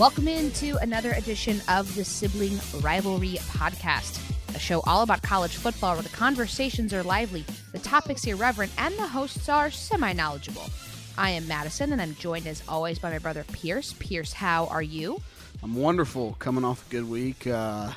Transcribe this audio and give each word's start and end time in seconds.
Welcome 0.00 0.28
into 0.28 0.78
another 0.78 1.12
edition 1.12 1.60
of 1.68 1.94
the 1.94 2.06
Sibling 2.06 2.58
Rivalry 2.80 3.34
Podcast, 3.50 4.18
a 4.56 4.58
show 4.58 4.80
all 4.86 5.02
about 5.02 5.20
college 5.20 5.56
football 5.56 5.92
where 5.92 6.02
the 6.02 6.08
conversations 6.08 6.94
are 6.94 7.02
lively, 7.02 7.44
the 7.72 7.80
topics 7.80 8.24
irreverent, 8.24 8.72
and 8.78 8.94
the 8.94 9.06
hosts 9.06 9.50
are 9.50 9.70
semi 9.70 10.14
knowledgeable. 10.14 10.70
I 11.18 11.28
am 11.32 11.46
Madison, 11.46 11.92
and 11.92 12.00
I'm 12.00 12.14
joined 12.14 12.46
as 12.46 12.62
always 12.66 12.98
by 12.98 13.10
my 13.10 13.18
brother 13.18 13.44
Pearce. 13.52 13.94
Pearce, 13.98 14.32
how 14.32 14.68
are 14.68 14.80
you? 14.80 15.20
I'm 15.62 15.74
wonderful, 15.74 16.34
coming 16.38 16.64
off 16.64 16.88
a 16.88 16.90
good 16.90 17.06
week. 17.06 17.46
Uh, 17.46 17.92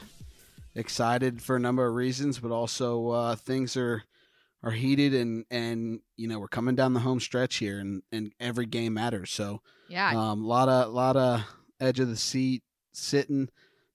excited 0.75 1.41
for 1.41 1.55
a 1.55 1.59
number 1.61 1.87
of 1.87 1.95
reasons, 1.95 2.37
but 2.37 2.51
also 2.51 3.11
uh, 3.11 3.35
things 3.37 3.77
are 3.77 4.03
are 4.61 4.71
heated, 4.71 5.13
and 5.13 5.45
and 5.49 6.01
you 6.17 6.27
know 6.27 6.37
we're 6.37 6.49
coming 6.49 6.75
down 6.75 6.95
the 6.95 6.99
home 6.99 7.21
stretch 7.21 7.55
here, 7.55 7.79
and 7.79 8.03
and 8.11 8.33
every 8.41 8.65
game 8.65 8.95
matters. 8.95 9.31
So 9.31 9.61
Yeah, 9.87 10.31
um, 10.31 10.43
lot 10.43 10.67
of 10.67 10.91
lot 10.91 11.15
of 11.15 11.45
edge 11.79 11.99
of 11.99 12.09
the 12.09 12.17
seat 12.17 12.63
sitting. 12.91 13.49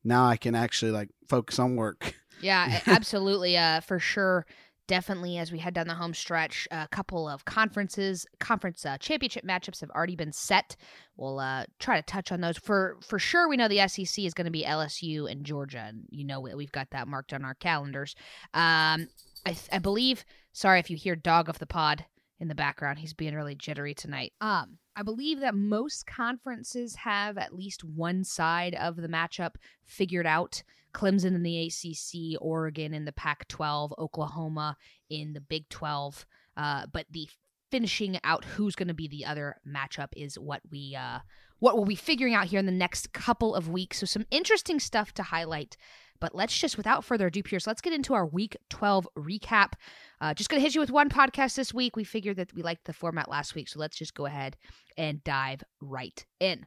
Now 0.05 0.27
I 0.27 0.37
can 0.37 0.55
actually 0.55 0.93
like 0.93 1.11
focus 1.29 1.59
on 1.59 1.77
work. 1.77 2.15
Yeah, 2.41 2.79
absolutely. 2.87 3.57
Uh, 3.57 3.81
for 3.81 3.99
sure. 3.99 4.47
Definitely, 4.87 5.39
as 5.39 5.51
we 5.51 5.59
head 5.59 5.75
down 5.75 5.89
the 5.89 5.95
home 5.95 6.15
stretch, 6.15 6.69
a 6.71 6.87
couple 6.87 7.29
of 7.29 7.45
conferences, 7.45 8.25
conference 8.39 8.87
uh, 8.87 8.97
championship 8.99 9.45
matchups 9.45 9.81
have 9.81 9.91
already 9.91 10.15
been 10.15 10.33
set. 10.33 10.77
We'll 11.17 11.41
uh, 11.41 11.65
try 11.81 11.97
to 12.01 12.03
touch 12.07 12.31
on 12.31 12.41
those. 12.41 12.57
For 12.57 12.97
for 13.03 13.19
sure, 13.19 13.49
we 13.49 13.57
know 13.57 13.67
the 13.67 13.87
SEC 13.89 14.25
is 14.25 14.35
going 14.35 14.45
to 14.45 14.53
be 14.53 14.63
LSU 14.63 15.29
and 15.29 15.45
Georgia, 15.45 15.85
and 15.89 16.05
you 16.11 16.25
know 16.25 16.39
we- 16.39 16.55
we've 16.55 16.71
got 16.71 16.89
that 16.91 17.09
marked 17.09 17.33
on 17.33 17.45
our 17.45 17.55
calendars. 17.55 18.15
Um, 18.55 19.09
I, 19.45 19.57
I 19.73 19.79
believe. 19.81 20.25
Sorry 20.53 20.79
if 20.79 20.91
you 20.91 20.97
hear 20.97 21.17
dog 21.17 21.49
of 21.49 21.59
the 21.59 21.67
pod 21.67 22.05
in 22.41 22.49
the 22.49 22.55
background. 22.55 22.99
He's 22.99 23.15
being 23.15 23.35
really 23.35 23.55
jittery 23.55 23.95
tonight. 23.95 24.33
Um, 24.41 24.79
I 24.97 25.03
believe 25.03 25.41
that 25.41 25.55
most 25.55 26.07
conferences 26.07 26.97
have 26.97 27.39
at 27.39 27.55
least 27.55 27.85
one 27.85 28.25
side 28.25 28.75
of 28.75 28.97
the 28.97 29.09
matchup 29.09 29.57
figured 29.85 30.27
out. 30.27 30.63
Clemson 30.95 31.35
in 31.35 31.43
the 31.43 31.67
ACC, 31.67 32.41
Oregon 32.41 32.95
in 32.95 33.05
the 33.05 33.13
Pac 33.13 33.47
12, 33.49 33.95
Oklahoma 33.99 34.77
in 35.11 35.35
the 35.35 35.41
Big 35.41 35.69
12. 35.69 36.27
Uh, 36.57 36.87
but 36.91 37.07
the 37.11 37.29
finishing 37.71 38.19
out 38.25 38.45
who's 38.45 38.75
going 38.75 38.89
to 38.89 38.95
be 38.95 39.09
the 39.09 39.25
other 39.25 39.57
matchup 39.67 40.09
is 40.17 40.39
what 40.39 40.63
we 40.71 40.97
uh, 40.99 41.19
what 41.59 41.77
we'll 41.77 41.85
be 41.85 41.95
figuring 41.95 42.35
out 42.35 42.47
here 42.47 42.59
in 42.59 42.67
the 42.67 42.73
next 42.73 43.13
couple 43.13 43.55
of 43.55 43.69
weeks. 43.69 43.99
So 43.99 44.07
some 44.07 44.27
interesting 44.31 44.81
stuff 44.81 45.13
to 45.15 45.23
highlight. 45.25 45.77
But 46.21 46.35
let's 46.35 46.57
just, 46.59 46.77
without 46.77 47.05
further 47.05 47.29
ado, 47.29 47.43
Pearce, 47.43 47.67
let's 47.67 47.81
get 47.81 47.93
into 47.93 48.15
our 48.15 48.27
Week 48.27 48.57
12 48.71 49.09
recap. 49.17 49.73
Uh, 50.21 50.35
just 50.35 50.51
going 50.51 50.61
to 50.61 50.65
hit 50.65 50.75
you 50.75 50.81
with 50.81 50.91
one 50.91 51.09
podcast 51.09 51.55
this 51.55 51.73
week. 51.73 51.97
We 51.97 52.05
figured 52.05 52.37
that 52.37 52.53
we 52.55 52.63
liked 52.63 52.85
the 52.85 52.93
format 52.93 53.31
last 53.31 53.55
week, 53.55 53.69
so 53.69 53.79
let's 53.79 53.97
just 53.97 54.15
go 54.15 54.27
ahead 54.27 54.57
and 54.97 55.23
dive 55.23 55.63
right 55.81 56.25
in. 56.41 56.67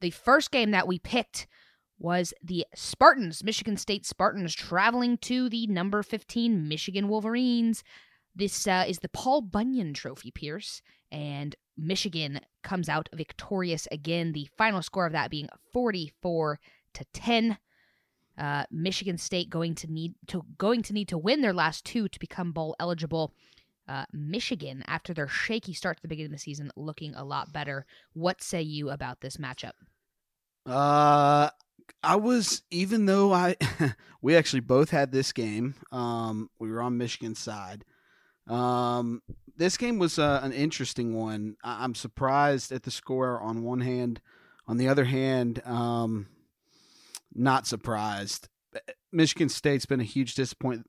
The 0.00 0.10
first 0.10 0.50
game 0.50 0.70
that 0.70 0.88
we 0.88 0.98
picked 0.98 1.46
was 1.98 2.34
the 2.42 2.66
Spartans, 2.74 3.42
Michigan 3.42 3.76
State 3.76 4.04
Spartans, 4.06 4.54
traveling 4.54 5.16
to 5.18 5.48
the 5.48 5.66
number 5.66 6.02
15 6.02 6.68
Michigan 6.68 7.08
Wolverines. 7.08 7.82
This 8.34 8.66
uh, 8.66 8.84
is 8.86 8.98
the 8.98 9.08
Paul 9.08 9.40
Bunyan 9.40 9.94
Trophy, 9.94 10.30
Pearce, 10.30 10.82
and 11.10 11.56
Michigan 11.76 12.40
comes 12.62 12.88
out 12.88 13.08
victorious 13.14 13.88
again. 13.90 14.32
The 14.32 14.48
final 14.58 14.82
score 14.82 15.06
of 15.06 15.12
that 15.12 15.30
being 15.30 15.48
44 15.72 16.60
to 16.94 17.04
10. 17.12 17.58
Uh, 18.38 18.64
Michigan 18.70 19.18
State 19.18 19.48
going 19.50 19.74
to 19.76 19.90
need 19.90 20.14
to 20.28 20.44
going 20.58 20.82
to 20.82 20.92
need 20.92 21.08
to 21.08 21.18
win 21.18 21.40
their 21.40 21.54
last 21.54 21.84
two 21.84 22.08
to 22.08 22.18
become 22.20 22.52
bowl 22.52 22.76
eligible. 22.78 23.32
Uh, 23.88 24.04
Michigan, 24.12 24.82
after 24.88 25.14
their 25.14 25.28
shaky 25.28 25.72
start 25.72 25.96
to 25.96 26.02
the 26.02 26.08
beginning 26.08 26.32
of 26.32 26.38
the 26.38 26.42
season, 26.42 26.72
looking 26.76 27.14
a 27.14 27.24
lot 27.24 27.52
better. 27.52 27.86
What 28.14 28.42
say 28.42 28.60
you 28.60 28.90
about 28.90 29.20
this 29.20 29.36
matchup? 29.36 29.72
Uh, 30.66 31.50
I 32.02 32.16
was 32.16 32.62
even 32.70 33.06
though 33.06 33.32
I 33.32 33.56
we 34.22 34.36
actually 34.36 34.60
both 34.60 34.90
had 34.90 35.12
this 35.12 35.32
game. 35.32 35.76
Um, 35.92 36.50
we 36.58 36.70
were 36.70 36.82
on 36.82 36.98
Michigan's 36.98 37.38
side. 37.38 37.84
Um, 38.48 39.22
this 39.56 39.76
game 39.76 39.98
was 39.98 40.18
uh, 40.18 40.40
an 40.42 40.52
interesting 40.52 41.14
one. 41.14 41.56
I- 41.64 41.84
I'm 41.84 41.94
surprised 41.94 42.72
at 42.72 42.82
the 42.82 42.90
score 42.90 43.40
on 43.40 43.62
one 43.62 43.80
hand. 43.80 44.20
On 44.68 44.76
the 44.78 44.88
other 44.88 45.04
hand, 45.04 45.62
um, 45.64 46.26
not 47.36 47.66
surprised. 47.66 48.48
Michigan 49.12 49.48
State's 49.48 49.86
been 49.86 50.00
a 50.00 50.04
huge 50.04 50.34
disappoint 50.34 50.86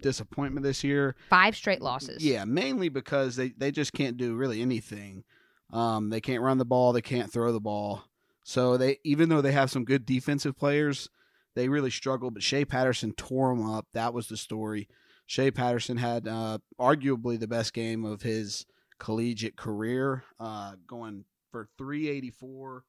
disappointment 0.00 0.64
this 0.64 0.84
year. 0.84 1.16
Five 1.28 1.56
straight 1.56 1.82
losses. 1.82 2.24
Yeah, 2.24 2.44
mainly 2.44 2.88
because 2.88 3.36
they, 3.36 3.48
they 3.56 3.72
just 3.72 3.92
can't 3.92 4.16
do 4.16 4.36
really 4.36 4.62
anything. 4.62 5.24
Um, 5.72 6.10
they 6.10 6.20
can't 6.20 6.42
run 6.42 6.58
the 6.58 6.64
ball, 6.64 6.92
they 6.92 7.02
can't 7.02 7.32
throw 7.32 7.52
the 7.52 7.60
ball. 7.60 8.04
So 8.44 8.76
they 8.76 8.98
even 9.04 9.28
though 9.28 9.42
they 9.42 9.52
have 9.52 9.70
some 9.70 9.84
good 9.84 10.06
defensive 10.06 10.56
players, 10.56 11.10
they 11.54 11.68
really 11.68 11.90
struggle. 11.90 12.30
But 12.30 12.42
Shea 12.42 12.64
Patterson 12.64 13.12
tore 13.12 13.54
them 13.54 13.68
up. 13.68 13.86
That 13.92 14.14
was 14.14 14.28
the 14.28 14.36
story. 14.36 14.88
Shea 15.26 15.50
Patterson 15.50 15.98
had 15.98 16.26
uh, 16.26 16.58
arguably 16.80 17.38
the 17.38 17.46
best 17.46 17.74
game 17.74 18.06
of 18.06 18.22
his 18.22 18.64
collegiate 18.98 19.56
career, 19.56 20.24
uh, 20.40 20.76
going 20.86 21.24
for 21.52 21.68
384 21.76 22.84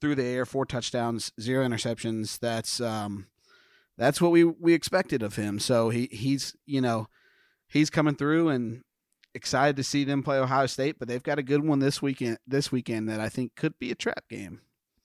through 0.00 0.14
the 0.14 0.24
air, 0.24 0.46
four 0.46 0.64
touchdowns, 0.64 1.32
zero 1.40 1.66
interceptions. 1.66 2.38
That's 2.38 2.80
um, 2.80 3.26
that's 3.96 4.20
what 4.20 4.32
we 4.32 4.44
we 4.44 4.74
expected 4.74 5.22
of 5.22 5.36
him. 5.36 5.58
So 5.58 5.90
he 5.90 6.08
he's 6.10 6.56
you 6.66 6.80
know 6.80 7.08
he's 7.66 7.90
coming 7.90 8.14
through 8.14 8.48
and 8.48 8.82
excited 9.34 9.76
to 9.76 9.84
see 9.84 10.04
them 10.04 10.22
play 10.22 10.38
Ohio 10.38 10.66
State, 10.66 10.98
but 10.98 11.08
they've 11.08 11.22
got 11.22 11.38
a 11.38 11.42
good 11.42 11.64
one 11.64 11.78
this 11.78 12.00
weekend 12.00 12.38
this 12.46 12.72
weekend 12.72 13.08
that 13.08 13.20
I 13.20 13.28
think 13.28 13.54
could 13.54 13.78
be 13.78 13.90
a 13.90 13.96
trap 13.96 14.24
game. 14.28 14.60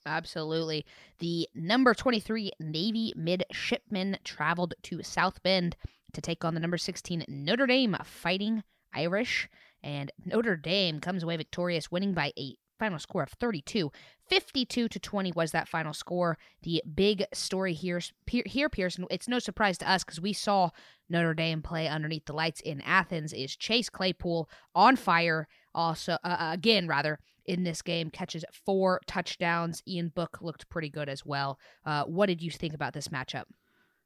Absolutely. 0.05 0.85
The 1.19 1.47
number 1.55 1.93
23 1.93 2.51
Navy 2.59 3.13
midshipmen 3.15 4.17
traveled 4.23 4.73
to 4.83 5.01
South 5.01 5.41
Bend 5.43 5.77
to 6.11 6.21
take 6.21 6.43
on 6.43 6.53
the 6.53 6.59
number 6.59 6.77
16 6.77 7.23
Notre 7.27 7.67
Dame 7.67 7.95
Fighting 8.03 8.63
Irish. 8.93 9.49
And 9.81 10.11
Notre 10.25 10.55
Dame 10.55 10.99
comes 10.99 11.23
away 11.23 11.37
victorious, 11.37 11.91
winning 11.91 12.13
by 12.13 12.31
a 12.37 12.55
final 12.83 12.99
score 12.99 13.23
of 13.23 13.29
32. 13.29 13.93
52 14.27 14.89
to 14.89 14.99
20 14.99 15.31
was 15.31 15.51
that 15.51 15.69
final 15.69 15.93
score. 15.93 16.37
The 16.63 16.83
big 16.93 17.23
story 17.33 17.73
here, 17.73 18.01
here 18.27 18.67
Pearson, 18.67 19.05
it's 19.09 19.29
no 19.29 19.39
surprise 19.39 19.77
to 19.77 19.89
us 19.89 20.03
because 20.03 20.19
we 20.19 20.33
saw 20.33 20.71
Notre 21.07 21.33
Dame 21.33 21.61
play 21.61 21.87
underneath 21.87 22.25
the 22.25 22.33
lights 22.33 22.59
in 22.59 22.81
Athens, 22.81 23.31
is 23.31 23.55
Chase 23.55 23.89
Claypool 23.89 24.49
on 24.75 24.97
fire. 24.97 25.47
Also, 25.73 26.17
uh, 26.25 26.51
again, 26.51 26.89
rather, 26.89 27.19
in 27.45 27.63
this 27.63 27.81
game, 27.81 28.09
catches 28.09 28.43
four 28.65 28.99
touchdowns. 29.07 29.81
Ian 29.87 30.09
Book 30.09 30.39
looked 30.41 30.67
pretty 30.67 30.89
good 30.89 31.07
as 31.07 31.25
well. 31.25 31.57
Uh, 31.85 32.03
what 32.03 32.25
did 32.25 32.41
you 32.41 32.51
think 32.51 32.73
about 32.73 32.93
this 32.93 33.07
matchup? 33.07 33.45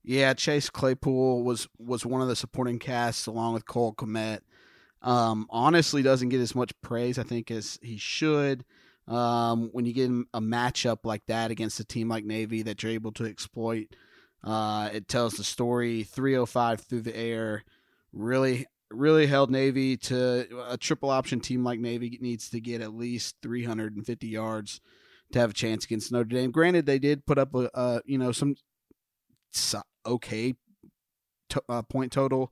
Yeah, 0.04 0.36
Chase 0.36 0.70
Claypool 0.70 1.44
was 1.44 1.68
was 1.80 2.06
one 2.06 2.22
of 2.22 2.28
the 2.28 2.36
supporting 2.36 2.78
casts 2.78 3.26
along 3.26 3.56
with 3.56 3.66
Cole 3.66 3.96
Kmet. 3.96 4.42
Um, 5.02 5.48
honestly, 5.50 6.02
doesn't 6.02 6.30
get 6.30 6.42
as 6.42 6.56
much 6.56 6.74
praise 6.82 7.20
I 7.20 7.24
think 7.24 7.52
as 7.52 7.78
he 7.82 7.98
should. 7.98 8.66
Um, 9.08 9.70
when 9.72 9.86
you 9.86 9.94
get 9.94 10.10
a 10.34 10.42
matchup 10.42 11.00
like 11.06 11.26
that 11.28 11.50
against 11.50 11.80
a 11.80 11.86
team 11.86 12.10
like 12.10 12.26
Navy 12.26 12.64
that 12.64 12.84
you're 12.84 12.92
able 12.92 13.14
to 13.14 13.26
exploit, 13.26 13.88
uh, 14.44 14.90
it 14.92 15.08
tells 15.08 15.36
the 15.36 15.44
story. 15.44 16.04
305 16.04 16.82
through 16.82 17.02
the 17.02 17.16
air, 17.16 17.64
really, 18.12 18.66
really 18.92 19.26
held 19.28 19.50
Navy 19.50 19.96
to 19.98 20.48
a 20.68 20.78
triple 20.78 21.10
option 21.10 21.40
team 21.40 21.64
like 21.64 21.80
Navy 21.80 22.18
needs 22.22 22.50
to 22.50 22.60
get 22.60 22.82
at 22.82 22.94
least 22.94 23.38
350 23.42 24.28
yards 24.28 24.82
to 25.32 25.40
have 25.40 25.52
a 25.52 25.54
chance 25.54 25.86
against 25.86 26.12
Notre 26.12 26.26
Dame. 26.26 26.52
Granted, 26.52 26.86
they 26.86 27.00
did 27.00 27.26
put 27.26 27.38
up 27.38 27.54
a, 27.56 28.02
you 28.06 28.18
know 28.18 28.32
some 28.32 28.56
okay 30.06 30.54
to, 31.50 31.64
uh, 31.70 31.82
point 31.82 32.12
total, 32.12 32.52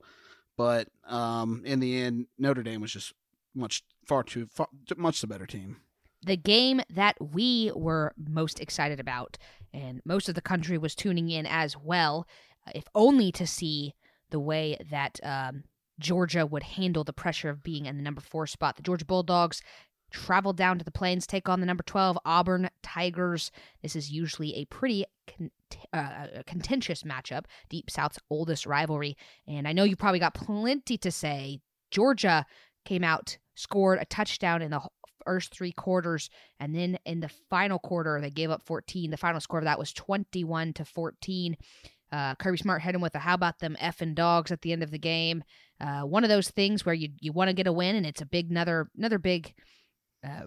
but 0.56 0.88
um, 1.06 1.62
in 1.64 1.80
the 1.80 2.00
end, 2.00 2.26
Notre 2.38 2.62
Dame 2.62 2.80
was 2.80 2.92
just 2.92 3.12
much 3.54 3.82
far 4.06 4.22
too 4.22 4.48
far, 4.52 4.68
much 4.96 5.20
the 5.20 5.26
better 5.26 5.46
team. 5.46 5.78
The 6.24 6.36
game 6.36 6.80
that 6.90 7.16
we 7.20 7.70
were 7.74 8.12
most 8.16 8.60
excited 8.60 8.98
about, 8.98 9.38
and 9.72 10.00
most 10.04 10.28
of 10.28 10.34
the 10.34 10.40
country 10.40 10.78
was 10.78 10.94
tuning 10.94 11.30
in 11.30 11.46
as 11.46 11.76
well, 11.76 12.26
if 12.74 12.84
only 12.94 13.30
to 13.32 13.46
see 13.46 13.94
the 14.30 14.40
way 14.40 14.76
that 14.90 15.20
um, 15.22 15.64
Georgia 15.98 16.44
would 16.44 16.62
handle 16.62 17.04
the 17.04 17.12
pressure 17.12 17.48
of 17.48 17.62
being 17.62 17.86
in 17.86 17.96
the 17.96 18.02
number 18.02 18.20
four 18.20 18.46
spot. 18.46 18.76
The 18.76 18.82
Georgia 18.82 19.04
Bulldogs 19.04 19.62
travel 20.10 20.52
down 20.52 20.78
to 20.78 20.84
the 20.84 20.90
plains, 20.90 21.26
take 21.26 21.48
on 21.48 21.60
the 21.60 21.66
number 21.66 21.82
12 21.82 22.18
Auburn 22.24 22.70
Tigers. 22.82 23.50
This 23.82 23.96
is 23.96 24.10
usually 24.10 24.54
a 24.54 24.64
pretty 24.66 25.04
uh, 25.92 26.26
contentious 26.46 27.02
matchup, 27.02 27.44
Deep 27.68 27.90
South's 27.90 28.18
oldest 28.30 28.66
rivalry. 28.66 29.16
And 29.46 29.66
I 29.66 29.72
know 29.72 29.84
you 29.84 29.96
probably 29.96 30.20
got 30.20 30.34
plenty 30.34 30.98
to 30.98 31.10
say. 31.10 31.60
Georgia 31.90 32.46
came 32.84 33.04
out, 33.04 33.38
scored 33.54 33.98
a 34.00 34.04
touchdown 34.04 34.62
in 34.62 34.70
the 34.70 34.80
first 35.24 35.52
three 35.52 35.72
quarters, 35.72 36.30
and 36.60 36.74
then 36.74 36.98
in 37.04 37.20
the 37.20 37.30
final 37.50 37.78
quarter, 37.78 38.20
they 38.20 38.30
gave 38.30 38.50
up 38.50 38.62
14. 38.62 39.10
The 39.10 39.16
final 39.16 39.40
score 39.40 39.58
of 39.58 39.64
that 39.64 39.78
was 39.78 39.92
21 39.92 40.72
to 40.74 40.84
14. 40.84 41.56
Uh, 42.12 42.34
Kirby 42.36 42.58
Smart 42.58 42.82
him 42.82 43.00
with 43.00 43.14
a 43.16 43.18
"How 43.18 43.34
about 43.34 43.58
them 43.58 43.76
effing 43.80 44.14
dogs?" 44.14 44.52
at 44.52 44.62
the 44.62 44.72
end 44.72 44.82
of 44.84 44.92
the 44.92 44.98
game. 44.98 45.42
Uh, 45.80 46.02
one 46.02 46.22
of 46.22 46.30
those 46.30 46.48
things 46.48 46.86
where 46.86 46.94
you 46.94 47.08
you 47.20 47.32
want 47.32 47.48
to 47.48 47.54
get 47.54 47.66
a 47.66 47.72
win, 47.72 47.96
and 47.96 48.06
it's 48.06 48.22
a 48.22 48.26
big 48.26 48.50
another 48.50 48.88
another 48.96 49.18
big 49.18 49.52
uh, 50.24 50.46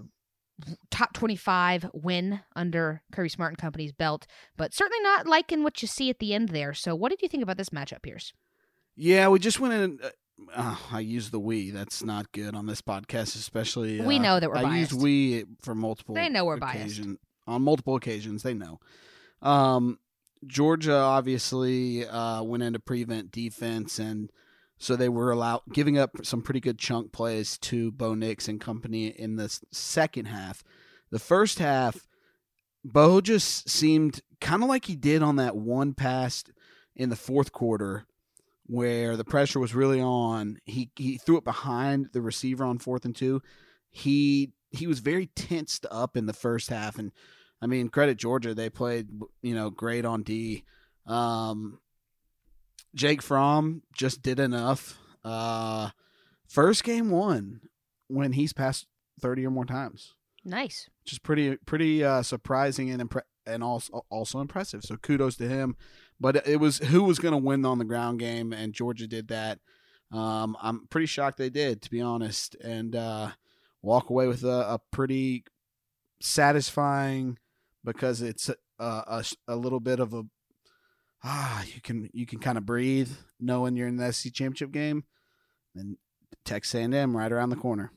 top 0.92 1.14
25 1.14 1.90
win 1.94 2.42
under 2.56 3.02
Kirby 3.12 3.30
Smart 3.30 3.52
and 3.52 3.58
Company's 3.58 3.92
belt, 3.92 4.28
but 4.58 4.74
certainly 4.74 5.02
not 5.04 5.28
liking 5.28 5.64
what 5.64 5.82
you 5.82 5.88
see 5.88 6.10
at 6.10 6.20
the 6.20 6.34
end 6.34 6.50
there. 6.50 6.74
So, 6.74 6.96
what 6.96 7.10
did 7.10 7.22
you 7.22 7.28
think 7.28 7.44
about 7.44 7.58
this 7.58 7.70
matchup, 7.70 8.02
Pearce? 8.02 8.34
Yeah, 8.96 9.30
we 9.30 9.40
just 9.40 9.60
went 9.60 9.74
in. 9.74 10.00
Uh, 10.04 10.10
uh, 10.54 10.76
I 10.92 11.00
use 11.02 11.32
the 11.32 11.40
we. 11.40 11.72
That's 11.72 12.04
not 12.04 12.32
good 12.32 12.56
on 12.56 12.66
this 12.66 12.82
podcast, 12.82 13.36
especially. 13.36 14.02
Uh, 14.02 14.06
we 14.06 14.20
know 14.20 14.40
that 14.40 14.50
we're 14.50 14.58
I 14.58 14.64
biased. 14.64 14.92
used 14.92 15.04
we 15.04 15.46
for 15.62 15.76
multiple. 15.76 16.16
They 16.16 16.30
know 16.30 16.46
we're 16.46 16.58
occasion, 16.58 17.18
on 17.48 17.62
multiple 17.62 17.96
occasions. 17.96 18.44
They 18.44 18.54
know. 18.54 18.80
Um, 19.42 20.00
Georgia 20.46 20.96
obviously 20.96 22.06
uh, 22.08 22.44
went 22.44 22.64
into 22.64 22.80
prevent 22.80 23.32
defense, 23.32 24.00
and 24.00 24.32
so 24.80 24.96
they 24.96 25.10
were 25.10 25.32
allowed 25.32 25.62
giving 25.74 25.98
up 25.98 26.26
some 26.26 26.42
pretty 26.42 26.62
good 26.62 26.80
chunk 26.80 27.12
plays 27.12 27.58
to 27.60 27.92
Bo 27.92 28.16
Nix 28.16 28.48
and 28.48 28.60
company 28.60 29.08
in 29.08 29.36
the 29.36 29.60
second 29.72 30.26
half. 30.26 30.64
The 31.12 31.20
first 31.20 31.60
half, 31.60 32.08
Bo 32.84 33.20
just 33.20 33.70
seemed 33.70 34.22
kind 34.40 34.64
of 34.64 34.70
like 34.70 34.86
he 34.86 34.96
did 34.96 35.22
on 35.22 35.36
that 35.36 35.56
one 35.56 35.94
pass 35.94 36.46
in 36.96 37.10
the 37.10 37.18
fourth 37.18 37.52
quarter 37.52 38.06
where 38.66 39.18
the 39.18 39.26
pressure 39.26 39.60
was 39.60 39.76
really 39.76 40.00
on. 40.00 40.60
He 40.64 40.92
he 40.96 41.18
threw 41.18 41.38
it 41.38 41.44
behind 41.44 42.10
the 42.14 42.22
receiver 42.22 42.64
on 42.64 42.80
fourth 42.80 43.04
and 43.04 43.16
two. 43.16 43.42
He 43.90 44.54
he 44.72 44.88
was 44.88 45.00
very 45.00 45.28
tensed 45.28 45.86
up 45.92 46.16
in 46.16 46.26
the 46.26 46.34
first 46.34 46.70
half, 46.70 46.98
and 46.98 47.12
I 47.62 47.68
mean 47.68 47.90
credit 47.90 48.18
Georgia. 48.18 48.54
They 48.54 48.70
played 48.70 49.10
you 49.42 49.56
know 49.56 49.70
great 49.72 50.06
on 50.06 50.24
D. 50.24 50.64
Um, 51.06 51.80
Jake 52.96 53.22
Fromm 53.22 53.84
just 53.94 54.22
did 54.22 54.40
enough. 54.40 54.98
Uh, 55.24 55.90
first 56.48 56.84
game 56.84 57.10
won 57.10 57.62
when 58.08 58.34
he's 58.34 58.54
passed 58.54 58.88
thirty 59.22 59.46
or 59.46 59.52
more 59.52 59.66
times, 59.66 60.16
Nice. 60.46 60.90
which 61.04 61.14
is 61.14 61.20
pretty 61.20 61.58
pretty 61.66 62.04
uh, 62.04 62.24
surprising 62.24 62.90
and 62.90 63.08
impre- 63.10 63.22
and 63.46 63.64
also 63.64 64.06
also 64.10 64.40
impressive. 64.40 64.84
So 64.84 64.96
kudos 64.98 65.36
to 65.38 65.48
him. 65.48 65.76
But 66.22 66.46
it 66.48 66.60
was 66.60 66.80
who 66.80 67.04
was 67.04 67.18
going 67.20 67.32
to 67.32 67.38
win 67.38 67.64
on 67.66 67.78
the 67.78 67.86
ground 67.86 68.20
game, 68.20 68.52
and 68.52 68.74
Georgia 68.74 69.08
did 69.08 69.30
that. 69.30 69.60
Um, 70.12 70.58
I'm 70.62 70.88
pretty 70.88 71.06
shocked 71.06 71.38
they 71.38 71.50
did, 71.50 71.82
to 71.84 71.90
be 71.92 72.02
honest, 72.02 72.56
and 72.56 72.96
uh, 72.96 73.30
walk 73.82 74.10
away 74.10 74.28
with 74.28 74.44
a, 74.44 74.48
a 74.74 74.82
pretty 74.92 75.46
satisfying 76.20 77.38
because 77.86 78.22
it's 78.22 78.50
a, 78.50 78.56
a, 78.84 79.24
a 79.48 79.56
little 79.56 79.80
bit 79.80 80.00
of 80.00 80.14
a 80.14 80.24
ah 81.24 81.64
you 81.64 81.82
can 81.82 82.10
you 82.14 82.26
can 82.26 82.40
kind 82.40 82.58
of 82.58 82.66
breathe 82.66 83.12
knowing 83.40 83.76
you're 83.76 83.88
in 83.88 83.98
the 83.98 84.12
SC 84.12 84.34
championship 84.34 84.72
game, 84.72 85.04
and 85.76 85.98
Texas 86.46 86.76
A&M 86.76 87.16
right 87.16 87.32
around 87.32 87.50
the 87.50 87.56
corner. 87.56 87.92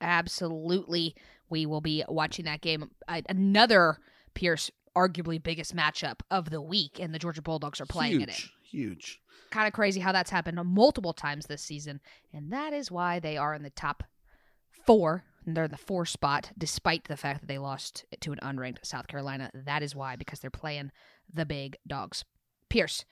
Absolutely. 0.00 1.14
We 1.48 1.66
will 1.66 1.80
be 1.80 2.04
watching 2.08 2.44
that 2.44 2.60
game. 2.60 2.90
Another 3.08 3.98
Pearce, 4.34 4.70
arguably 4.96 5.42
biggest 5.42 5.74
matchup 5.74 6.20
of 6.30 6.50
the 6.50 6.62
week, 6.62 6.98
and 7.00 7.14
the 7.14 7.18
Georgia 7.18 7.42
Bulldogs 7.42 7.80
are 7.80 7.86
playing 7.86 8.12
huge, 8.12 8.22
in 8.22 8.28
it. 8.28 8.42
huge. 8.70 9.20
Kind 9.50 9.66
of 9.66 9.72
crazy 9.72 10.00
how 10.00 10.12
that's 10.12 10.30
happened 10.30 10.60
multiple 10.64 11.12
times 11.12 11.46
this 11.46 11.62
season, 11.62 12.00
and 12.32 12.52
that 12.52 12.72
is 12.72 12.90
why 12.90 13.18
they 13.18 13.36
are 13.36 13.54
in 13.54 13.62
the 13.62 13.70
top 13.70 14.04
four. 14.86 15.24
And 15.46 15.56
they're 15.56 15.64
in 15.64 15.70
the 15.70 15.76
four 15.76 16.04
spot, 16.04 16.50
despite 16.58 17.04
the 17.04 17.16
fact 17.16 17.40
that 17.40 17.46
they 17.46 17.58
lost 17.58 18.04
to 18.20 18.32
an 18.32 18.38
unranked 18.42 18.84
South 18.84 19.08
Carolina. 19.08 19.50
That 19.54 19.82
is 19.82 19.94
why, 19.94 20.16
because 20.16 20.40
they're 20.40 20.50
playing 20.50 20.92
the 21.32 21.46
big 21.46 21.76
dogs. 21.86 22.24
Pearce, 22.68 23.04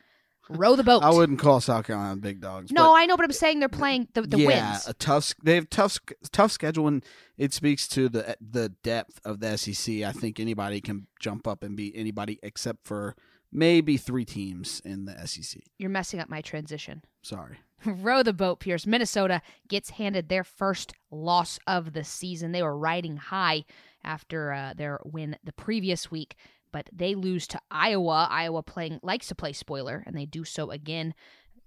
row 0.48 0.76
the 0.76 0.84
boat. 0.84 1.02
I 1.02 1.10
wouldn't 1.10 1.38
call 1.38 1.60
South 1.60 1.86
Carolina 1.86 2.16
big 2.16 2.40
dogs. 2.40 2.70
no, 2.70 2.94
I 2.94 3.06
know, 3.06 3.16
but 3.16 3.24
I'm 3.24 3.32
saying 3.32 3.60
they're 3.60 3.68
playing 3.68 4.08
the, 4.14 4.22
the 4.22 4.36
wins. 4.36 4.50
yeah, 4.50 4.70
wins. 4.72 4.88
a 4.88 4.94
tough. 4.94 5.34
They 5.42 5.54
have 5.54 5.70
tough 5.70 5.98
tough 6.32 6.52
schedule, 6.52 6.86
and 6.86 7.04
it 7.36 7.52
speaks 7.52 7.88
to 7.88 8.08
the 8.08 8.36
the 8.40 8.70
depth 8.82 9.20
of 9.24 9.40
the 9.40 9.56
SEC. 9.56 10.02
I 10.02 10.12
think 10.12 10.38
anybody 10.38 10.80
can 10.80 11.06
jump 11.20 11.46
up 11.48 11.62
and 11.62 11.76
beat 11.76 11.94
anybody 11.96 12.38
except 12.42 12.86
for 12.86 13.16
maybe 13.50 13.96
three 13.96 14.24
teams 14.24 14.80
in 14.84 15.06
the 15.06 15.26
SEC. 15.26 15.62
You're 15.78 15.90
messing 15.90 16.20
up 16.20 16.28
my 16.28 16.40
transition. 16.40 17.02
Sorry. 17.28 17.58
row 17.84 18.22
the 18.22 18.32
boat, 18.32 18.60
Pearce. 18.60 18.86
Minnesota 18.86 19.42
gets 19.68 19.90
handed 19.90 20.28
their 20.28 20.44
first 20.44 20.94
loss 21.10 21.58
of 21.66 21.92
the 21.92 22.04
season. 22.04 22.52
They 22.52 22.62
were 22.62 22.76
riding 22.76 23.16
high 23.16 23.64
after 24.02 24.52
uh, 24.52 24.74
their 24.74 24.98
win 25.04 25.36
the 25.44 25.52
previous 25.52 26.10
week, 26.10 26.36
but 26.72 26.88
they 26.92 27.14
lose 27.14 27.46
to 27.48 27.60
Iowa. 27.70 28.28
Iowa 28.30 28.62
playing 28.62 29.00
likes 29.02 29.28
to 29.28 29.34
play 29.34 29.52
spoiler, 29.52 30.02
and 30.06 30.16
they 30.16 30.24
do 30.24 30.44
so 30.44 30.70
again. 30.70 31.14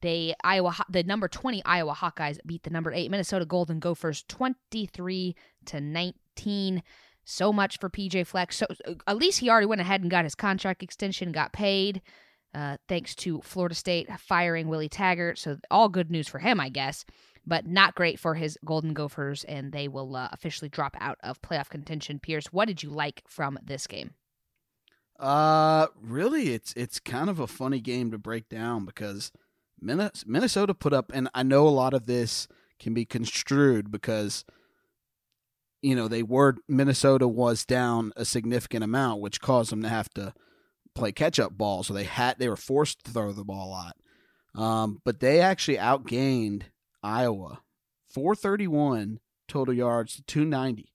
They 0.01 0.33
Iowa 0.43 0.75
the 0.89 1.03
number 1.03 1.27
twenty 1.27 1.63
Iowa 1.63 1.93
Hawkeyes 1.93 2.39
beat 2.45 2.63
the 2.63 2.71
number 2.71 2.91
eight 2.91 3.11
Minnesota 3.11 3.45
Golden 3.45 3.79
Gophers 3.79 4.25
twenty 4.27 4.87
three 4.87 5.35
to 5.65 5.79
nineteen. 5.79 6.81
So 7.23 7.53
much 7.53 7.77
for 7.79 7.87
PJ 7.87 8.25
Fleck. 8.25 8.51
So 8.51 8.65
at 9.05 9.17
least 9.17 9.39
he 9.39 9.49
already 9.49 9.67
went 9.67 9.79
ahead 9.79 10.01
and 10.01 10.09
got 10.09 10.23
his 10.23 10.33
contract 10.33 10.81
extension, 10.81 11.31
got 11.31 11.53
paid 11.53 12.01
uh, 12.53 12.77
thanks 12.87 13.15
to 13.15 13.41
Florida 13.41 13.75
State 13.75 14.09
firing 14.19 14.67
Willie 14.67 14.89
Taggart. 14.89 15.37
So 15.37 15.57
all 15.69 15.89
good 15.89 16.11
news 16.11 16.27
for 16.27 16.39
him, 16.39 16.59
I 16.59 16.69
guess, 16.69 17.05
but 17.45 17.65
not 17.65 17.95
great 17.95 18.19
for 18.19 18.35
his 18.35 18.57
Golden 18.65 18.93
Gophers, 18.93 19.43
and 19.45 19.71
they 19.71 19.87
will 19.87 20.15
uh, 20.15 20.29
officially 20.31 20.69
drop 20.69 20.95
out 20.99 21.17
of 21.23 21.41
playoff 21.41 21.69
contention. 21.69 22.19
Pierce, 22.19 22.47
what 22.47 22.67
did 22.67 22.83
you 22.83 22.89
like 22.89 23.23
from 23.27 23.57
this 23.63 23.87
game? 23.87 24.11
Uh, 25.19 25.87
really, 26.01 26.49
it's 26.49 26.73
it's 26.75 26.99
kind 26.99 27.29
of 27.29 27.39
a 27.39 27.47
funny 27.47 27.79
game 27.79 28.11
to 28.11 28.17
break 28.17 28.49
down 28.49 28.85
because 28.85 29.31
Minnesota 29.79 30.73
put 30.73 30.93
up, 30.93 31.11
and 31.13 31.29
I 31.33 31.43
know 31.43 31.67
a 31.67 31.69
lot 31.69 31.93
of 31.93 32.05
this 32.05 32.47
can 32.79 32.93
be 32.93 33.05
construed 33.05 33.91
because 33.91 34.43
you 35.81 35.95
know 35.95 36.07
they 36.07 36.23
were 36.23 36.55
Minnesota 36.67 37.27
was 37.27 37.65
down 37.65 38.11
a 38.15 38.25
significant 38.25 38.83
amount, 38.83 39.21
which 39.21 39.41
caused 39.41 39.71
them 39.71 39.83
to 39.83 39.89
have 39.89 40.09
to 40.15 40.33
play 40.95 41.11
catch 41.11 41.39
up 41.39 41.57
ball. 41.57 41.83
So 41.83 41.93
they 41.93 42.03
had 42.03 42.39
they 42.39 42.49
were 42.49 42.55
forced 42.55 43.03
to 43.05 43.11
throw 43.11 43.31
the 43.31 43.43
ball 43.43 43.67
a 43.67 43.71
lot. 43.71 43.95
Um, 44.53 45.01
but 45.05 45.19
they 45.19 45.39
actually 45.39 45.77
outgained 45.77 46.63
Iowa, 47.01 47.61
four 48.09 48.35
thirty 48.35 48.67
one 48.67 49.19
total 49.47 49.73
yards 49.73 50.15
to 50.15 50.23
two 50.23 50.45
ninety. 50.45 50.91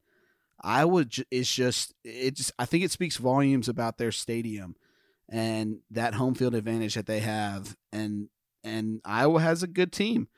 Iowa 0.63 1.05
j- 1.05 1.25
is 1.31 1.51
just 1.51 1.95
it 2.05 2.35
just 2.35 2.53
I 2.59 2.65
think 2.65 2.85
it 2.85 2.91
speaks 2.91 3.17
volumes 3.17 3.69
about 3.69 3.99
their 3.99 4.13
stadium 4.13 4.77
and 5.29 5.79
that 5.91 6.15
home 6.15 6.35
field 6.35 6.55
advantage 6.55 6.95
that 6.95 7.07
they 7.07 7.21
have 7.21 7.77
and 7.93 8.29
and 8.65 9.01
Iowa 9.05 9.41
has 9.41 9.63
a 9.63 9.69
good 9.69 9.93
team. 9.93 10.29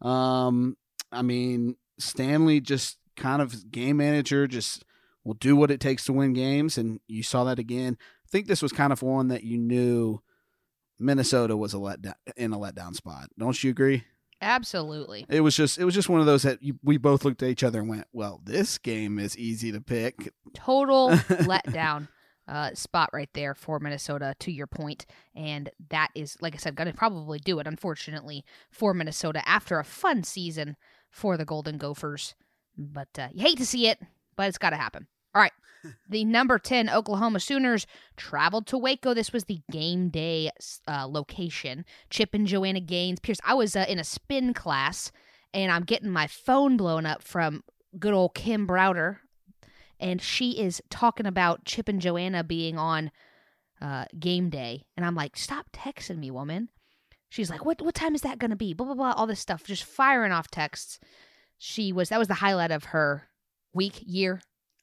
Um 0.00 0.76
I 1.12 1.22
mean 1.22 1.76
Stanley 1.98 2.60
just 2.60 2.98
kind 3.16 3.40
of 3.40 3.70
game 3.70 3.98
manager 3.98 4.46
just 4.46 4.84
will 5.24 5.34
do 5.34 5.56
what 5.56 5.70
it 5.70 5.80
takes 5.80 6.04
to 6.06 6.12
win 6.12 6.32
games 6.32 6.78
and 6.78 7.00
you 7.06 7.22
saw 7.22 7.44
that 7.44 7.58
again. 7.58 7.98
I 8.26 8.28
think 8.30 8.48
this 8.48 8.62
was 8.62 8.72
kind 8.72 8.92
of 8.92 9.02
one 9.02 9.28
that 9.28 9.44
you 9.44 9.56
knew 9.56 10.20
Minnesota 10.98 11.56
was 11.56 11.74
a 11.74 11.78
letdown 11.78 12.14
in 12.36 12.52
a 12.52 12.58
letdown 12.58 12.94
spot. 12.94 13.30
Don't 13.38 13.62
you 13.62 13.70
agree? 13.70 14.04
Absolutely. 14.42 15.24
It 15.28 15.40
was 15.40 15.56
just 15.56 15.78
it 15.78 15.84
was 15.84 15.94
just 15.94 16.08
one 16.08 16.20
of 16.20 16.26
those 16.26 16.42
that 16.42 16.62
you, 16.62 16.78
we 16.82 16.98
both 16.98 17.24
looked 17.24 17.42
at 17.42 17.48
each 17.48 17.62
other 17.62 17.80
and 17.80 17.88
went, 17.88 18.06
"Well, 18.12 18.40
this 18.44 18.78
game 18.78 19.18
is 19.18 19.38
easy 19.38 19.70
to 19.72 19.80
pick." 19.80 20.32
Total 20.54 21.10
letdown 21.46 22.08
uh, 22.48 22.74
spot 22.74 23.10
right 23.12 23.30
there 23.32 23.54
for 23.54 23.78
Minnesota, 23.78 24.34
to 24.40 24.52
your 24.52 24.66
point. 24.66 25.06
And 25.34 25.70
that 25.90 26.10
is, 26.14 26.36
like 26.40 26.54
I 26.54 26.58
said, 26.58 26.76
going 26.76 26.90
to 26.90 26.96
probably 26.96 27.38
do 27.38 27.58
it, 27.58 27.66
unfortunately, 27.66 28.44
for 28.70 28.94
Minnesota 28.94 29.46
after 29.48 29.78
a 29.78 29.84
fun 29.84 30.22
season 30.22 30.76
for 31.10 31.36
the 31.36 31.44
Golden 31.44 31.78
Gophers. 31.78 32.34
But 32.76 33.08
uh, 33.18 33.28
you 33.32 33.42
hate 33.42 33.58
to 33.58 33.66
see 33.66 33.88
it, 33.88 34.00
but 34.36 34.48
it's 34.48 34.58
got 34.58 34.70
to 34.70 34.76
happen. 34.76 35.06
The 36.08 36.24
number 36.24 36.58
10 36.58 36.88
Oklahoma 36.90 37.40
Sooners 37.40 37.86
traveled 38.16 38.66
to 38.68 38.78
Waco. 38.78 39.14
This 39.14 39.32
was 39.32 39.44
the 39.44 39.60
game 39.70 40.08
day 40.08 40.50
uh, 40.86 41.06
location. 41.08 41.84
Chip 42.10 42.34
and 42.34 42.46
Joanna 42.46 42.80
Gaines. 42.80 43.20
Pearce, 43.20 43.38
I 43.44 43.54
was 43.54 43.76
uh, 43.76 43.84
in 43.88 43.98
a 43.98 44.04
spin 44.04 44.54
class 44.54 45.12
and 45.52 45.72
I'm 45.72 45.84
getting 45.84 46.10
my 46.10 46.26
phone 46.26 46.76
blown 46.76 47.06
up 47.06 47.22
from 47.22 47.64
good 47.98 48.12
old 48.12 48.34
Kim 48.34 48.66
Browder. 48.66 49.18
And 49.98 50.20
she 50.20 50.60
is 50.60 50.82
talking 50.90 51.26
about 51.26 51.64
Chip 51.64 51.88
and 51.88 52.00
Joanna 52.00 52.44
being 52.44 52.76
on 52.78 53.10
uh, 53.80 54.04
game 54.18 54.50
day. 54.50 54.84
And 54.96 55.06
I'm 55.06 55.14
like, 55.14 55.36
stop 55.36 55.66
texting 55.72 56.18
me, 56.18 56.30
woman. 56.30 56.68
She's 57.28 57.50
like, 57.50 57.64
what, 57.64 57.80
what 57.82 57.94
time 57.94 58.14
is 58.14 58.20
that 58.22 58.38
going 58.38 58.50
to 58.50 58.56
be? 58.56 58.74
Blah, 58.74 58.86
blah, 58.86 58.94
blah. 58.94 59.12
All 59.12 59.26
this 59.26 59.40
stuff. 59.40 59.64
Just 59.64 59.84
firing 59.84 60.32
off 60.32 60.50
texts. 60.50 60.98
She 61.58 61.92
was, 61.92 62.10
that 62.10 62.18
was 62.18 62.28
the 62.28 62.34
highlight 62.34 62.70
of 62.70 62.84
her 62.84 63.28
week, 63.72 64.00
year, 64.04 64.40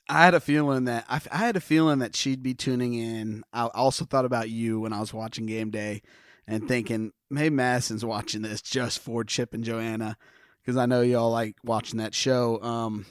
I 0.09 0.25
had 0.25 0.33
a 0.33 0.39
feeling 0.39 0.85
that 0.85 1.05
I, 1.07 1.21
I, 1.31 1.37
had 1.37 1.55
a 1.55 1.61
feeling 1.61 1.99
that 1.99 2.15
she'd 2.15 2.43
be 2.43 2.53
tuning 2.53 2.93
in. 2.93 3.43
I 3.53 3.67
also 3.67 4.05
thought 4.05 4.25
about 4.25 4.49
you 4.49 4.81
when 4.81 4.93
I 4.93 4.99
was 4.99 5.13
watching 5.13 5.45
game 5.45 5.69
day, 5.69 6.01
and 6.47 6.67
thinking 6.67 7.11
maybe 7.29 7.55
Madison's 7.55 8.03
watching 8.03 8.41
this 8.41 8.61
just 8.61 8.99
for 8.99 9.23
Chip 9.23 9.53
and 9.53 9.63
Joanna 9.63 10.17
because 10.61 10.77
I 10.77 10.85
know 10.85 11.01
y'all 11.01 11.31
like 11.31 11.55
watching 11.63 11.99
that 11.99 12.13
show. 12.13 12.61
Um, 12.61 13.05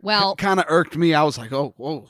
well, 0.00 0.36
kind 0.36 0.60
of 0.60 0.66
irked 0.68 0.96
me. 0.96 1.14
I 1.14 1.22
was 1.22 1.38
like, 1.38 1.52
oh, 1.52 1.74
whoa, 1.76 2.08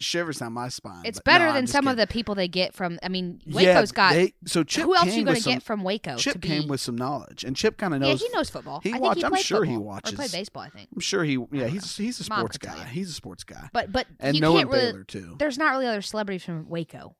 shivers 0.00 0.38
down 0.38 0.52
my 0.52 0.68
spine. 0.68 1.02
It's 1.04 1.20
better 1.20 1.46
no, 1.46 1.52
than 1.54 1.66
some 1.66 1.88
of 1.88 1.96
the 1.96 2.06
people 2.06 2.34
they 2.34 2.48
get 2.48 2.74
from. 2.74 2.98
I 3.02 3.08
mean, 3.08 3.40
Yeah, 3.44 3.74
Waco's 3.74 3.92
got. 3.92 4.12
they- 4.12 4.32
so 4.46 4.62
Chip 4.64 4.84
who 4.84 4.94
else 4.94 5.04
came 5.04 5.12
are 5.12 5.16
you 5.18 5.24
going 5.24 5.34
with 5.34 5.36
to 5.38 5.42
some, 5.42 5.52
get 5.54 5.62
from 5.62 5.82
Waco 5.82 6.16
Chip 6.16 6.40
be? 6.40 6.48
came 6.48 6.68
with 6.68 6.80
some 6.80 6.96
knowledge, 6.96 7.44
and 7.44 7.56
Chip 7.56 7.76
kind 7.76 7.94
of 7.94 8.00
knows. 8.00 8.20
yeah, 8.22 8.28
he 8.28 8.32
knows 8.34 8.50
football. 8.50 8.80
he 8.82 8.92
I 8.92 8.98
watch, 8.98 9.18
he 9.18 9.24
I'm 9.24 9.34
sure 9.36 9.64
he 9.64 9.74
football, 9.74 9.96
or 9.96 10.00
played 10.00 10.14
watches. 10.16 10.32
baseball. 10.32 10.62
I 10.62 10.68
think. 10.70 10.88
I'm 10.94 11.00
sure 11.00 11.24
he. 11.24 11.38
Yeah, 11.52 11.66
he's 11.66 11.96
he's 11.96 12.20
a 12.20 12.24
sports 12.24 12.58
guy. 12.58 12.84
He's 12.86 13.10
a 13.10 13.14
sports 13.14 13.44
guy, 13.44 13.68
But 13.72 13.92
but 13.92 14.06
and 14.20 14.34
you 14.36 14.40
knowing 14.40 14.58
can't 14.66 14.70
really. 14.70 14.92
Baylor 14.92 15.04
too. 15.04 15.36
There's 15.38 15.58
not 15.58 15.70
really 15.72 15.86
other 15.86 16.02
celebrities 16.02 16.44
from 16.44 16.68
Waco. 16.68 17.16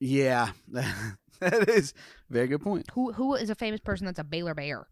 Yeah, 0.00 0.50
that 1.40 1.68
is 1.68 1.92
very 2.30 2.46
good 2.48 2.62
point. 2.62 2.86
Who 2.92 3.12
who 3.12 3.34
is 3.34 3.50
a 3.50 3.54
famous 3.54 3.80
person 3.80 4.06
that's 4.06 4.18
a 4.18 4.24
Baylor 4.24 4.54
Bear? 4.54 4.86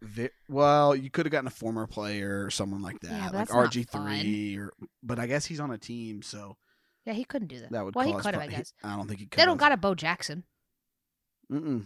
Well, 0.49 0.95
you 0.95 1.09
could 1.09 1.25
have 1.25 1.31
gotten 1.31 1.47
a 1.47 1.51
former 1.51 1.87
player 1.87 2.45
or 2.45 2.49
someone 2.51 2.81
like 2.81 2.99
that, 3.01 3.11
Yeah, 3.11 3.29
like 3.39 3.49
RG 3.49 3.89
three, 3.89 4.57
or 4.57 4.71
but 5.03 5.19
I 5.19 5.27
guess 5.27 5.45
he's 5.45 5.59
on 5.59 5.71
a 5.71 5.77
team, 5.77 6.21
so 6.21 6.57
Yeah, 7.05 7.13
he 7.13 7.23
couldn't 7.23 7.47
do 7.47 7.59
that. 7.59 7.71
that 7.71 7.85
would. 7.85 7.95
well, 7.95 8.05
he 8.05 8.13
could 8.13 8.33
have, 8.33 8.43
I 8.43 8.47
he- 8.47 8.55
guess. 8.55 8.73
I 8.83 8.95
don't 8.95 9.07
think 9.07 9.19
he 9.19 9.25
could. 9.27 9.39
They 9.39 9.45
don't 9.45 9.57
got 9.57 9.71
a 9.71 9.77
Bo 9.77 9.95
Jackson. 9.95 10.43
Mm-mm. 11.51 11.85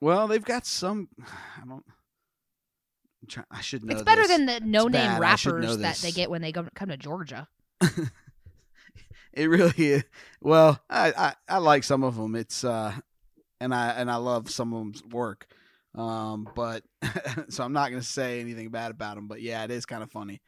Well, 0.00 0.28
they've 0.28 0.44
got 0.44 0.66
some. 0.66 1.08
I 1.20 1.66
don't. 1.66 1.84
I 3.50 3.62
should 3.62 3.84
know. 3.84 3.94
it's 3.94 4.02
better 4.02 4.26
this. 4.26 4.36
than 4.36 4.44
the 4.44 4.60
no 4.60 4.82
name 4.82 4.92
bad. 4.92 5.22
I 5.22 5.36
should 5.36 5.54
know 5.54 5.60
rappers 5.60 5.78
that 5.78 5.96
they 5.96 6.12
get 6.12 6.28
when 6.28 6.42
they 6.42 6.52
go, 6.52 6.66
come 6.74 6.90
to 6.90 6.96
Georgia. 6.98 7.48
It 9.36 9.50
really 9.50 9.86
is. 9.90 10.04
Well, 10.40 10.80
I, 10.88 11.12
I 11.16 11.34
I 11.48 11.58
like 11.58 11.82
some 11.84 12.04
of 12.04 12.16
them. 12.16 12.36
It's 12.36 12.64
uh, 12.64 12.94
and 13.60 13.74
I 13.74 13.90
and 13.90 14.10
I 14.10 14.16
love 14.16 14.48
some 14.50 14.72
of 14.72 14.78
them's 14.78 15.04
work. 15.04 15.46
Um, 15.94 16.48
but 16.54 16.82
so 17.48 17.64
I'm 17.64 17.72
not 17.72 17.90
gonna 17.90 18.02
say 18.02 18.40
anything 18.40 18.70
bad 18.70 18.92
about 18.92 19.16
them. 19.16 19.26
But 19.26 19.42
yeah, 19.42 19.64
it 19.64 19.70
is 19.70 19.86
kind 19.86 20.02
of 20.02 20.10
funny. 20.10 20.40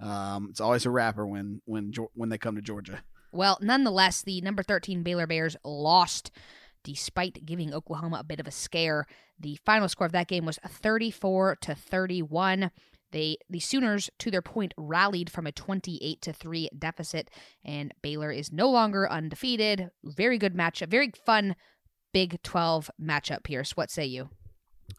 Um, 0.00 0.48
it's 0.50 0.60
always 0.60 0.84
a 0.84 0.90
rapper 0.90 1.26
when 1.26 1.62
when 1.64 1.92
when 2.14 2.28
they 2.28 2.38
come 2.38 2.56
to 2.56 2.62
Georgia. 2.62 3.02
Well, 3.34 3.58
nonetheless, 3.60 4.22
the 4.22 4.40
number 4.40 4.62
13 4.62 5.02
Baylor 5.02 5.26
Bears 5.26 5.56
lost 5.64 6.30
despite 6.84 7.44
giving 7.44 7.74
Oklahoma 7.74 8.18
a 8.20 8.24
bit 8.24 8.40
of 8.40 8.46
a 8.46 8.52
scare. 8.52 9.06
The 9.40 9.58
final 9.64 9.88
score 9.88 10.06
of 10.06 10.12
that 10.12 10.28
game 10.28 10.44
was 10.44 10.58
34 10.68 11.56
to 11.62 11.74
31. 11.74 12.70
They 13.10 13.38
the 13.48 13.60
Sooners 13.60 14.10
to 14.18 14.30
their 14.30 14.42
point 14.42 14.74
rallied 14.76 15.30
from 15.30 15.46
a 15.46 15.52
28 15.52 16.20
to 16.22 16.32
3 16.32 16.68
deficit 16.78 17.30
and 17.64 17.92
Baylor 18.02 18.30
is 18.30 18.52
no 18.52 18.70
longer 18.70 19.10
undefeated. 19.10 19.90
Very 20.04 20.38
good 20.38 20.54
matchup, 20.54 20.88
very 20.88 21.12
fun 21.24 21.56
Big 22.12 22.40
12 22.44 22.92
matchup, 23.02 23.42
Pearce. 23.42 23.76
What 23.76 23.90
say 23.90 24.04
you? 24.06 24.30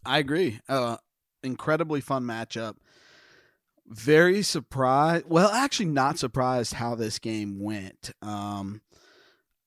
I 0.05 0.19
agree. 0.19 0.59
Uh, 0.67 0.97
incredibly 1.43 2.01
fun 2.01 2.23
matchup. 2.23 2.75
Very 3.87 4.41
surprised. 4.41 5.25
Well, 5.27 5.51
actually, 5.51 5.87
not 5.87 6.17
surprised 6.17 6.73
how 6.73 6.95
this 6.95 7.19
game 7.19 7.59
went. 7.59 8.11
Um, 8.21 8.81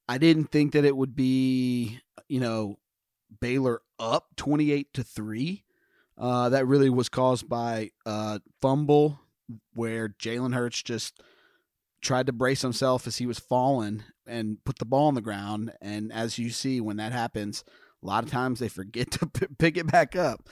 I 0.08 0.18
didn't 0.18 0.50
think 0.50 0.72
that 0.72 0.84
it 0.84 0.96
would 0.96 1.14
be, 1.14 2.00
you 2.28 2.40
know, 2.40 2.78
Baylor 3.40 3.80
up 3.98 4.26
twenty-eight 4.36 4.92
to 4.94 5.04
three. 5.04 5.64
Uh, 6.16 6.48
that 6.48 6.66
really 6.66 6.90
was 6.90 7.08
caused 7.08 7.48
by 7.48 7.90
a 8.04 8.40
fumble 8.60 9.20
where 9.74 10.08
Jalen 10.08 10.52
Hurts 10.52 10.82
just 10.82 11.22
tried 12.00 12.26
to 12.26 12.32
brace 12.32 12.62
himself 12.62 13.06
as 13.06 13.18
he 13.18 13.26
was 13.26 13.38
falling 13.38 14.02
and 14.26 14.62
put 14.64 14.78
the 14.78 14.84
ball 14.84 15.06
on 15.08 15.14
the 15.14 15.20
ground. 15.20 15.72
And 15.80 16.12
as 16.12 16.38
you 16.38 16.50
see, 16.50 16.80
when 16.80 16.96
that 16.96 17.12
happens, 17.12 17.64
a 18.02 18.06
lot 18.06 18.24
of 18.24 18.30
times 18.30 18.58
they 18.58 18.68
forget 18.68 19.10
to 19.12 19.26
p- 19.26 19.46
pick 19.58 19.76
it 19.76 19.86
back 19.86 20.16
up. 20.16 20.48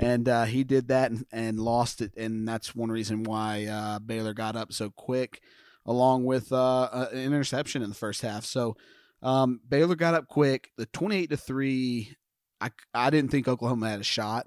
And 0.00 0.28
uh, 0.30 0.44
he 0.44 0.64
did 0.64 0.88
that 0.88 1.10
and, 1.10 1.26
and 1.30 1.60
lost 1.60 2.00
it. 2.00 2.16
And 2.16 2.48
that's 2.48 2.74
one 2.74 2.90
reason 2.90 3.22
why 3.22 3.66
uh, 3.66 3.98
Baylor 3.98 4.32
got 4.32 4.56
up 4.56 4.72
so 4.72 4.88
quick, 4.88 5.42
along 5.84 6.24
with 6.24 6.52
uh, 6.52 7.08
an 7.12 7.18
interception 7.18 7.82
in 7.82 7.90
the 7.90 7.94
first 7.94 8.22
half. 8.22 8.46
So 8.46 8.76
um, 9.22 9.60
Baylor 9.68 9.96
got 9.96 10.14
up 10.14 10.26
quick. 10.26 10.70
The 10.78 10.86
28 10.86 11.30
to 11.30 11.36
3, 11.36 12.16
I, 12.62 12.70
I 12.94 13.10
didn't 13.10 13.30
think 13.30 13.46
Oklahoma 13.46 13.90
had 13.90 14.00
a 14.00 14.04
shot 14.04 14.46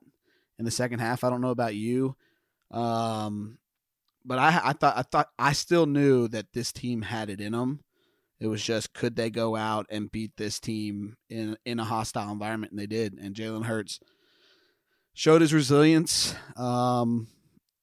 in 0.58 0.66
the 0.66 0.72
second 0.72 1.00
half. 1.00 1.24
I 1.24 1.30
don't 1.30 1.42
know 1.42 1.52
about 1.52 1.76
you. 1.76 2.16
Um, 2.72 3.60
but 4.26 4.40
I, 4.40 4.60
I 4.64 4.74
thought 4.74 4.98
I 4.98 5.02
thought 5.04 5.30
I 5.38 5.54
still 5.54 5.86
knew 5.86 6.28
that 6.30 6.54
this 6.54 6.72
team 6.72 7.04
had 7.04 7.30
it 7.30 7.40
in 7.40 7.52
them. 7.52 7.82
It 8.40 8.48
was 8.48 8.64
just 8.64 8.94
could 8.94 9.16
they 9.16 9.30
go 9.30 9.56
out 9.56 9.86
and 9.90 10.12
beat 10.12 10.32
this 10.38 10.60
team 10.60 11.18
in 11.30 11.58
in 11.66 11.80
a 11.80 11.84
hostile 11.84 12.32
environment, 12.32 12.72
and 12.72 12.80
they 12.80 12.88
did. 12.88 13.14
And 13.14 13.36
Jalen 13.36 13.66
Hurts 13.66 14.00
showed 15.14 15.42
his 15.42 15.54
resilience. 15.54 16.36
Um, 16.56 17.28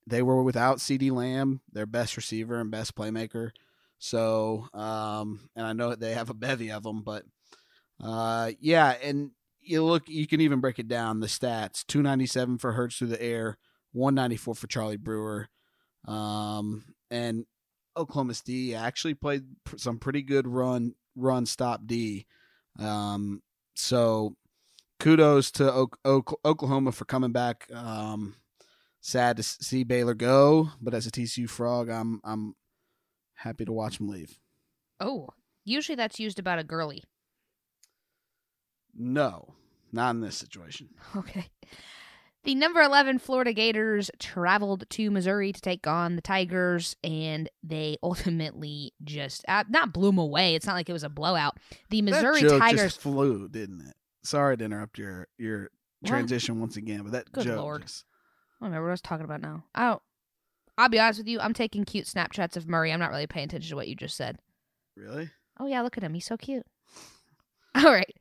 they 0.07 0.23
were 0.23 0.43
without 0.43 0.79
CeeDee 0.79 1.13
Lamb, 1.13 1.61
their 1.73 1.87
best 1.87 2.17
receiver 2.17 2.61
and 2.61 2.71
best 2.71 2.95
playmaker. 2.95 3.51
So, 3.99 4.67
um, 4.73 5.49
and 5.55 5.67
I 5.67 5.73
know 5.73 5.95
they 5.95 6.15
have 6.15 6.31
a 6.31 6.35
bevy 6.35 6.71
of 6.71 6.83
them, 6.83 7.03
but 7.03 7.25
uh, 8.03 8.53
yeah, 8.61 8.95
and 9.03 9.31
you 9.61 9.85
look, 9.85 10.09
you 10.09 10.27
can 10.27 10.41
even 10.41 10.61
break 10.61 10.79
it 10.79 10.89
down 10.89 11.21
the 11.21 11.27
stats: 11.27 11.85
two 11.87 12.03
ninety 12.03 12.27
seven 12.27 12.59
for 12.59 12.73
Hurts 12.73 12.97
through 12.97 13.09
the 13.09 13.23
air, 13.23 13.59
one 13.93 14.15
ninety 14.15 14.37
four 14.37 14.55
for 14.55 14.67
Charlie 14.67 14.97
Brewer. 14.97 15.49
Um, 16.09 16.95
and 17.11 17.45
Oklahoma 17.97 18.35
D 18.45 18.75
actually 18.75 19.15
played 19.15 19.43
some 19.77 19.99
pretty 19.99 20.23
good 20.23 20.49
run 20.49 20.95
run 21.15 21.45
stop 21.45 21.83
D. 21.87 22.27
Um, 22.79 23.43
so 23.75 24.35
kudos 25.01 25.51
to 25.53 25.73
o- 25.73 25.91
o- 26.05 26.25
Oklahoma 26.45 26.93
for 26.93 27.05
coming 27.05 27.33
back. 27.33 27.67
Um, 27.75 28.37
sad 29.01 29.37
to 29.39 29.43
see 29.43 29.83
Baylor 29.83 30.15
go, 30.15 30.71
but 30.81 30.95
as 30.95 31.07
a 31.07 31.11
TCU 31.11 31.49
frog, 31.49 31.89
I'm 31.89 32.21
I'm 32.23 32.55
happy 33.35 33.65
to 33.65 33.73
watch 33.73 33.99
them 33.99 34.09
leave. 34.09 34.39
Oh, 35.01 35.29
usually 35.65 35.97
that's 35.97 36.21
used 36.21 36.39
about 36.39 36.59
a 36.59 36.65
girly. 36.65 37.03
No, 38.95 39.55
not 39.93 40.11
in 40.15 40.21
this 40.21 40.37
situation. 40.37 40.91
Okay. 41.17 41.47
The 42.43 42.55
number 42.55 42.81
11 42.81 43.19
Florida 43.19 43.53
Gators 43.53 44.11
traveled 44.19 44.85
to 44.89 45.11
Missouri 45.11 45.53
to 45.53 45.61
take 45.61 45.87
on 45.87 46.17
the 46.17 46.23
Tigers, 46.23 46.97
and 47.05 47.51
they 47.63 47.99
ultimately 48.03 48.95
just 49.05 49.45
uh, 49.47 49.65
not 49.69 49.93
blew 49.93 50.09
them 50.09 50.17
away. 50.17 50.55
It's 50.55 50.65
not 50.65 50.73
like 50.73 50.89
it 50.89 50.95
was 50.95 51.05
a 51.05 51.11
blowout. 51.11 51.59
The 51.91 52.01
Missouri 52.01 52.41
Tigers. 52.43 52.81
just 52.81 53.01
flew, 53.03 53.47
didn't 53.51 53.83
it? 53.83 53.95
Sorry 54.23 54.57
to 54.57 54.65
interrupt 54.65 54.99
your 54.99 55.29
your 55.39 55.71
What? 56.01 56.09
transition 56.09 56.61
once 56.61 56.77
again, 56.77 57.03
but 57.03 57.13
that 57.13 57.33
Good 57.33 57.45
joke 57.45 57.59
Lord. 57.59 57.83
just- 57.83 58.05
I 58.61 58.65
don't 58.65 58.71
remember 58.73 58.87
what 58.87 58.91
I 58.91 58.93
was 58.93 59.01
talking 59.03 59.25
about 59.25 59.41
now. 59.41 59.65
I 59.75 59.89
don't. 59.89 60.03
I'll 60.77 60.89
be 60.91 60.99
honest 61.01 61.19
with 61.21 61.29
you. 61.29 61.41
I'm 61.41 61.55
taking 61.55 61.85
cute 61.85 62.07
Snapchats 62.07 62.57
of 62.57 62.69
Murray. 62.69 62.93
I'm 62.93 63.01
not 63.01 63.11
really 63.11 63.27
paying 63.27 63.47
attention 63.47 63.71
to 63.71 63.77
what 63.77 63.89
you 63.89 63.95
just 63.97 64.17
said. 64.17 64.39
really. 64.97 65.31
Oh 65.59 65.67
yeah, 65.67 65.81
look 65.83 65.97
at 65.97 66.03
him. 66.05 66.15
He's 66.15 66.27
so 66.27 66.37
cute. 66.37 66.65
All 67.75 67.93
right. 67.93 68.15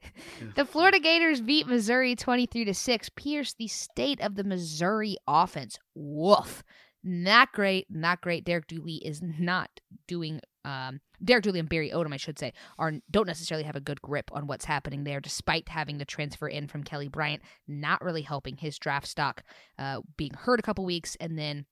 The 0.55 0.65
Florida 0.65 0.99
Gators 0.99 1.41
beat 1.41 1.67
Missouri 1.67 2.15
23 2.15 2.65
to 2.65 2.73
6. 2.73 3.09
Pearce 3.15 3.53
the 3.53 3.67
state 3.67 4.21
of 4.21 4.35
the 4.35 4.43
Missouri 4.43 5.17
offense. 5.27 5.79
Woof. 5.95 6.63
Not 7.03 7.53
great, 7.53 7.87
not 7.89 8.21
great. 8.21 8.43
Derek 8.43 8.67
Dooley 8.67 8.95
is 8.95 9.21
not 9.21 9.69
doing 10.07 10.41
um 10.65 10.99
Derek 11.23 11.43
Dooley 11.43 11.59
and 11.59 11.69
Barry 11.69 11.91
Odom, 11.91 12.13
I 12.13 12.17
should 12.17 12.39
say, 12.39 12.53
are 12.77 12.93
don't 13.09 13.27
necessarily 13.27 13.63
have 13.63 13.75
a 13.75 13.81
good 13.81 14.01
grip 14.01 14.29
on 14.33 14.47
what's 14.47 14.65
happening 14.65 15.03
there, 15.03 15.19
despite 15.19 15.69
having 15.69 15.97
the 15.97 16.05
transfer 16.05 16.47
in 16.47 16.67
from 16.67 16.83
Kelly 16.83 17.07
Bryant, 17.07 17.41
not 17.67 18.03
really 18.03 18.21
helping 18.21 18.57
his 18.57 18.77
draft 18.77 19.07
stock, 19.07 19.43
uh, 19.77 20.01
being 20.17 20.33
hurt 20.33 20.59
a 20.59 20.63
couple 20.63 20.85
weeks 20.85 21.15
and 21.19 21.37
then 21.37 21.65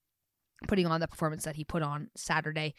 putting 0.68 0.88
on 0.88 1.00
the 1.00 1.08
performance 1.08 1.44
that 1.44 1.56
he 1.56 1.64
put 1.64 1.84
on 1.84 2.10
Saturday. 2.16 2.74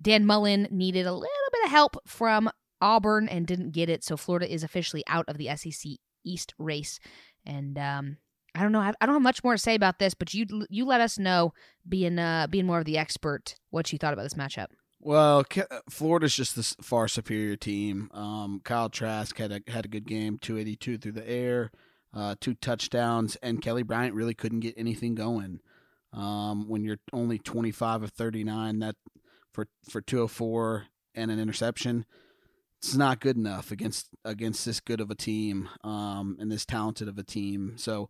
Dan 0.00 0.24
Mullen 0.24 0.68
needed 0.70 1.06
a 1.06 1.12
little 1.12 1.28
bit 1.52 1.64
of 1.64 1.70
help 1.70 1.96
from 2.06 2.50
Auburn 2.80 3.28
and 3.28 3.46
didn't 3.46 3.72
get 3.72 3.88
it, 3.88 4.04
so 4.04 4.16
Florida 4.16 4.52
is 4.52 4.62
officially 4.62 5.02
out 5.08 5.24
of 5.28 5.36
the 5.36 5.54
SEC 5.56 5.92
East 6.24 6.54
race. 6.58 7.00
And 7.44 7.78
um, 7.78 8.16
I 8.54 8.62
don't 8.62 8.72
know, 8.72 8.80
I 8.80 8.92
don't 9.06 9.14
have 9.14 9.22
much 9.22 9.44
more 9.44 9.54
to 9.54 9.58
say 9.58 9.74
about 9.74 9.98
this, 9.98 10.14
but 10.14 10.34
you 10.34 10.46
you 10.68 10.84
let 10.84 11.00
us 11.00 11.18
know, 11.18 11.52
being 11.88 12.18
uh 12.18 12.46
being 12.48 12.66
more 12.66 12.78
of 12.78 12.84
the 12.84 12.98
expert, 12.98 13.56
what 13.70 13.92
you 13.92 13.98
thought 13.98 14.12
about 14.12 14.22
this 14.24 14.34
matchup. 14.34 14.68
Well, 15.00 15.44
Florida's 15.88 16.34
just 16.34 16.56
the 16.56 16.60
s- 16.60 16.74
far 16.82 17.06
superior 17.06 17.54
team. 17.54 18.10
Um, 18.12 18.60
Kyle 18.64 18.88
Trask 18.88 19.36
had 19.38 19.52
a 19.52 19.60
had 19.70 19.84
a 19.84 19.88
good 19.88 20.06
game, 20.06 20.38
two 20.38 20.58
eighty 20.58 20.74
two 20.74 20.98
through 20.98 21.12
the 21.12 21.28
air, 21.28 21.70
uh, 22.12 22.34
two 22.40 22.54
touchdowns, 22.54 23.36
and 23.36 23.62
Kelly 23.62 23.84
Bryant 23.84 24.14
really 24.14 24.34
couldn't 24.34 24.60
get 24.60 24.74
anything 24.76 25.14
going. 25.14 25.60
Um, 26.12 26.68
when 26.68 26.82
you're 26.82 26.98
only 27.12 27.38
twenty 27.38 27.70
five 27.70 28.02
of 28.02 28.10
thirty 28.10 28.42
nine, 28.42 28.80
that 28.80 28.96
for 29.52 29.68
for 29.88 30.00
two 30.00 30.16
hundred 30.16 30.28
four 30.28 30.86
and 31.14 31.30
an 31.30 31.38
interception, 31.38 32.04
it's 32.78 32.96
not 32.96 33.20
good 33.20 33.36
enough 33.36 33.70
against 33.70 34.08
against 34.24 34.64
this 34.64 34.80
good 34.80 35.00
of 35.00 35.10
a 35.12 35.14
team, 35.14 35.68
um, 35.84 36.36
and 36.40 36.50
this 36.50 36.66
talented 36.66 37.06
of 37.08 37.18
a 37.18 37.24
team. 37.24 37.74
So, 37.76 38.08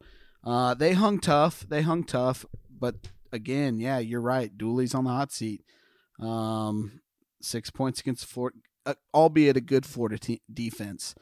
uh, 0.49 0.75
they 0.75 0.95
hung 0.95 1.19
tough. 1.19 1.67
They 1.69 1.83
hung 1.83 2.05
tough, 2.05 2.47
but 2.71 2.95
again, 3.33 3.79
yeah, 3.79 3.99
you're 3.99 4.21
right. 4.21 4.57
Dooley's 4.57 4.95
on 4.95 5.05
the 5.05 5.11
hot 5.11 5.31
seat. 5.31 5.63
Um, 6.19 7.01
six 7.43 7.71
points 7.71 8.01
against 8.01 8.25
Florida, 8.27 8.59
uh, 8.87 8.95
albeit 9.15 9.57
a 9.57 9.61
good 9.61 9.85
Florida 9.85 10.19
te- 10.19 10.43
defense. 10.53 11.15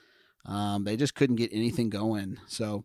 Um, 0.45 0.85
they 0.85 0.97
just 0.97 1.15
couldn't 1.15 1.37
get 1.37 1.51
anything 1.53 1.91
going. 1.91 2.39
So 2.47 2.85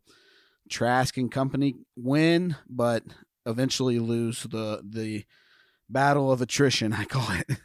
Trask 0.70 1.16
and 1.18 1.32
company 1.32 1.76
win, 1.96 2.56
but 2.68 3.04
eventually 3.46 4.00
lose 4.00 4.44
the 4.44 4.82
the 4.84 5.26
battle 5.90 6.32
of 6.32 6.42
attrition. 6.42 6.94
I 7.02 7.06
call 7.06 7.30
it. 7.32 7.60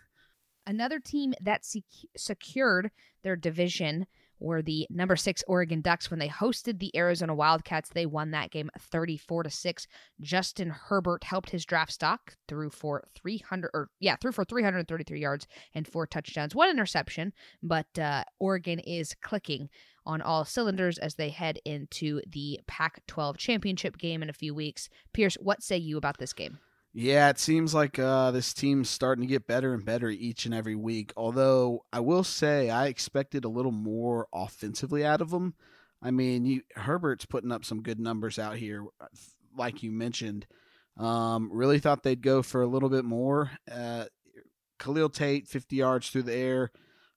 Another 0.66 0.99
team 0.99 1.33
that 1.40 1.64
sec- 1.64 1.85
secured 2.16 2.90
their 3.23 3.37
division 3.37 4.06
were 4.38 4.62
the 4.62 4.87
number 4.90 5.16
six 5.16 5.43
Oregon 5.47 5.81
Ducks 5.81 6.11
when 6.11 6.19
they 6.19 6.28
hosted 6.28 6.78
the 6.78 6.97
Arizona 6.97 7.35
Wildcats. 7.35 7.90
They 7.90 8.07
won 8.07 8.31
that 8.33 8.50
game 8.50 8.71
34 8.78 9.45
to 9.45 9.50
6. 9.50 9.87
Justin 10.21 10.71
Herbert 10.71 11.25
helped 11.25 11.50
his 11.50 11.64
draft 11.64 11.93
stock 11.93 12.37
through 12.49 12.71
for 12.71 13.05
300 13.14 13.71
or 13.73 13.90
yeah, 14.00 14.16
through 14.16 14.33
for 14.33 14.45
333 14.45 15.21
yards 15.21 15.47
and 15.75 15.87
four 15.87 16.07
touchdowns, 16.07 16.55
one 16.55 16.71
interception, 16.71 17.33
but 17.62 17.99
uh, 17.99 18.25
Oregon 18.38 18.78
is 18.81 19.14
clicking 19.23 19.69
on 20.05 20.23
all 20.23 20.45
cylinders 20.45 20.99
as 20.99 21.16
they 21.16 21.31
head 21.31 21.59
into 21.64 22.21
the 22.28 22.61
Pac 22.66 23.02
12 23.07 23.37
championship 23.38 23.99
game 23.99 24.23
in 24.23 24.31
a 24.31 24.35
few 24.35 24.55
weeks. 24.55 24.88
Pearce, 25.12 25.37
what 25.40 25.62
say 25.62 25.76
you 25.76 25.97
about 25.97 26.19
this 26.19 26.33
game? 26.33 26.59
Yeah, 26.98 27.28
it 27.28 27.38
seems 27.38 27.74
like 27.74 27.98
uh, 27.98 28.30
this 28.30 28.54
team's 28.54 28.88
starting 28.88 29.20
to 29.20 29.28
get 29.28 29.46
better 29.46 29.74
and 29.74 29.84
better 29.84 30.08
each 30.08 30.46
and 30.46 30.54
every 30.54 30.74
week. 30.74 31.12
Although 31.14 31.84
I 31.92 32.00
will 32.00 32.24
say 32.24 32.70
I 32.70 32.86
expected 32.86 33.44
a 33.44 33.50
little 33.50 33.70
more 33.70 34.28
offensively 34.32 35.04
out 35.04 35.20
of 35.20 35.28
them. 35.28 35.52
I 36.00 36.10
mean, 36.10 36.46
you, 36.46 36.62
Herbert's 36.74 37.26
putting 37.26 37.52
up 37.52 37.66
some 37.66 37.82
good 37.82 38.00
numbers 38.00 38.38
out 38.38 38.56
here, 38.56 38.86
like 39.54 39.82
you 39.82 39.92
mentioned. 39.92 40.46
Um, 40.96 41.50
really 41.52 41.80
thought 41.80 42.02
they'd 42.02 42.22
go 42.22 42.40
for 42.42 42.62
a 42.62 42.66
little 42.66 42.88
bit 42.88 43.04
more. 43.04 43.50
Uh, 43.70 44.06
Khalil 44.78 45.10
Tate, 45.10 45.46
50 45.46 45.76
yards 45.76 46.08
through 46.08 46.22
the 46.22 46.34
air. 46.34 46.70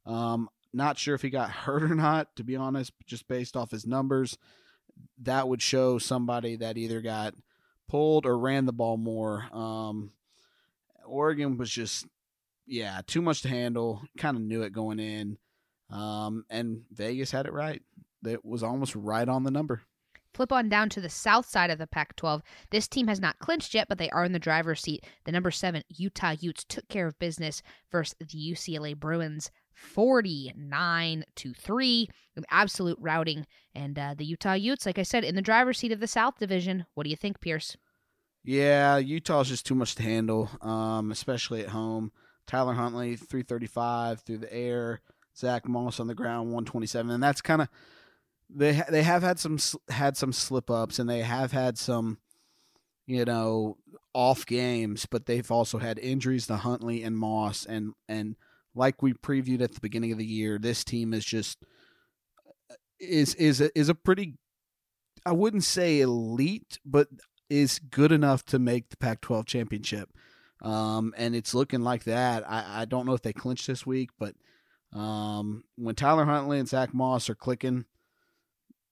Um, 0.05 0.49
not 0.73 0.97
sure 0.97 1.15
if 1.15 1.21
he 1.21 1.29
got 1.29 1.51
hurt 1.51 1.83
or 1.83 1.95
not, 1.95 2.35
to 2.35 2.43
be 2.43 2.57
honest, 2.57 2.91
just 3.05 3.29
based 3.29 3.55
off 3.55 3.71
his 3.71 3.87
numbers. 3.87 4.37
That 5.21 5.47
would 5.47 5.61
show 5.61 5.99
somebody 5.99 6.57
that 6.57 6.77
either 6.77 6.99
got– 6.99 7.33
pulled 7.89 8.25
or 8.25 8.37
ran 8.37 8.65
the 8.65 8.73
ball 8.73 8.97
more. 8.97 9.45
Um, 9.51 10.11
Oregon 11.05 11.57
was 11.57 11.69
just, 11.69 12.05
yeah, 12.65 13.01
too 13.05 13.21
much 13.21 13.41
to 13.41 13.49
handle. 13.49 14.01
Kind 14.17 14.37
of 14.37 14.43
knew 14.43 14.61
it 14.61 14.71
going 14.71 14.99
in. 14.99 15.37
Um, 15.89 16.45
and 16.49 16.83
Vegas 16.91 17.31
had 17.31 17.47
it 17.47 17.53
right. 17.53 17.81
It 18.25 18.45
was 18.45 18.63
almost 18.63 18.95
right 18.95 19.27
on 19.27 19.43
the 19.43 19.51
number. 19.51 19.81
Flip 20.33 20.51
on 20.51 20.69
down 20.69 20.89
to 20.89 21.01
the 21.01 21.09
south 21.09 21.47
side 21.47 21.71
of 21.71 21.79
the 21.79 21.87
Pac 21.87 22.15
12. 22.15 22.43
This 22.69 22.87
team 22.87 23.07
has 23.07 23.19
not 23.19 23.39
clinched 23.39 23.73
yet, 23.73 23.87
but 23.89 23.97
they 23.97 24.11
are 24.11 24.23
in 24.23 24.31
the 24.31 24.39
driver's 24.39 24.81
seat. 24.81 25.05
The 25.25 25.31
number 25.31 25.49
seven 25.49 25.83
Utah 25.89 26.35
Utes 26.39 26.63
took 26.63 26.87
care 26.87 27.07
of 27.07 27.17
business 27.17 27.63
versus 27.91 28.15
the 28.19 28.25
UCLA 28.25 28.95
Bruins 28.95 29.49
49 29.79 31.23
to 31.35 31.53
3. 31.53 32.09
Absolute 32.49 32.97
routing. 32.99 33.45
And 33.73 33.97
uh, 33.97 34.13
the 34.17 34.25
Utah 34.25 34.53
Utes, 34.53 34.85
like 34.85 34.99
I 34.99 35.03
said, 35.03 35.23
in 35.23 35.35
the 35.35 35.41
driver's 35.41 35.79
seat 35.79 35.91
of 35.91 35.99
the 35.99 36.07
South 36.07 36.37
Division. 36.37 36.85
What 36.93 37.03
do 37.03 37.09
you 37.09 37.15
think, 37.15 37.41
Pearce? 37.41 37.75
Yeah, 38.43 38.97
Utah's 38.97 39.49
just 39.49 39.65
too 39.65 39.75
much 39.75 39.95
to 39.95 40.03
handle, 40.03 40.49
um, 40.61 41.11
especially 41.11 41.61
at 41.61 41.69
home. 41.69 42.11
Tyler 42.47 42.73
Huntley, 42.73 43.15
335 43.15 44.21
through 44.21 44.39
the 44.39 44.53
air. 44.53 45.01
Zach 45.37 45.67
Moss 45.67 45.99
on 45.99 46.07
the 46.07 46.15
ground, 46.15 46.47
127. 46.47 47.11
And 47.11 47.23
that's 47.23 47.41
kind 47.41 47.61
of 47.61 47.69
they 48.49 48.81
they 48.89 49.03
have 49.03 49.21
had 49.21 49.39
some 49.39 49.59
had 49.89 50.17
some 50.17 50.33
slip 50.33 50.69
ups 50.71 50.97
and 50.97 51.09
they 51.09 51.21
have 51.21 51.51
had 51.51 51.77
some 51.77 52.17
you 53.05 53.23
know 53.23 53.77
off 54.13 54.45
games, 54.45 55.05
but 55.05 55.25
they've 55.25 55.51
also 55.51 55.77
had 55.77 55.99
injuries 55.99 56.47
to 56.47 56.57
Huntley 56.57 57.03
and 57.03 57.17
Moss 57.17 57.65
and 57.65 57.93
and 58.07 58.35
like 58.79 59.01
we 59.01 59.13
previewed 59.13 59.61
at 59.61 59.73
the 59.73 59.81
beginning 59.81 60.13
of 60.13 60.17
the 60.17 60.25
year, 60.25 60.57
this 60.57 60.83
team 60.85 61.13
is 61.13 61.25
just 61.25 61.57
is 62.99 63.35
is 63.35 63.59
a, 63.59 63.77
is 63.77 63.89
a 63.89 63.95
pretty 63.95 64.35
I 65.25 65.33
wouldn't 65.33 65.65
say 65.65 65.99
elite, 65.99 66.79
but 66.85 67.09
is 67.49 67.79
good 67.79 68.11
enough 68.13 68.45
to 68.45 68.57
make 68.57 68.89
the 68.89 68.97
Pac-12 68.97 69.45
championship. 69.45 70.09
Um, 70.61 71.13
and 71.17 71.35
it's 71.35 71.53
looking 71.53 71.81
like 71.81 72.05
that. 72.05 72.49
I, 72.49 72.81
I 72.81 72.85
don't 72.85 73.05
know 73.05 73.13
if 73.13 73.21
they 73.21 73.33
clinch 73.33 73.67
this 73.67 73.85
week, 73.85 74.11
but 74.17 74.33
um, 74.93 75.63
when 75.75 75.95
Tyler 75.95 76.25
Huntley 76.25 76.59
and 76.59 76.67
Zach 76.67 76.93
Moss 76.93 77.29
are 77.29 77.35
clicking, 77.35 77.85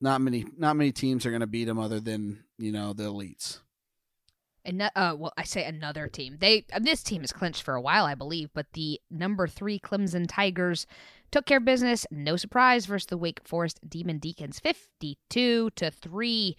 not 0.01 0.21
many 0.21 0.45
not 0.57 0.75
many 0.75 0.91
teams 0.91 1.25
are 1.25 1.31
going 1.31 1.41
to 1.41 1.47
beat 1.47 1.65
them 1.65 1.79
other 1.79 1.99
than 1.99 2.43
you 2.57 2.71
know 2.71 2.93
the 2.93 3.03
elites. 3.03 3.61
And 4.67 4.81
uh, 4.81 5.15
well, 5.17 5.33
I 5.37 5.43
say 5.43 5.63
another 5.63 6.07
team. 6.07 6.37
They 6.39 6.65
uh, 6.73 6.79
this 6.79 7.01
team 7.01 7.23
is 7.23 7.31
clinched 7.31 7.63
for 7.63 7.73
a 7.73 7.81
while, 7.81 8.05
I 8.05 8.15
believe, 8.15 8.49
but 8.53 8.73
the 8.73 8.99
number 9.09 9.47
three 9.47 9.79
Clemson 9.79 10.25
Tigers 10.27 10.85
took 11.31 11.45
care 11.45 11.59
of 11.59 11.65
business. 11.65 12.05
No 12.11 12.35
surprise 12.35 12.85
versus 12.85 13.07
the 13.07 13.17
Wake 13.17 13.39
Forest 13.45 13.79
Demon 13.87 14.19
Deacons, 14.19 14.59
fifty-two 14.59 15.69
to 15.71 15.89
three. 15.89 16.57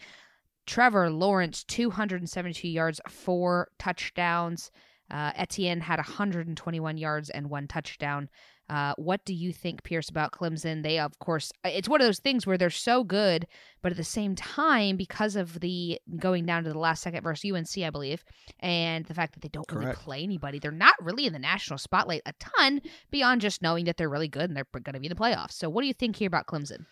Trevor 0.67 1.11
Lawrence, 1.11 1.65
two 1.65 1.91
hundred 1.91 2.23
and 2.23 2.31
seventy-two 2.31 2.69
yards, 2.69 2.99
four 3.09 3.69
touchdowns. 3.79 4.71
Uh, 5.11 5.33
Etienne 5.37 5.81
had 5.81 5.99
121 5.99 6.99
yards 6.99 7.31
and 7.31 7.49
one 7.49 7.67
touchdown. 7.67 8.29
Uh, 8.69 8.95
what 8.97 9.25
do 9.25 9.33
you 9.33 9.53
think, 9.53 9.83
Pearce, 9.83 10.09
about 10.09 10.33
Clemson? 10.33 10.83
They, 10.83 10.99
of 10.99 11.19
course, 11.19 11.51
uh, 11.65 11.71
it's 11.71 11.89
one 11.89 12.01
of 12.01 12.07
those 12.07 12.19
things 12.19 12.47
where 12.47 12.59
they're 12.59 12.71
so 12.71 13.03
good, 13.03 13.47
but 13.83 13.93
at 13.93 13.97
the 13.99 14.05
same 14.05 14.35
time, 14.35 14.97
because 14.97 15.37
of 15.37 15.61
the 15.61 15.99
going 16.19 16.45
down 16.45 16.65
to 16.65 16.73
the 16.73 16.79
last 16.79 17.03
second 17.03 17.23
versus 17.23 17.51
UNC, 17.51 17.85
I 17.85 17.91
believe, 17.91 18.25
and 18.61 19.07
the 19.07 19.15
fact 19.15 19.35
that 19.35 19.41
they 19.41 19.49
don't 19.49 19.67
Correct. 19.67 19.87
really 19.87 19.97
play 19.97 20.23
anybody, 20.23 20.59
they're 20.59 20.71
not 20.71 20.95
really 21.01 21.27
in 21.27 21.33
the 21.33 21.39
national 21.39 21.79
spotlight 21.79 22.23
a 22.27 22.33
ton 22.39 22.83
beyond 23.11 23.41
just 23.41 23.63
knowing 23.63 23.87
that 23.87 23.97
they're 23.97 24.09
really 24.09 24.29
good 24.29 24.51
and 24.51 24.57
they're 24.57 24.67
going 24.73 24.95
to 24.95 25.01
be 25.01 25.07
in 25.07 25.11
the 25.11 25.17
playoffs. 25.17 25.53
So, 25.53 25.71
what 25.71 25.83
do 25.83 25.89
you 25.89 25.95
think 25.95 26.17
here 26.17 26.29
about 26.29 26.47
Clemson? 26.47 26.85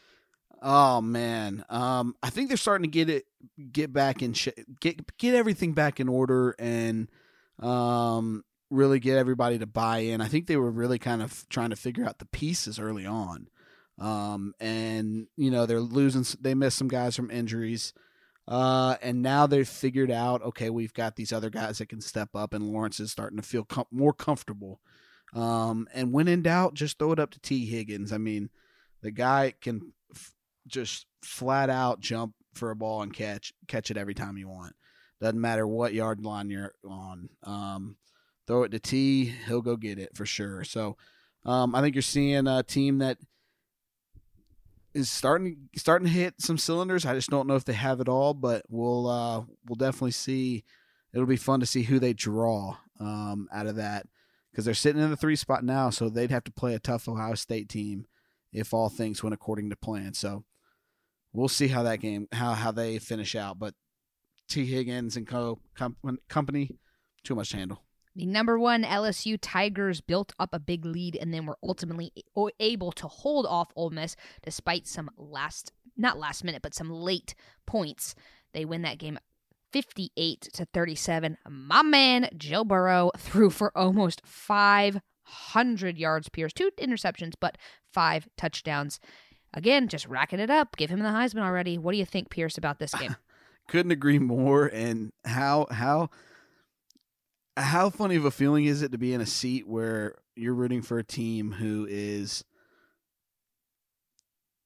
Oh 0.62 1.03
man, 1.03 1.65
um, 1.69 2.15
I 2.23 2.31
think 2.31 2.49
they're 2.49 2.57
starting 2.57 2.91
to 2.91 2.93
get 2.93 3.11
it, 3.11 3.27
get 3.73 3.93
back 3.93 4.23
in, 4.23 4.33
sh- 4.33 4.49
get 4.81 5.17
get 5.19 5.35
everything 5.35 5.75
back 5.75 6.01
in 6.01 6.09
order, 6.09 6.55
and 6.59 7.09
um, 7.59 8.43
really 8.70 8.98
get 8.98 9.18
everybody 9.18 9.59
to 9.59 9.66
buy 9.66 9.98
in. 9.98 10.20
I 10.20 10.29
think 10.29 10.46
they 10.46 10.57
were 10.57 10.70
really 10.70 10.98
kind 10.98 11.22
of 11.22 11.48
trying 11.48 11.70
to 11.70 11.76
figure 11.76 12.05
out 12.05 12.18
the 12.18 12.26
pieces 12.26 12.79
early 12.79 13.07
on. 13.07 13.48
Um, 13.98 14.55
and 14.61 15.26
you 15.37 15.50
know 15.50 15.64
they're 15.66 15.81
losing. 15.81 16.24
They 16.40 16.55
missed 16.55 16.76
some 16.76 16.88
guys 16.88 17.16
from 17.16 17.31
injuries, 17.31 17.94
uh, 18.46 18.96
and 19.00 19.22
now 19.22 19.46
they've 19.46 19.66
figured 19.66 20.11
out. 20.11 20.42
Okay, 20.42 20.68
we've 20.68 20.92
got 20.92 21.16
these 21.16 21.33
other 21.33 21.48
guys 21.48 21.79
that 21.79 21.88
can 21.88 22.02
step 22.02 22.31
up, 22.35 22.52
and 22.52 22.68
Lawrence 22.68 23.00
is 23.00 23.11
starting 23.11 23.38
to 23.38 23.42
feel 23.42 23.64
com- 23.64 23.87
more 23.90 24.12
comfortable. 24.12 24.81
Um, 25.35 25.88
and 25.94 26.12
when 26.12 26.29
in 26.29 26.42
doubt, 26.42 26.74
just 26.74 26.98
throw 26.98 27.12
it 27.12 27.18
up 27.18 27.31
to 27.33 27.40
Tee 27.40 27.64
Higgins. 27.64 28.12
I 28.12 28.18
mean, 28.18 28.50
the 29.00 29.11
guy 29.11 29.55
can 29.61 29.92
f- 30.14 30.35
just 30.66 31.07
flat 31.22 31.70
out 31.70 32.00
jump 32.00 32.35
for 32.52 32.70
a 32.70 32.76
ball 32.76 33.02
and 33.02 33.14
catch 33.14 33.55
catch 33.66 33.90
it 33.90 33.96
every 33.96 34.14
time 34.14 34.37
you 34.37 34.48
want. 34.48 34.74
Doesn't 35.20 35.40
matter 35.40 35.66
what 35.66 35.94
yard 35.94 36.22
line 36.22 36.50
you're 36.50 36.74
on. 36.85 37.31
Um, 37.42 37.96
throw 38.47 38.63
it 38.63 38.71
to 38.71 38.79
Tee, 38.79 39.33
he'll 39.47 39.63
go 39.63 39.77
get 39.77 39.99
it 39.99 40.17
for 40.17 40.27
sure. 40.27 40.65
So 40.65 40.97
um, 41.45 41.75
I 41.75 41.81
think 41.81 41.95
you're 41.95 42.03
seeing 42.03 42.47
a 42.47 42.63
team 42.63 42.99
that 42.99 43.19
is 44.95 45.11
starting 45.11 45.69
starting 45.77 46.07
to 46.07 46.13
hit 46.13 46.35
some 46.39 46.57
cylinders. 46.57 47.05
I 47.05 47.15
just 47.15 47.31
don't 47.31 47.47
know 47.47 47.57
if 47.57 47.65
they 47.65 47.75
have 47.75 48.01
it 48.01 48.09
all, 48.09 48.35
but 48.35 48.65
we'll 48.69 49.07
uh, 49.07 49.43
we'll 49.67 49.77
definitely 49.77 50.13
see. 50.13 50.65
It'll 51.13 51.27
be 51.27 51.37
fun 51.37 51.61
to 51.61 51.67
see 51.67 51.83
who 51.83 51.99
they 51.99 52.13
draw 52.13 52.77
um, 52.99 53.49
out 53.53 53.67
of 53.67 53.77
that 53.77 54.07
because 54.51 54.65
they're 54.65 54.75
sitting 54.75 55.03
in 55.03 55.11
the 55.11 55.17
three 55.17 55.37
spot 55.37 55.65
now, 55.65 55.91
so 55.91 56.09
they'd 56.09 56.31
have 56.31 56.45
to 56.45 56.53
play 56.53 56.75
a 56.75 56.79
tough 56.79 57.09
Ohio 57.09 57.35
State 57.35 57.69
team 57.69 58.07
if 58.53 58.73
all 58.73 58.89
things 58.89 59.23
went 59.23 59.35
according 59.35 59.71
to 59.71 59.77
plan. 59.77 60.15
So 60.15 60.45
we'll 61.33 61.49
see 61.49 61.69
how 61.69 61.83
that 61.83 62.01
game 62.01 62.27
how 62.33 62.55
how 62.55 62.73
they 62.73 62.99
finish 62.99 63.37
out. 63.37 63.59
But 63.59 63.75
Tee 64.49 64.67
Higgins 64.67 65.17
and 65.17 65.27
co 65.27 65.61
com- 65.75 65.97
company 66.29 66.71
too 67.23 67.35
much 67.35 67.51
to 67.51 67.59
handle. 67.59 67.86
The 68.16 68.24
number 68.24 68.59
one 68.59 68.83
LSU 68.83 69.37
Tigers 69.38 70.00
built 70.00 70.33
up 70.38 70.55
a 70.55 70.59
big 70.59 70.87
lead 70.87 71.16
and 71.16 71.35
then 71.35 71.44
were 71.44 71.59
ultimately 71.62 72.12
able 72.59 72.90
to 72.92 73.07
hold 73.09 73.44
off 73.44 73.70
Ole 73.76 73.90
Miss 73.90 74.16
despite 74.42 74.87
some 74.87 75.11
last, 75.18 75.70
not 75.98 76.18
last 76.18 76.42
minute, 76.42 76.62
but 76.62 76.74
some 76.74 76.88
late 76.88 77.35
points. 77.66 78.14
They 78.55 78.64
win 78.64 78.81
that 78.83 78.96
game 78.96 79.18
58 79.70 80.48
to 80.55 80.64
37. 80.64 81.37
My 81.46 81.83
man 81.83 82.31
Joe 82.38 82.64
Burrow 82.64 83.11
threw 83.18 83.50
for 83.50 83.76
almost 83.76 84.22
500 84.24 85.98
yards, 85.98 86.31
Pearce, 86.31 86.55
two 86.55 86.70
interceptions, 86.81 87.35
but 87.38 87.59
five 87.92 88.26
touchdowns. 88.38 88.98
Again, 89.52 89.88
just 89.88 90.07
racking 90.09 90.40
it 90.40 90.48
up. 90.48 90.79
Give 90.79 90.88
him 90.88 91.00
the 91.00 91.11
Heisman 91.11 91.42
already. 91.42 91.76
What 91.76 91.92
do 91.92 91.98
you 91.98 92.07
think, 92.07 92.31
Pearce, 92.31 92.57
about 92.57 92.79
this 92.79 92.94
game? 92.94 93.16
Couldn't 93.68 93.92
agree 93.92 94.18
more. 94.18 94.68
And 94.68 95.12
how 95.26 95.66
how 95.70 96.09
how 97.57 97.90
funny 97.90 98.16
of 98.16 98.25
a 98.25 98.31
feeling 98.31 98.66
is 98.66 98.83
it 98.83 98.92
to 98.92 98.99
be 98.99 99.14
in 99.14 99.21
a 99.21 99.27
seat 99.27 99.66
where 99.66 100.16
you're 100.35 100.55
rooting 100.55 100.83
for 100.83 100.99
a 100.99 101.05
team 101.05 101.53
who 101.53 101.87
is 101.88 102.45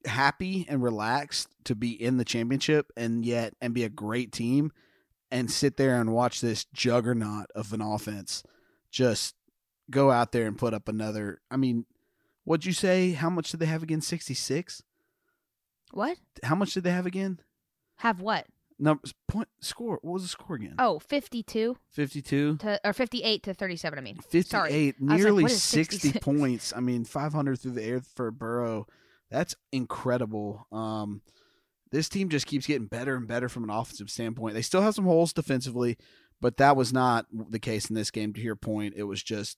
happy 0.05 0.65
and 0.67 0.83
relaxed 0.83 1.47
to 1.63 1.75
be 1.75 1.91
in 1.91 2.17
the 2.17 2.25
championship 2.25 2.91
and 2.97 3.25
yet 3.25 3.53
and 3.61 3.73
be 3.73 3.83
a 3.83 3.89
great 3.89 4.31
team 4.31 4.71
and 5.29 5.49
sit 5.49 5.77
there 5.77 5.99
and 6.01 6.11
watch 6.11 6.41
this 6.41 6.65
juggernaut 6.73 7.45
of 7.55 7.71
an 7.71 7.81
offense 7.81 8.43
just 8.89 9.35
go 9.89 10.11
out 10.11 10.31
there 10.31 10.47
and 10.47 10.57
put 10.57 10.73
up 10.73 10.89
another 10.89 11.39
I 11.49 11.57
mean 11.57 11.85
what'd 12.43 12.65
you 12.65 12.73
say? 12.73 13.11
How 13.11 13.29
much 13.29 13.51
did 13.51 13.59
they 13.59 13.67
have 13.67 13.83
again? 13.83 14.01
66 14.01 14.83
what? 15.93 16.17
How 16.43 16.55
much 16.55 16.73
did 16.73 16.83
they 16.83 16.91
have 16.91 17.05
again? 17.05 17.39
Have 17.97 18.21
what 18.21 18.47
numbers 18.81 19.13
point 19.27 19.47
score. 19.61 19.99
What 20.01 20.13
was 20.13 20.23
the 20.23 20.29
score 20.29 20.55
again? 20.55 20.75
Oh, 20.79 20.99
52 20.99 21.77
52 21.91 22.57
to 22.57 22.79
or 22.83 22.93
58 22.93 23.43
to 23.43 23.53
37, 23.53 23.99
I 23.99 24.01
mean. 24.01 24.15
58 24.15 24.47
Sorry. 24.47 24.95
Was 24.99 25.09
like, 25.09 25.19
nearly 25.19 25.47
60 25.47 25.97
66? 25.97 26.25
points 26.25 26.73
i 26.75 26.79
mean 26.79 27.05
500 27.05 27.59
through 27.59 27.71
the 27.71 27.83
air 27.83 28.01
for 28.15 28.31
burrow 28.31 28.87
that's 29.29 29.55
incredible 29.71 30.67
um 30.71 31.21
this 31.91 32.09
team 32.09 32.29
just 32.29 32.47
keeps 32.47 32.65
getting 32.65 32.87
better 32.87 33.15
and 33.15 33.27
better 33.27 33.49
from 33.49 33.63
an 33.63 33.69
offensive 33.69 34.09
standpoint 34.09 34.55
they 34.55 34.61
still 34.61 34.81
have 34.81 34.95
some 34.95 35.05
holes 35.05 35.33
defensively 35.33 35.97
but 36.39 36.57
that 36.57 36.75
was 36.75 36.91
not 36.91 37.25
the 37.31 37.59
case 37.59 37.89
in 37.89 37.95
this 37.95 38.11
game 38.11 38.33
to 38.33 38.41
your 38.41 38.55
point 38.55 38.93
it 38.97 39.03
was 39.03 39.21
just 39.21 39.57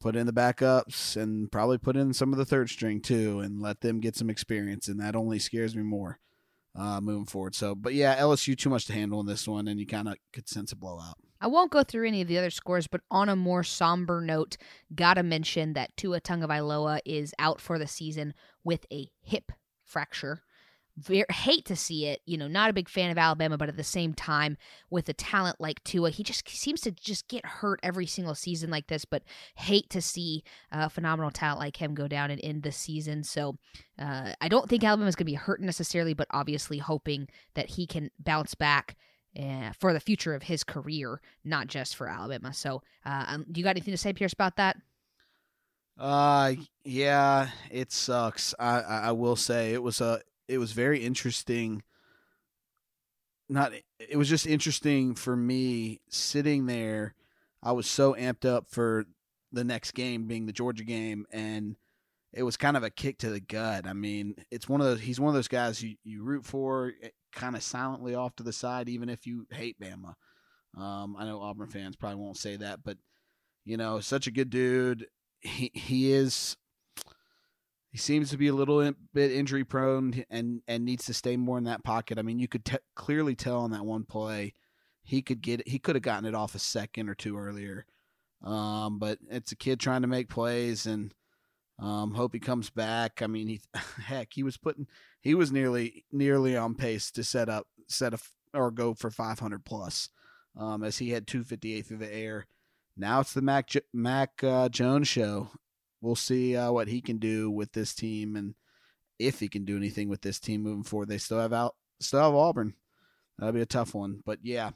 put 0.00 0.16
in 0.16 0.26
the 0.26 0.32
backups 0.32 1.16
and 1.16 1.50
probably 1.52 1.78
put 1.78 1.96
in 1.96 2.12
some 2.12 2.32
of 2.32 2.38
the 2.38 2.44
third 2.44 2.68
string 2.68 3.00
too 3.00 3.40
and 3.40 3.60
let 3.60 3.80
them 3.80 4.00
get 4.00 4.16
some 4.16 4.28
experience 4.28 4.88
and 4.88 5.00
that 5.00 5.14
only 5.14 5.38
scares 5.38 5.76
me 5.76 5.82
more 5.82 6.18
uh 6.74 7.00
moving 7.00 7.26
forward 7.26 7.54
so 7.54 7.74
but 7.74 7.94
yeah 7.94 8.16
lsu 8.18 8.56
too 8.56 8.70
much 8.70 8.86
to 8.86 8.92
handle 8.92 9.20
in 9.20 9.26
this 9.26 9.46
one 9.46 9.68
and 9.68 9.78
you 9.78 9.86
kind 9.86 10.08
of 10.08 10.16
could 10.32 10.48
sense 10.48 10.72
a 10.72 10.76
blowout 10.76 11.16
I 11.42 11.48
won't 11.48 11.72
go 11.72 11.82
through 11.82 12.06
any 12.06 12.22
of 12.22 12.28
the 12.28 12.38
other 12.38 12.50
scores, 12.50 12.86
but 12.86 13.00
on 13.10 13.28
a 13.28 13.34
more 13.34 13.64
somber 13.64 14.20
note, 14.20 14.56
gotta 14.94 15.24
mention 15.24 15.72
that 15.72 15.96
Tua 15.96 16.20
Tagovailoa 16.20 17.00
is 17.04 17.34
out 17.36 17.60
for 17.60 17.80
the 17.80 17.88
season 17.88 18.32
with 18.62 18.86
a 18.92 19.08
hip 19.22 19.50
fracture. 19.84 20.44
Ver 21.02 21.24
hate 21.30 21.64
to 21.66 21.76
see 21.76 22.06
it, 22.06 22.20
you 22.26 22.36
know, 22.36 22.48
not 22.48 22.70
a 22.70 22.72
big 22.72 22.88
fan 22.88 23.10
of 23.10 23.18
Alabama, 23.18 23.56
but 23.56 23.68
at 23.68 23.76
the 23.76 23.84
same 23.84 24.14
time, 24.14 24.56
with 24.90 25.08
a 25.08 25.12
talent 25.12 25.60
like 25.60 25.82
Tua, 25.84 26.10
he 26.10 26.22
just 26.22 26.48
seems 26.48 26.80
to 26.82 26.90
just 26.90 27.28
get 27.28 27.44
hurt 27.44 27.80
every 27.82 28.06
single 28.06 28.34
season 28.34 28.70
like 28.70 28.86
this. 28.86 29.04
But 29.04 29.22
hate 29.56 29.90
to 29.90 30.00
see 30.00 30.44
a 30.70 30.88
phenomenal 30.88 31.30
talent 31.30 31.60
like 31.60 31.76
him 31.76 31.94
go 31.94 32.08
down 32.08 32.30
and 32.30 32.40
end 32.42 32.62
the 32.62 32.72
season. 32.72 33.24
So 33.24 33.58
uh, 33.98 34.32
I 34.40 34.48
don't 34.48 34.68
think 34.68 34.84
Alabama's 34.84 35.16
going 35.16 35.26
to 35.26 35.32
be 35.32 35.34
hurt 35.34 35.60
necessarily, 35.60 36.14
but 36.14 36.28
obviously 36.30 36.78
hoping 36.78 37.28
that 37.54 37.70
he 37.70 37.86
can 37.86 38.10
bounce 38.18 38.54
back 38.54 38.96
uh, 39.38 39.72
for 39.78 39.92
the 39.92 40.00
future 40.00 40.34
of 40.34 40.42
his 40.42 40.62
career, 40.64 41.20
not 41.44 41.66
just 41.66 41.96
for 41.96 42.08
Alabama. 42.08 42.52
So, 42.52 42.82
uh, 43.04 43.24
um, 43.28 43.46
do 43.50 43.60
you 43.60 43.64
got 43.64 43.70
anything 43.70 43.92
to 43.92 43.98
say, 43.98 44.12
Pearce, 44.12 44.32
about 44.32 44.56
that? 44.56 44.76
Uh, 45.98 46.54
yeah, 46.84 47.48
it 47.70 47.92
sucks. 47.92 48.54
I 48.58 48.80
I 48.80 49.12
will 49.12 49.36
say 49.36 49.72
it 49.72 49.82
was 49.82 50.00
a 50.00 50.20
it 50.52 50.58
was 50.58 50.72
very 50.72 51.04
interesting. 51.04 51.82
Not 53.48 53.72
it 53.98 54.16
was 54.16 54.28
just 54.28 54.46
interesting 54.46 55.14
for 55.14 55.34
me 55.34 56.00
sitting 56.08 56.66
there. 56.66 57.14
I 57.62 57.72
was 57.72 57.88
so 57.88 58.14
amped 58.14 58.44
up 58.44 58.66
for 58.68 59.06
the 59.52 59.64
next 59.64 59.92
game 59.92 60.26
being 60.26 60.46
the 60.46 60.52
Georgia 60.52 60.84
game, 60.84 61.26
and 61.32 61.76
it 62.32 62.42
was 62.42 62.56
kind 62.56 62.76
of 62.76 62.82
a 62.82 62.90
kick 62.90 63.18
to 63.18 63.30
the 63.30 63.40
gut. 63.40 63.86
I 63.86 63.92
mean, 63.92 64.34
it's 64.50 64.68
one 64.68 64.80
of 64.80 64.86
those. 64.86 65.00
He's 65.00 65.20
one 65.20 65.28
of 65.28 65.34
those 65.34 65.48
guys 65.48 65.82
you 65.82 65.96
you 66.04 66.22
root 66.22 66.44
for, 66.44 66.92
kind 67.32 67.56
of 67.56 67.62
silently 67.62 68.14
off 68.14 68.36
to 68.36 68.42
the 68.42 68.52
side, 68.52 68.88
even 68.88 69.08
if 69.08 69.26
you 69.26 69.46
hate 69.50 69.80
Bama. 69.80 70.14
Um, 70.76 71.16
I 71.18 71.24
know 71.24 71.40
Auburn 71.40 71.68
fans 71.68 71.96
probably 71.96 72.20
won't 72.20 72.38
say 72.38 72.56
that, 72.56 72.82
but 72.82 72.96
you 73.64 73.76
know, 73.76 74.00
such 74.00 74.26
a 74.26 74.32
good 74.32 74.50
dude. 74.50 75.06
He 75.40 75.70
he 75.74 76.12
is. 76.12 76.56
He 77.92 77.98
seems 77.98 78.30
to 78.30 78.38
be 78.38 78.48
a 78.48 78.54
little 78.54 78.90
bit 79.12 79.32
injury 79.32 79.64
prone 79.64 80.24
and 80.30 80.62
and 80.66 80.84
needs 80.84 81.04
to 81.06 81.14
stay 81.14 81.36
more 81.36 81.58
in 81.58 81.64
that 81.64 81.84
pocket. 81.84 82.18
I 82.18 82.22
mean, 82.22 82.38
you 82.38 82.48
could 82.48 82.64
te- 82.64 82.78
clearly 82.96 83.34
tell 83.34 83.60
on 83.60 83.70
that 83.72 83.84
one 83.84 84.04
play, 84.04 84.54
he 85.02 85.20
could 85.20 85.42
get 85.42 85.68
he 85.68 85.78
could 85.78 85.96
have 85.96 86.02
gotten 86.02 86.24
it 86.24 86.34
off 86.34 86.54
a 86.54 86.58
second 86.58 87.10
or 87.10 87.14
two 87.14 87.36
earlier. 87.36 87.84
Um, 88.42 88.98
but 88.98 89.18
it's 89.30 89.52
a 89.52 89.56
kid 89.56 89.78
trying 89.78 90.02
to 90.02 90.08
make 90.08 90.28
plays 90.28 90.86
and 90.86 91.14
um, 91.78 92.14
hope 92.14 92.32
he 92.32 92.40
comes 92.40 92.70
back. 92.70 93.20
I 93.20 93.26
mean, 93.26 93.48
he 93.48 93.60
heck, 94.02 94.28
he 94.32 94.42
was 94.42 94.56
putting 94.56 94.86
he 95.20 95.34
was 95.34 95.52
nearly 95.52 96.04
nearly 96.10 96.56
on 96.56 96.74
pace 96.74 97.10
to 97.12 97.22
set 97.22 97.50
up 97.50 97.66
set 97.88 98.14
a 98.14 98.18
or 98.54 98.70
go 98.70 98.94
for 98.94 99.10
500 99.10 99.64
plus 99.64 100.08
um, 100.58 100.82
as 100.82 100.98
he 100.98 101.10
had 101.10 101.26
258 101.26 101.86
through 101.86 101.98
the 101.98 102.14
air. 102.14 102.46
Now 102.96 103.20
it's 103.20 103.32
the 103.32 103.42
Mac 103.42 103.70
Mac 103.92 104.42
uh, 104.42 104.68
Jones 104.68 105.08
show. 105.08 105.50
We'll 106.02 106.16
see 106.16 106.56
uh, 106.56 106.72
what 106.72 106.88
he 106.88 107.00
can 107.00 107.18
do 107.18 107.50
with 107.50 107.72
this 107.72 107.94
team 107.94 108.36
and 108.36 108.54
if 109.18 109.38
he 109.38 109.48
can 109.48 109.64
do 109.64 109.76
anything 109.76 110.08
with 110.08 110.20
this 110.20 110.40
team 110.40 110.62
moving 110.62 110.82
forward. 110.82 111.08
They 111.08 111.18
still 111.18 111.38
have 111.38 111.52
out 111.52 111.76
still 112.00 112.20
have 112.20 112.34
Auburn. 112.34 112.74
That'll 113.38 113.54
be 113.54 113.62
a 113.62 113.66
tough 113.66 113.94
one, 113.94 114.20
but 114.26 114.40
yeah, 114.42 114.70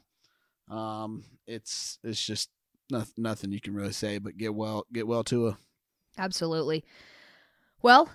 um, 0.71 1.23
it's 1.45 1.99
it's 2.03 2.25
just 2.25 2.49
nothing, 2.89 3.13
nothing 3.17 3.51
you 3.51 3.61
can 3.61 3.75
really 3.75 3.91
say. 3.91 4.17
But 4.17 4.37
get 4.37 4.55
well, 4.55 4.85
get 4.91 5.05
well 5.05 5.23
to 5.25 5.49
a 5.49 5.57
Absolutely. 6.17 6.83
Well, 7.81 8.09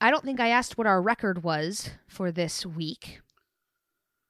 I 0.00 0.10
don't 0.10 0.24
think 0.24 0.40
I 0.40 0.48
asked 0.48 0.76
what 0.76 0.86
our 0.86 1.00
record 1.00 1.42
was 1.42 1.90
for 2.06 2.30
this 2.30 2.66
week. 2.66 3.20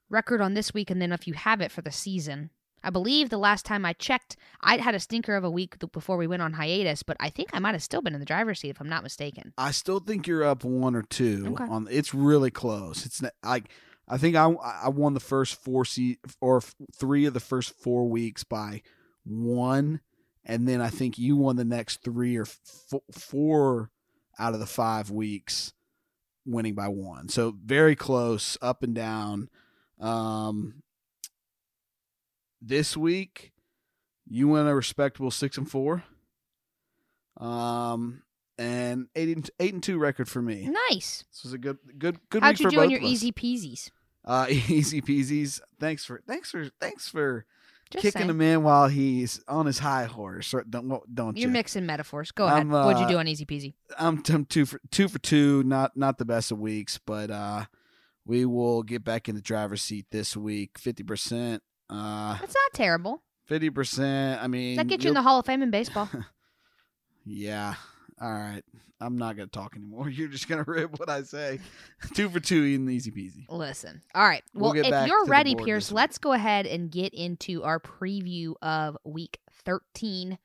Record 0.09 0.40
on 0.40 0.55
this 0.55 0.72
week, 0.72 0.90
and 0.90 1.03
then 1.03 1.11
if 1.11 1.27
you 1.27 1.35
have 1.35 1.61
it 1.61 1.72
for 1.72 1.83
the 1.83 1.90
season. 1.90 2.51
I 2.87 2.90
believe 2.90 3.31
the 3.31 3.37
last 3.37 3.66
time 3.66 3.85
I 3.85 3.94
checked, 3.94 4.37
I 4.61 4.77
had 4.77 4.94
a 4.94 5.01
stinker 5.01 5.35
of 5.35 5.42
a 5.42 5.51
week 5.51 5.77
before 5.90 6.16
we 6.16 6.29
went 6.29 6.40
on 6.40 6.53
hiatus, 6.53 7.03
but 7.03 7.16
I 7.18 7.31
think 7.31 7.51
I 7.53 7.59
might 7.59 7.72
have 7.72 7.83
still 7.83 8.01
been 8.01 8.14
in 8.14 8.20
the 8.20 8.27
driver's 8.27 8.61
seat 8.61 8.70
if 8.70 8.81
I'm 8.81 8.88
not 8.88 9.03
mistaken. 9.03 9.53
I 9.59 9.72
still 9.72 9.99
think 9.99 10.29
you're 10.29 10.44
up 10.44 10.62
one 10.62 10.94
or 10.94 11.03
two. 11.03 11.49
Okay. 11.49 11.64
On 11.64 11.88
it's 11.90 12.14
really 12.14 12.53
close. 12.53 13.05
It's 13.05 13.20
like 13.42 13.70
I 14.09 14.18
think 14.18 14.37
I 14.37 14.44
I 14.44 14.88
won 14.88 15.14
the 15.14 15.20
first 15.20 15.57
four 15.57 15.85
se- 15.85 16.18
or 16.40 16.62
three 16.94 17.27
of 17.27 17.35
the 17.35 17.40
first 17.40 17.72
four 17.77 18.09
weeks 18.09 18.44
by 18.44 18.83
one, 19.25 20.01
and 20.44 20.68
then 20.68 20.81
I 20.81 20.88
think 20.88 21.18
you 21.18 21.37
won 21.37 21.57
the 21.57 21.64
next 21.64 22.05
three 22.05 22.37
or 22.37 22.42
f- 22.42 23.01
four 23.11 23.90
out 24.38 24.55
of 24.55 24.61
the 24.61 24.66
five 24.66 25.11
weeks, 25.11 25.72
winning 26.44 26.75
by 26.75 26.87
one. 26.87 27.31
So 27.31 27.57
very 27.64 27.96
close, 27.96 28.57
up 28.62 28.85
and 28.85 28.94
down. 28.94 29.49
Um, 29.99 30.85
this 32.61 32.97
week, 32.97 33.53
you 34.27 34.49
went 34.49 34.69
a 34.69 34.75
respectable 34.75 35.31
six 35.31 35.57
and 35.59 35.71
four. 35.71 36.05
Um, 37.37 38.23
and 38.59 39.09
eight 39.14 39.29
and 39.37 39.51
eight 39.61 39.75
and 39.75 39.83
two 39.83 39.99
record 39.99 40.29
for 40.29 40.40
me. 40.40 40.69
Nice. 40.90 41.25
This 41.33 41.45
was 41.45 41.53
a 41.53 41.59
good 41.59 41.79
good 41.99 42.19
good 42.31 42.42
How'd 42.42 42.55
week 42.59 42.61
you 42.61 42.71
do 42.71 42.81
on 42.81 42.90
your 42.90 43.01
easy 43.01 43.33
peasies? 43.33 43.90
Uh, 44.25 44.47
easy 44.51 45.03
peasies. 45.03 45.61
Thanks 45.79 46.05
for 46.05 46.23
thanks 46.27 46.51
for 46.51 46.71
thanks 46.81 47.09
for 47.09 47.45
Just 47.90 48.03
kicking 48.03 48.21
saying. 48.21 48.31
him 48.31 48.40
in 48.40 48.62
while 48.62 48.88
he's 48.88 49.42
on 49.47 49.66
his 49.66 49.79
high 49.79 50.05
horse. 50.05 50.55
Or 50.55 50.64
Don't 50.64 50.88
don't 51.14 51.37
You're 51.37 51.49
you? 51.49 51.53
mixing 51.53 51.85
metaphors. 51.85 52.33
Go 52.33 52.47
ahead. 52.47 52.61
I'm, 52.61 52.71
What'd 52.71 52.99
you 52.99 53.05
uh, 53.05 53.11
do 53.11 53.19
on 53.19 53.29
easy 53.29 53.45
peasy? 53.45 53.75
I'm, 53.99 54.23
I'm 54.31 54.45
two 54.47 54.64
for 54.64 54.81
two 54.90 55.09
for 55.09 55.19
two. 55.19 55.62
Not 55.64 55.97
not 55.97 56.16
the 56.19 56.25
best 56.25 56.51
of 56.51 56.59
weeks, 56.59 56.99
but 57.05 57.31
uh, 57.31 57.66
we 58.25 58.47
will 58.47 58.83
get 58.83 59.05
back 59.05 59.29
in 59.29 59.35
the 59.35 59.42
driver's 59.42 59.83
seat 59.83 60.07
this 60.11 60.35
week. 60.37 60.79
Fifty 60.79 61.03
percent. 61.03 61.62
Uh, 61.88 62.37
That's 62.40 62.55
not 62.55 62.72
terrible. 62.75 63.22
fifty 63.46 63.70
percent. 63.70 64.42
I 64.42 64.46
mean, 64.46 64.77
That 64.77 64.88
gets 64.88 65.05
you 65.05 65.11
in 65.11 65.14
the 65.14 65.22
Hall 65.22 65.38
of 65.38 65.46
Fame 65.46 65.62
in 65.62 65.70
baseball. 65.70 66.09
Yeah. 67.27 67.75
All 68.20 68.33
right. 68.33 68.62
I'm 69.01 69.18
not 69.18 69.37
gonna 69.37 69.49
talk 69.49 69.77
anymore. 69.77 70.09
You're 70.11 70.29
just 70.29 70.49
gonna 70.49 70.64
rip 70.66 70.99
what 70.99 71.11
I 71.11 71.22
say. 71.22 71.59
two 72.14 72.31
for 72.31 72.40
two, 72.40 72.62
eating 72.62 72.88
easy 72.88 73.11
peasy. 73.11 73.44
Listen. 73.51 74.01
All 74.14 74.27
right. 74.27 74.42
We'll 74.55 74.72
Well, 74.72 74.85
if 74.85 75.09
you're 75.09 75.27
ready, 75.27 75.55
Pearce, 75.55 75.92
let's 75.92 76.18
go 76.18 76.33
ahead 76.33 76.66
and 76.66 76.90
get 76.90 77.12
into 77.12 77.62
our 77.62 77.79
preview 77.79 78.55
of 78.62 78.96
week 79.05 79.38
13. 79.64 80.38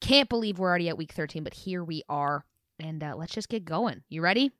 Can't 0.00 0.28
believe 0.28 0.58
we're 0.58 0.68
already 0.68 0.88
at 0.88 0.96
week 0.96 1.12
13, 1.12 1.42
but 1.42 1.54
here 1.54 1.82
we 1.82 2.02
are. 2.08 2.44
And 2.78 3.02
uh, 3.02 3.14
let's 3.16 3.32
just 3.32 3.48
get 3.48 3.64
going. 3.64 4.02
You 4.08 4.22
ready? 4.22 4.52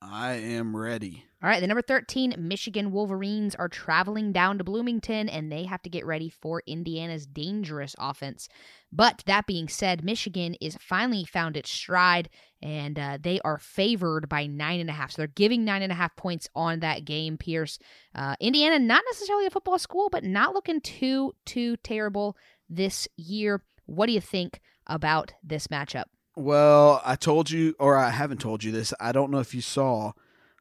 I 0.00 0.34
am 0.34 0.76
ready. 0.76 1.24
All 1.42 1.48
right. 1.48 1.60
The 1.60 1.66
number 1.66 1.82
13 1.82 2.34
Michigan 2.38 2.90
Wolverines 2.92 3.54
are 3.54 3.68
traveling 3.68 4.32
down 4.32 4.58
to 4.58 4.64
Bloomington, 4.64 5.28
and 5.28 5.50
they 5.50 5.64
have 5.64 5.82
to 5.82 5.90
get 5.90 6.06
ready 6.06 6.28
for 6.28 6.62
Indiana's 6.66 7.26
dangerous 7.26 7.94
offense. 7.98 8.48
But 8.92 9.22
that 9.26 9.46
being 9.46 9.68
said, 9.68 10.04
Michigan 10.04 10.54
is 10.60 10.76
finally 10.80 11.24
found 11.24 11.56
its 11.56 11.70
stride, 11.70 12.28
and 12.60 12.98
uh, 12.98 13.18
they 13.20 13.40
are 13.44 13.58
favored 13.58 14.28
by 14.28 14.46
nine 14.46 14.80
and 14.80 14.90
a 14.90 14.92
half. 14.92 15.12
So 15.12 15.22
they're 15.22 15.28
giving 15.28 15.64
nine 15.64 15.82
and 15.82 15.92
a 15.92 15.96
half 15.96 16.14
points 16.16 16.48
on 16.54 16.80
that 16.80 17.04
game, 17.04 17.36
Pearce. 17.36 17.78
Uh, 18.14 18.34
Indiana, 18.40 18.78
not 18.78 19.04
necessarily 19.10 19.46
a 19.46 19.50
football 19.50 19.78
school, 19.78 20.08
but 20.10 20.24
not 20.24 20.54
looking 20.54 20.80
too, 20.80 21.34
too 21.44 21.76
terrible 21.78 22.36
this 22.68 23.06
year. 23.16 23.62
What 23.86 24.06
do 24.06 24.12
you 24.12 24.20
think 24.20 24.60
about 24.86 25.34
this 25.42 25.68
matchup? 25.68 26.04
Well, 26.38 27.02
I 27.04 27.16
told 27.16 27.50
you, 27.50 27.74
or 27.80 27.96
I 27.96 28.10
haven't 28.10 28.40
told 28.40 28.62
you 28.62 28.70
this. 28.70 28.94
I 29.00 29.10
don't 29.10 29.32
know 29.32 29.40
if 29.40 29.56
you 29.56 29.60
saw, 29.60 30.12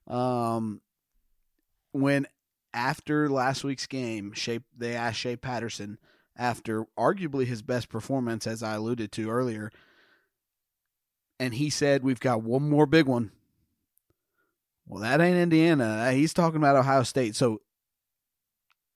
um, 0.08 0.82
when 1.92 2.26
after 2.74 3.30
last 3.30 3.64
week's 3.64 3.86
game, 3.86 4.34
Shea, 4.34 4.62
they 4.76 4.96
asked 4.96 5.20
Shea 5.20 5.36
Patterson 5.36 6.00
after 6.36 6.88
arguably 6.98 7.46
his 7.46 7.62
best 7.62 7.90
performance, 7.90 8.48
as 8.48 8.64
I 8.64 8.74
alluded 8.74 9.12
to 9.12 9.30
earlier, 9.30 9.72
and 11.40 11.54
he 11.54 11.70
said, 11.70 12.02
"We've 12.02 12.20
got 12.20 12.42
one 12.42 12.68
more 12.68 12.88
big 12.88 13.06
one." 13.06 13.32
Well, 14.88 15.04
that 15.04 15.22
ain't 15.22 15.38
Indiana. 15.38 16.12
He's 16.12 16.34
talking 16.34 16.58
about 16.58 16.76
Ohio 16.76 17.04
State. 17.04 17.36
So, 17.36 17.62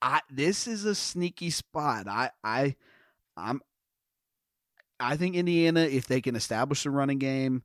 I 0.01 0.21
this 0.31 0.65
is 0.65 0.83
a 0.85 0.95
sneaky 0.95 1.51
spot. 1.51 2.07
I 2.07 2.31
I 2.43 2.75
I'm 3.37 3.61
I 5.01 5.17
think 5.17 5.35
Indiana, 5.35 5.81
if 5.81 6.07
they 6.07 6.21
can 6.21 6.35
establish 6.35 6.83
the 6.83 6.91
running 6.91 7.17
game 7.17 7.63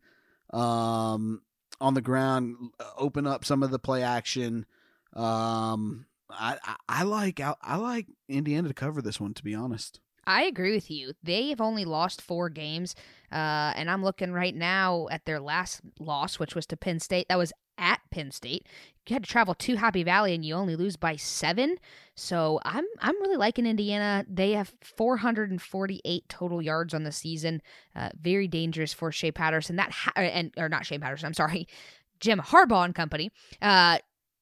um, 0.53 1.43
on 1.81 1.95
the 1.95 2.01
ground, 2.01 2.57
open 2.97 3.27
up 3.27 3.45
some 3.45 3.63
of 3.63 3.71
the 3.71 3.79
play 3.79 4.03
action, 4.03 4.67
um, 5.15 6.07
I, 6.31 6.59
I, 6.65 6.77
I 6.89 7.03
like 7.05 7.41
I, 7.41 7.55
I 7.63 7.77
like 7.77 8.07
Indiana 8.29 8.69
to 8.69 8.75
cover 8.75 9.03
this 9.03 9.21
one. 9.21 9.35
To 9.35 9.45
be 9.45 9.55
honest, 9.55 10.01
I 10.27 10.43
agree 10.45 10.75
with 10.75 10.91
you. 10.91 11.13
They've 11.23 11.61
only 11.61 11.85
lost 11.85 12.21
four 12.21 12.49
games, 12.49 12.95
uh, 13.31 13.73
and 13.77 13.91
I'm 13.91 14.03
looking 14.03 14.33
right 14.33 14.55
now 14.55 15.07
at 15.11 15.25
their 15.25 15.41
last 15.41 15.81
loss, 16.01 16.39
which 16.39 16.55
was 16.55 16.67
to 16.67 16.77
Penn 16.77 16.99
State. 16.99 17.29
That 17.29 17.39
was 17.39 17.53
at 17.79 18.01
Penn 18.11 18.31
State. 18.31 18.67
You 19.07 19.15
had 19.15 19.23
to 19.23 19.31
travel 19.31 19.55
to 19.55 19.77
Happy 19.77 20.03
Valley, 20.03 20.35
and 20.35 20.45
you 20.45 20.55
only 20.55 20.75
lose 20.75 20.97
by 20.97 21.15
seven. 21.15 21.77
So 22.17 22.61
I'm 22.65 22.85
I'm 23.01 23.21
really 23.21 23.37
liking 23.37 23.67
Indiana. 23.67 24.25
They 24.29 24.53
have 24.53 24.75
448 24.83 26.29
total 26.29 26.61
yards 26.61 26.93
on 26.93 27.05
the 27.05 27.13
season. 27.13 27.63
Uh, 27.95 28.11
very 28.21 28.49
dangerous 28.49 28.93
for 28.93 29.13
Shea 29.13 29.31
Patterson. 29.31 29.77
That 29.77 29.93
ha- 29.93 30.13
and 30.17 30.53
or 30.57 30.69
not 30.69 30.87
Shea 30.87 30.99
Patterson. 30.99 31.27
I'm 31.27 31.35
sorry, 31.35 31.69
Jim 32.21 32.41
Harbaugh 32.41 32.85
and 32.85 32.95
company. 32.95 33.31
Uh, 33.63 33.99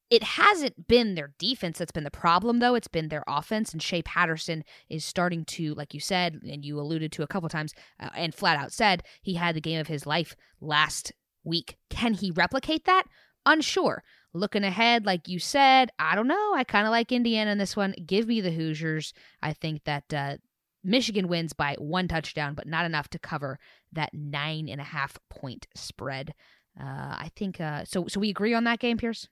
it 0.09 0.23
hasn't 0.23 0.87
been 0.87 1.15
their 1.15 1.33
defense 1.39 1.79
that's 1.79 1.91
been 1.91 2.03
the 2.03 2.11
problem, 2.11 2.59
though. 2.59 2.75
It's 2.75 2.87
been 2.87 3.09
their 3.09 3.23
offense, 3.27 3.73
and 3.73 3.81
Shea 3.81 4.03
Patterson 4.03 4.63
is 4.89 5.03
starting 5.03 5.45
to, 5.45 5.73
like 5.73 5.93
you 5.93 5.99
said, 5.99 6.41
and 6.43 6.63
you 6.63 6.79
alluded 6.79 7.11
to 7.13 7.23
a 7.23 7.27
couple 7.27 7.49
times, 7.49 7.73
uh, 7.99 8.09
and 8.15 8.33
flat 8.33 8.57
out 8.57 8.71
said 8.71 9.03
he 9.21 9.33
had 9.33 9.55
the 9.55 9.61
game 9.61 9.79
of 9.79 9.87
his 9.87 10.05
life 10.05 10.35
last 10.61 11.11
week. 11.43 11.77
Can 11.89 12.13
he 12.13 12.31
replicate 12.31 12.85
that? 12.85 13.05
Unsure. 13.45 14.03
Looking 14.33 14.63
ahead, 14.63 15.05
like 15.05 15.27
you 15.27 15.39
said, 15.39 15.91
I 15.97 16.15
don't 16.15 16.27
know. 16.27 16.53
I 16.53 16.63
kind 16.65 16.85
of 16.85 16.91
like 16.91 17.11
Indiana 17.11 17.51
in 17.51 17.57
this 17.57 17.75
one. 17.75 17.95
Give 18.05 18.27
me 18.27 18.41
the 18.41 18.51
Hoosiers. 18.51 19.13
I 19.41 19.53
think 19.53 19.85
that 19.85 20.13
uh, 20.13 20.37
Michigan 20.83 21.27
wins 21.27 21.53
by 21.53 21.75
one 21.79 22.07
touchdown, 22.07 22.53
but 22.53 22.67
not 22.67 22.85
enough 22.85 23.07
to 23.09 23.19
cover 23.19 23.59
that 23.93 24.13
nine 24.13 24.67
and 24.69 24.81
a 24.81 24.83
half 24.83 25.17
point 25.29 25.67
spread. 25.73 26.33
Uh, 26.79 26.83
I 26.83 27.31
think 27.35 27.61
uh, 27.61 27.85
so. 27.85 28.07
So 28.07 28.19
we 28.19 28.29
agree 28.29 28.53
on 28.53 28.65
that 28.65 28.79
game, 28.79 28.97
Pearce. 28.97 29.29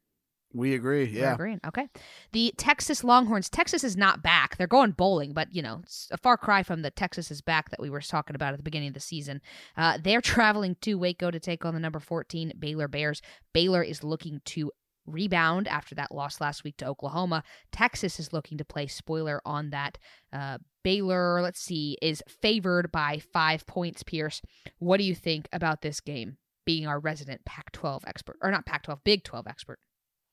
We 0.54 0.76
agree. 0.76 1.06
We're 1.06 1.22
Yeah. 1.22 1.34
agreeing. 1.34 1.60
Okay. 1.66 1.90
The 2.32 2.54
Texas 2.58 3.04
Longhorns. 3.04 3.50
Texas 3.50 3.84
is 3.84 3.98
not 3.98 4.22
back. 4.22 4.58
They're 4.58 4.68
going 4.68 4.92
bowling, 4.92 5.34
but 5.34 5.54
you 5.54 5.62
know, 5.62 5.80
it's 5.84 6.08
a 6.12 6.18
far 6.18 6.38
cry 6.38 6.62
from 6.64 6.84
the 6.84 6.92
Texas 6.92 7.32
is 7.32 7.42
back 7.42 7.70
that 7.72 7.80
we 7.82 7.90
were 7.90 8.02
talking 8.02 8.36
about 8.36 8.54
at 8.54 8.58
the 8.58 8.64
beginning 8.64 8.90
of 8.90 8.94
the 8.94 9.00
season. 9.00 9.42
Uh, 9.76 9.98
they're 10.02 10.22
traveling 10.22 10.76
to 10.82 10.96
Waco 10.96 11.32
to 11.32 11.40
take 11.40 11.66
on 11.66 11.74
the 11.74 11.80
number 11.80 12.00
14 12.00 12.54
Baylor 12.60 12.88
Bears. 12.88 13.22
Baylor 13.54 13.82
is 13.82 14.04
looking 14.04 14.42
to 14.46 14.72
rebound 15.06 15.68
after 15.68 15.96
that 15.96 16.14
loss 16.14 16.40
last 16.40 16.64
week 16.64 16.78
to 16.78 16.88
Oklahoma. 16.88 17.44
Texas 17.72 18.20
is 18.20 18.32
looking 18.32 18.58
to 18.58 18.64
play 18.64 18.88
spoiler 18.88 19.42
on 19.46 19.72
that. 19.72 19.98
Uh, 20.32 20.60
Baylor, 20.84 21.42
let's 21.42 21.60
see, 21.60 21.98
is 22.02 22.24
favored 22.28 22.92
by 22.92 23.20
five 23.34 23.66
points, 23.66 24.04
Pearce. 24.04 24.42
What 24.80 24.98
do 24.98 25.04
you 25.04 25.16
think 25.16 25.50
about 25.52 25.82
this 25.82 26.00
game? 26.00 26.38
Being 26.66 26.88
our 26.88 27.00
resident 27.00 27.44
Pac 27.44 27.72
12 27.74 28.04
expert, 28.08 28.38
or 28.42 28.50
not 28.52 28.66
Pac 28.66 28.84
12, 28.84 29.04
Big 29.04 29.24
12 29.26 29.48
expert. 29.48 29.80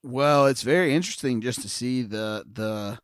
Well, 0.02 0.46
it's 0.46 0.62
very 0.62 0.94
interesting 0.94 1.40
just 1.40 1.62
to 1.62 1.68
see 1.68 2.02
the 2.02 2.44
the 2.50 2.98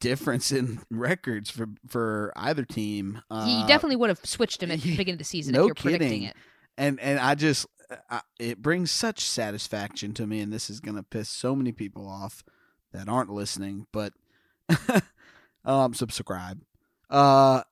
difference 0.00 0.52
in 0.52 0.80
records 0.90 1.50
for 1.50 1.68
for 1.88 2.32
either 2.36 2.64
team. 2.64 3.22
Uh, 3.30 3.60
you 3.60 3.66
definitely 3.66 3.96
would 3.96 4.10
have 4.10 4.24
switched 4.24 4.62
him 4.62 4.70
at 4.70 4.80
the 4.80 4.90
beginning 4.96 5.14
of 5.14 5.18
the 5.18 5.24
season 5.24 5.52
no 5.52 5.62
if 5.62 5.66
you're 5.68 5.74
predicting 5.74 6.08
kidding. 6.08 6.24
it. 6.24 6.36
and 6.78 7.00
and 7.00 7.18
I 7.18 7.34
just 7.34 7.66
I, 8.08 8.20
it 8.38 8.62
brings 8.62 8.90
such 8.90 9.20
satisfaction 9.20 10.14
to 10.14 10.26
me, 10.26 10.40
and 10.40 10.52
this 10.52 10.70
is 10.70 10.80
gonna 10.80 11.02
piss 11.02 11.28
so 11.28 11.54
many 11.54 11.72
people 11.72 12.06
off 12.08 12.42
that 12.92 13.08
aren't 13.08 13.30
listening, 13.30 13.86
but 13.92 14.12
um, 15.64 15.94
subscribe. 15.94 16.60
Uh, 17.08 17.62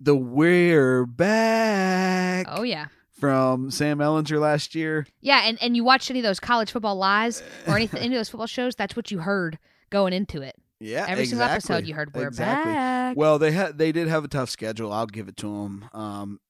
the 0.00 0.14
we're 0.14 1.06
back 1.06 2.46
Oh 2.48 2.62
yeah, 2.62 2.86
from 3.14 3.70
Sam 3.70 3.98
Ehlinger 3.98 4.40
last 4.40 4.74
year. 4.74 5.06
yeah. 5.20 5.42
And 5.44 5.56
and 5.62 5.76
you 5.76 5.84
watched 5.84 6.10
any 6.10 6.18
of 6.20 6.24
those 6.24 6.40
college 6.40 6.70
football 6.72 6.96
lies 6.96 7.42
or 7.66 7.76
anything, 7.76 8.00
any 8.00 8.14
of 8.14 8.18
those 8.18 8.28
football 8.28 8.46
shows? 8.46 8.74
That's 8.74 8.96
what 8.96 9.10
you 9.10 9.18
heard 9.20 9.58
going 9.90 10.12
into 10.12 10.42
it. 10.42 10.54
Yeah, 10.80 11.06
Every 11.08 11.24
single 11.24 11.48
episode, 11.48 11.86
you 11.86 11.94
heard 11.94 12.12
we're 12.14 12.26
Exactly. 12.28 12.72
back. 12.72 13.16
Well, 13.16 13.38
they 13.38 13.52
had 13.52 13.78
they 13.78 13.92
did 13.92 14.08
have 14.08 14.24
a 14.24 14.28
tough 14.28 14.50
schedule. 14.50 14.92
I'll 14.92 15.06
give 15.06 15.28
it 15.28 15.36
to 15.38 15.46
them. 15.46 15.88
Um, 15.94 16.40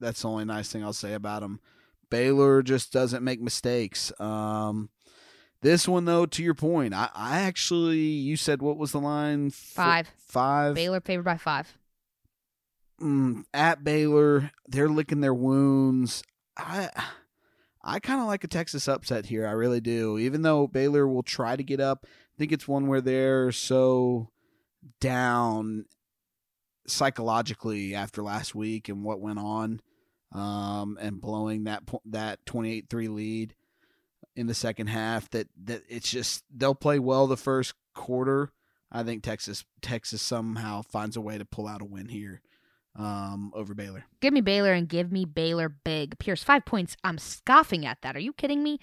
that's 0.00 0.22
the 0.22 0.28
only 0.28 0.44
nice 0.44 0.68
thing 0.72 0.82
I'll 0.82 0.92
say 0.92 1.12
about 1.12 1.42
them. 1.42 1.60
Baylor 2.10 2.62
just 2.62 2.92
doesn't 2.92 3.22
make 3.22 3.40
mistakes. 3.40 4.12
Um, 4.18 4.90
this 5.60 5.86
one 5.86 6.04
though, 6.04 6.26
to 6.26 6.42
your 6.42 6.54
point, 6.54 6.94
I, 6.94 7.10
I 7.14 7.40
actually 7.40 7.98
you 7.98 8.36
said 8.36 8.62
what 8.62 8.76
was 8.78 8.92
the 8.92 9.00
line? 9.00 9.50
Five. 9.50 10.08
Five. 10.18 10.74
Baylor 10.74 11.00
favored 11.00 11.24
by 11.24 11.36
five. 11.36 11.76
Mm, 13.00 13.44
at 13.52 13.84
Baylor, 13.84 14.50
they're 14.68 14.88
licking 14.88 15.20
their 15.20 15.34
wounds. 15.34 16.22
I 16.56 16.90
I 17.82 18.00
kind 18.00 18.20
of 18.20 18.26
like 18.26 18.42
a 18.42 18.48
Texas 18.48 18.88
upset 18.88 19.26
here. 19.26 19.46
I 19.46 19.52
really 19.52 19.80
do. 19.80 20.18
Even 20.18 20.42
though 20.42 20.66
Baylor 20.66 21.06
will 21.06 21.22
try 21.22 21.56
to 21.56 21.62
get 21.62 21.80
up, 21.80 22.04
I 22.04 22.34
think 22.38 22.52
it's 22.52 22.66
one 22.66 22.86
where 22.86 23.00
they're 23.00 23.52
so 23.52 24.30
down 25.00 25.84
psychologically 26.86 27.94
after 27.94 28.22
last 28.22 28.54
week 28.54 28.88
and 28.88 29.04
what 29.04 29.20
went 29.20 29.38
on, 29.38 29.80
um, 30.32 30.96
and 31.00 31.20
blowing 31.20 31.64
that 31.64 31.82
that 32.06 32.44
twenty 32.46 32.72
eight 32.72 32.86
three 32.88 33.08
lead 33.08 33.54
in 34.34 34.46
the 34.46 34.54
second 34.54 34.86
half. 34.86 35.28
That 35.30 35.48
that 35.64 35.82
it's 35.88 36.10
just 36.10 36.44
they'll 36.54 36.74
play 36.74 36.98
well 36.98 37.26
the 37.26 37.36
first 37.36 37.74
quarter. 37.94 38.52
I 38.90 39.02
think 39.02 39.22
Texas 39.22 39.66
Texas 39.82 40.22
somehow 40.22 40.80
finds 40.80 41.16
a 41.16 41.20
way 41.20 41.36
to 41.36 41.44
pull 41.44 41.68
out 41.68 41.82
a 41.82 41.84
win 41.84 42.08
here 42.08 42.40
um, 42.98 43.52
over 43.54 43.74
Baylor. 43.74 44.04
Give 44.20 44.32
me 44.32 44.40
Baylor 44.40 44.72
and 44.72 44.88
give 44.88 45.12
me 45.12 45.24
Baylor 45.24 45.68
big. 45.68 46.18
Pearce 46.18 46.42
five 46.42 46.64
points. 46.64 46.96
I'm 47.04 47.18
scoffing 47.18 47.86
at 47.86 47.98
that. 48.02 48.16
Are 48.16 48.20
you 48.20 48.32
kidding 48.32 48.62
me? 48.62 48.78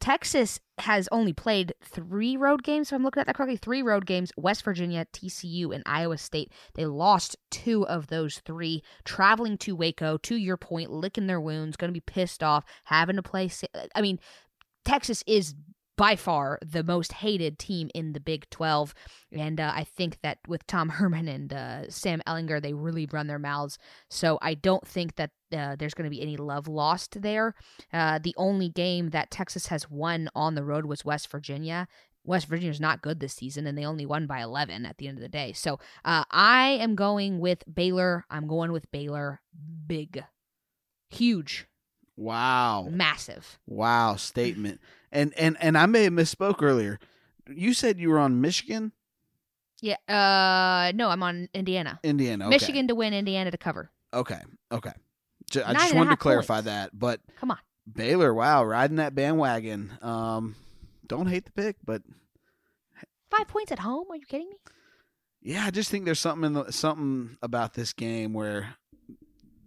Texas 0.00 0.60
has 0.78 1.08
only 1.12 1.32
played 1.32 1.72
three 1.82 2.36
road 2.36 2.62
games, 2.62 2.88
if 2.88 2.96
I'm 2.96 3.02
looking 3.04 3.20
at 3.20 3.26
that 3.26 3.36
correctly. 3.36 3.56
Three 3.56 3.82
road 3.82 4.06
games 4.06 4.32
West 4.36 4.64
Virginia, 4.64 5.06
TCU, 5.12 5.74
and 5.74 5.82
Iowa 5.86 6.18
State. 6.18 6.52
They 6.74 6.84
lost 6.84 7.36
two 7.50 7.86
of 7.86 8.08
those 8.08 8.40
three. 8.40 8.82
Traveling 9.04 9.56
to 9.58 9.74
Waco, 9.74 10.18
to 10.18 10.36
your 10.36 10.56
point, 10.56 10.90
licking 10.90 11.26
their 11.26 11.40
wounds, 11.40 11.76
going 11.76 11.88
to 11.88 11.94
be 11.98 12.00
pissed 12.00 12.42
off, 12.42 12.64
having 12.84 13.16
to 13.16 13.22
play. 13.22 13.50
I 13.94 14.02
mean, 14.02 14.18
Texas 14.84 15.24
is 15.26 15.54
by 15.96 16.16
far 16.16 16.58
the 16.64 16.82
most 16.82 17.12
hated 17.12 17.58
team 17.58 17.90
in 17.94 18.12
the 18.12 18.20
Big 18.20 18.48
12. 18.50 18.94
And 19.32 19.60
uh, 19.60 19.72
I 19.74 19.84
think 19.84 20.18
that 20.22 20.38
with 20.48 20.66
Tom 20.66 20.88
Herman 20.90 21.28
and 21.28 21.52
uh, 21.52 21.90
Sam 21.90 22.22
Ehlinger, 22.26 22.60
they 22.60 22.72
really 22.72 23.08
run 23.10 23.26
their 23.26 23.38
mouths. 23.38 23.78
So 24.10 24.38
I 24.42 24.54
don't 24.54 24.86
think 24.86 25.16
that 25.16 25.30
uh, 25.56 25.76
there's 25.78 25.94
going 25.94 26.04
to 26.04 26.16
be 26.16 26.22
any 26.22 26.36
love 26.36 26.66
lost 26.66 27.22
there. 27.22 27.54
Uh, 27.92 28.18
the 28.22 28.34
only 28.36 28.68
game 28.68 29.10
that 29.10 29.30
Texas 29.30 29.68
has 29.68 29.90
won 29.90 30.28
on 30.34 30.54
the 30.54 30.64
road 30.64 30.86
was 30.86 31.04
West 31.04 31.30
Virginia. 31.30 31.86
West 32.24 32.46
Virginia's 32.46 32.80
not 32.80 33.02
good 33.02 33.20
this 33.20 33.34
season, 33.34 33.66
and 33.66 33.76
they 33.76 33.84
only 33.84 34.06
won 34.06 34.26
by 34.26 34.40
11 34.40 34.86
at 34.86 34.96
the 34.96 35.08
end 35.08 35.18
of 35.18 35.22
the 35.22 35.28
day. 35.28 35.52
So 35.52 35.78
uh, 36.04 36.24
I 36.30 36.78
am 36.80 36.94
going 36.94 37.38
with 37.38 37.62
Baylor. 37.72 38.24
I'm 38.30 38.46
going 38.46 38.72
with 38.72 38.90
Baylor 38.90 39.42
big, 39.86 40.24
huge, 41.10 41.66
Wow. 42.16 42.88
massive. 42.90 43.58
Wow, 43.66 44.16
statement. 44.16 44.80
And 45.12 45.32
and 45.38 45.56
and 45.60 45.76
I 45.78 45.86
may 45.86 46.04
have 46.04 46.12
misspoke 46.12 46.62
earlier. 46.62 46.98
You 47.48 47.74
said 47.74 47.98
you 47.98 48.08
were 48.10 48.18
on 48.18 48.40
Michigan, 48.40 48.92
Yeah. 49.80 49.96
Uh, 50.08 50.92
no, 50.94 51.08
I'm 51.10 51.22
on 51.22 51.48
Indiana. 51.54 52.00
Indiana. 52.02 52.46
Okay. 52.46 52.54
Michigan 52.54 52.88
to 52.88 52.94
win, 52.94 53.12
Indiana 53.12 53.50
to 53.50 53.58
cover. 53.58 53.90
Okay. 54.12 54.40
Okay. 54.72 54.92
Ju- 55.50 55.62
I 55.64 55.74
just 55.74 55.94
wanted 55.94 56.10
to 56.10 56.16
clarify 56.16 56.54
points. 56.56 56.64
that. 56.66 56.90
But 56.98 57.20
Come 57.36 57.50
on. 57.50 57.58
Baylor, 57.92 58.32
wow, 58.32 58.64
riding 58.64 58.96
that 58.96 59.14
bandwagon. 59.14 59.92
Um, 60.00 60.54
don't 61.06 61.26
hate 61.26 61.44
the 61.44 61.52
pick, 61.52 61.76
but 61.84 62.02
Five 63.30 63.48
points 63.48 63.72
at 63.72 63.80
home? 63.80 64.06
Are 64.10 64.16
you 64.16 64.24
kidding 64.26 64.48
me? 64.48 64.56
yeah, 65.42 65.66
I 65.66 65.70
just 65.70 65.90
think 65.90 66.04
there's 66.06 66.20
something 66.20 66.46
in 66.46 66.52
the, 66.54 66.70
something 66.72 67.36
about 67.42 67.74
this 67.74 67.92
game 67.92 68.32
where 68.32 68.76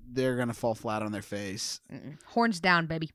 they're 0.10 0.36
gonna 0.38 0.54
fall 0.54 0.76
flat 0.76 1.02
on 1.02 1.12
their 1.12 1.22
face. 1.22 1.82
Mm-mm. 1.92 2.18
Horns 2.28 2.60
down, 2.60 2.88
baby. 2.88 3.10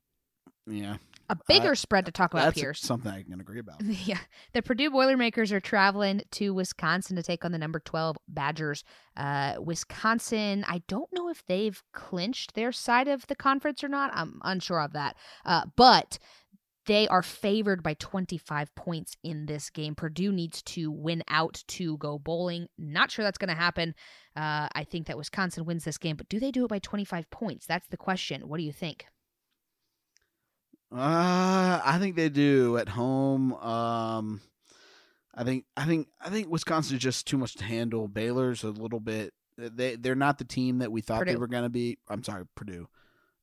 Yeah, 0.65 0.99
A 1.29 1.37
bigger 1.49 1.75
spread 1.75 2.07
to 2.07 2.13
talk 2.13 2.33
about, 2.33 2.45
that's 2.45 2.61
Pearce. 2.61 2.81
something 2.81 3.11
I 3.11 3.25
can 3.25 3.41
agree 3.41 3.59
about. 3.59 3.83
Yeah. 3.85 4.19
The 4.53 4.63
Purdue 4.63 4.91
Boilermakers 4.93 5.51
are 5.51 5.59
traveling 5.59 6.23
to 6.33 6.55
Wisconsin 6.55 7.17
to 7.17 7.23
take 7.25 7.45
on 7.45 7.51
the 7.51 7.59
number 7.59 7.81
12 7.81 8.17
Badgers. 8.29 8.85
Uh, 9.17 9.55
Wisconsin, 9.59 10.65
I 10.69 10.83
don't 10.87 11.13
know 11.13 11.29
if 11.29 11.45
they've 11.47 11.83
clinched 11.93 12.55
their 12.55 12.71
side 12.71 13.09
of 13.09 13.27
the 13.27 13.35
conference 13.35 13.83
or 13.83 13.89
not. 13.89 14.13
I'm 14.15 14.41
unsure 14.45 14.81
of 14.81 14.93
that. 14.93 15.17
Uh, 15.45 15.63
but 15.77 16.21
they 16.87 17.09
are 17.09 17.23
favored 17.23 17.83
by 17.83 17.95
25 17.95 18.73
points 18.77 19.17
in 19.25 19.47
this 19.47 19.69
game. 19.69 19.97
Purdue 19.97 20.31
needs 20.31 20.63
to 20.63 20.93
win 20.93 21.25
out 21.29 21.65
to 21.69 21.97
go 21.99 22.21
bowling. 22.21 22.69
Not 22.79 23.11
sure 23.11 23.25
that's 23.25 23.39
going 23.39 23.49
to 23.55 23.61
happen. 23.61 23.95
Uh, 24.35 24.69
I 24.75 24.85
think 24.85 25.07
that 25.07 25.19
Wisconsin 25.19 25.65
wins 25.65 25.85
this 25.85 25.99
game, 25.99 26.17
but 26.17 26.29
do 26.29 26.41
they 26.41 26.51
do 26.51 26.65
it 26.65 26.69
by 26.69 26.79
25 26.79 27.31
points? 27.31 27.67
That's 27.67 27.87
the 27.89 27.97
question. 27.97 28.49
What 28.49 28.57
do 28.57 28.63
you 28.63 28.73
think? 28.73 29.07
Uh, 30.91 31.81
I 31.85 31.99
think 31.99 32.17
they 32.17 32.29
do 32.29 32.77
at 32.77 32.89
home. 32.89 33.55
Um, 33.55 34.41
I 35.35 35.45
think 35.45 35.65
I 35.77 35.87
think 35.87 36.09
I 36.21 36.29
think 36.29 36.51
Wisconsin's 36.51 37.01
just 37.01 37.27
too 37.27 37.39
much 37.39 37.55
to 37.57 37.65
handle. 37.65 38.09
Baylor's 38.09 38.63
a 38.63 38.71
little 38.71 39.01
bit. 39.01 39.33
They 39.57 39.97
they're 39.97 40.15
not 40.15 40.39
the 40.39 40.45
team 40.45 40.79
that 40.79 40.93
we 40.93 41.01
thought 41.01 41.25
they 41.25 41.37
were 41.37 41.47
gonna 41.47 41.71
be. 41.71 41.99
I'm 42.09 42.23
sorry, 42.23 42.45
Purdue. 42.55 42.89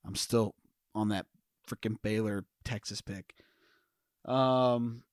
I'm 0.06 0.16
still 0.16 0.54
on 0.94 1.10
that 1.10 1.26
freaking 1.68 1.96
Baylor 2.02 2.46
Texas 2.64 3.02
pick. 3.02 3.34
Um, 4.26 5.04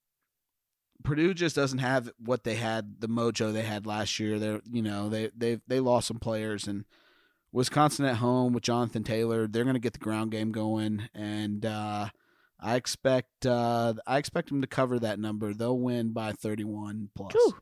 Purdue 1.05 1.35
just 1.35 1.55
doesn't 1.57 1.79
have 1.79 2.11
what 2.19 2.45
they 2.45 2.55
had, 2.55 3.01
the 3.01 3.09
mojo 3.09 3.53
they 3.53 3.63
had 3.63 3.87
last 3.87 4.19
year. 4.19 4.39
They, 4.39 4.61
you 4.71 4.83
know, 4.83 5.09
they 5.09 5.31
they 5.37 5.61
they 5.67 5.81
lost 5.81 6.09
some 6.09 6.19
players, 6.19 6.67
and 6.67 6.85
Wisconsin 7.53 8.05
at 8.05 8.17
home 8.17 8.53
with 8.53 8.65
Jonathan 8.65 9.05
Taylor, 9.05 9.47
they're 9.47 9.65
going 9.65 9.75
to 9.75 9.81
get 9.81 9.93
the 9.93 9.99
ground 9.99 10.31
game 10.31 10.53
going, 10.53 11.09
and 11.15 11.65
uh, 11.65 12.09
I 12.61 12.77
expect 12.77 13.47
uh, 13.47 13.95
I 14.07 14.19
expect 14.19 14.49
them 14.49 14.61
to 14.61 14.67
cover 14.67 14.99
that 14.99 15.19
number. 15.19 15.55
They'll 15.55 15.79
win 15.79 16.13
by 16.13 16.33
thirty 16.33 16.65
one 16.65 17.11
plus. 17.15 17.33
Whew. 17.33 17.57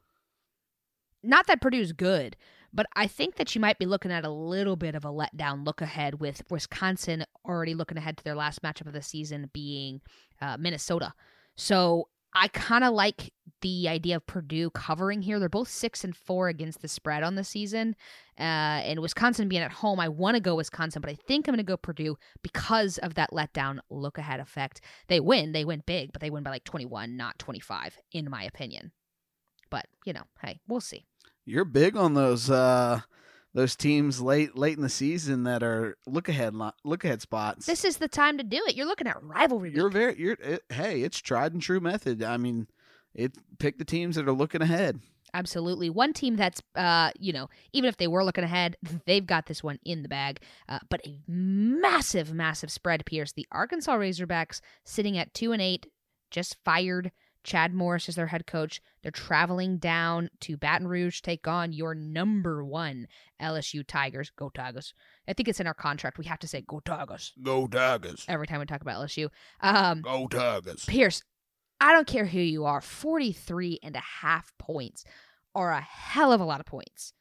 Not 1.23 1.47
that 1.47 1.61
Purdue's 1.61 1.93
good, 1.93 2.37
but 2.73 2.87
I 2.95 3.07
think 3.07 3.37
that 3.37 3.55
you 3.55 3.61
might 3.61 3.79
be 3.79 3.87
looking 3.87 4.13
at 4.13 4.25
a 4.25 4.31
little 4.31 4.77
bit 4.77 4.95
of 4.95 5.05
a 5.05 5.09
letdown 5.09 5.65
look 5.65 5.81
ahead 5.81 6.21
with 6.21 6.43
Wisconsin 6.51 7.25
already 7.47 7.75
looking 7.75 7.97
ahead 7.97 8.19
to 8.19 8.25
their 8.25 8.35
last 8.35 8.63
matchup 8.63 8.87
of 8.87 8.93
the 8.93 9.01
season 9.01 9.49
being 9.53 10.01
uh, 10.43 10.57
Minnesota. 10.59 11.15
So 11.57 12.09
I 12.35 12.49
kind 12.49 12.85
of 12.85 12.93
like 12.93 13.33
the 13.61 13.89
idea 13.89 14.17
of 14.17 14.27
Purdue 14.27 14.71
covering 14.71 15.23
here. 15.23 15.39
They're 15.39 15.49
both 15.49 15.69
six 15.69 16.05
and 16.05 16.15
four 16.15 16.49
against 16.49 16.83
the 16.83 16.89
spread 16.89 17.23
on 17.23 17.35
the 17.35 17.45
season, 17.45 17.97
uh, 18.39 18.43
and 18.83 19.01
Wisconsin 19.01 19.49
being 19.49 19.63
at 19.63 19.71
home, 19.71 20.01
I 20.01 20.09
want 20.09 20.35
to 20.35 20.41
go 20.41 20.57
Wisconsin, 20.57 21.01
but 21.01 21.11
I 21.11 21.15
think 21.15 21.47
I'm 21.47 21.55
going 21.55 21.65
to 21.65 21.71
go 21.71 21.77
Purdue 21.77 22.19
because 22.43 22.99
of 22.99 23.15
that 23.15 23.31
letdown 23.31 23.79
look 23.89 24.19
ahead 24.19 24.41
effect. 24.41 24.81
They 25.09 25.21
win, 25.21 25.53
they 25.53 25.65
win 25.65 25.83
big, 25.87 26.13
but 26.13 26.21
they 26.21 26.31
win 26.31 26.43
by 26.43 26.51
like 26.51 26.65
21, 26.65 27.17
not 27.17 27.39
25, 27.39 27.99
in 28.13 28.29
my 28.29 28.43
opinion. 28.43 28.93
But 29.71 29.87
you 30.05 30.13
know, 30.13 30.25
hey, 30.43 30.61
we'll 30.69 30.81
see. 30.81 31.07
You're 31.47 31.65
big 31.65 31.97
on 31.97 32.15
those 32.15 32.51
uh, 32.51 33.01
those 33.55 33.77
teams 33.77 34.21
late 34.21 34.57
late 34.57 34.77
in 34.77 34.83
the 34.83 34.89
season 34.89 35.45
that 35.45 35.63
are 35.63 35.97
look 36.07 36.29
ahead 36.29 36.55
look 36.85 37.05
ahead 37.05 37.23
spots. 37.23 37.67
This 37.67 37.85
is 37.85 37.97
the 37.99 38.09
time 38.09 38.37
to 38.39 38.45
do 38.45 38.63
it. 38.67 38.75
You're 38.75 38.87
looking 38.87 39.07
at 39.07 39.23
rivalry. 39.23 39.73
You're 39.73 39.85
week. 39.85 39.93
very 39.93 40.19
you're 40.19 40.37
it, 40.41 40.63
hey, 40.71 41.03
it's 41.03 41.21
tried 41.21 41.53
and 41.53 41.63
true 41.63 41.81
method. 41.81 42.23
I 42.23 42.37
mean, 42.37 42.67
it 43.15 43.37
pick 43.59 43.79
the 43.79 43.85
teams 43.85 44.17
that 44.17 44.29
are 44.29 44.33
looking 44.33 44.63
ahead. 44.63 45.01
Absolutely. 45.33 45.91
One 45.91 46.13
team 46.13 46.37
that's, 46.37 46.63
uh, 46.77 47.11
you 47.19 47.33
know, 47.33 47.49
even 47.73 47.89
if 47.89 47.97
they 47.97 48.07
were 48.07 48.23
looking 48.23 48.45
ahead, 48.45 48.77
they've 49.07 49.27
got 49.27 49.47
this 49.47 49.65
one 49.65 49.81
in 49.85 50.03
the 50.03 50.09
bag. 50.09 50.41
Uh, 50.69 50.79
but 50.89 51.05
a 51.05 51.19
massive, 51.27 52.33
massive 52.33 52.71
spread, 52.71 53.05
Pearce. 53.05 53.33
The 53.33 53.47
Arkansas 53.51 53.97
Razorbacks 53.97 54.61
sitting 54.85 55.19
at 55.19 55.35
two 55.35 55.51
and 55.51 55.61
eight, 55.61 55.89
just 56.31 56.57
fired 56.65 57.11
Chad 57.45 57.75
Morris 57.75 58.09
is 58.09 58.17
their 58.17 58.27
head 58.27 58.47
coach. 58.47 58.81
They're 59.03 59.13
traveling 59.13 59.77
down 59.77 60.31
to 60.41 60.57
Baton 60.57 60.89
Rouge 60.89 61.17
to 61.17 61.23
take 61.23 61.47
on 61.47 61.73
your 61.73 61.95
number 61.95 62.65
one 62.65 63.07
LSU 63.41 63.87
Tigers. 63.87 64.31
Go 64.35 64.49
Tigers. 64.49 64.95
I 65.29 65.35
think 65.35 65.49
it's 65.49 65.61
in 65.61 65.67
our 65.67 65.75
contract. 65.75 66.19
We 66.19 66.25
have 66.25 66.39
to 66.41 66.49
say 66.49 66.65
go 66.67 66.81
Tigers. 66.81 67.33
Go 67.43 67.67
Tigers. 67.67 68.25
Every 68.29 68.47
time 68.47 68.61
we 68.61 68.67
talk 68.67 68.81
about 68.81 69.07
LSU. 69.07 69.29
Um, 69.61 70.01
go 70.01 70.27
Tigers. 70.27 70.87
Pearce, 70.87 71.23
I 71.81 71.93
don't 71.93 72.07
care 72.07 72.25
who 72.25 72.41
you 72.41 72.65
are. 72.65 72.81
43 72.81 73.79
and 73.83 73.95
a 73.95 74.03
half 74.23 74.53
points 74.59 75.05
are 75.55 75.71
a 75.71 75.81
hell 75.81 76.33
of 76.33 76.41
a 76.41 76.45
lot 76.45 76.61
of 76.61 76.67
points. 76.67 77.13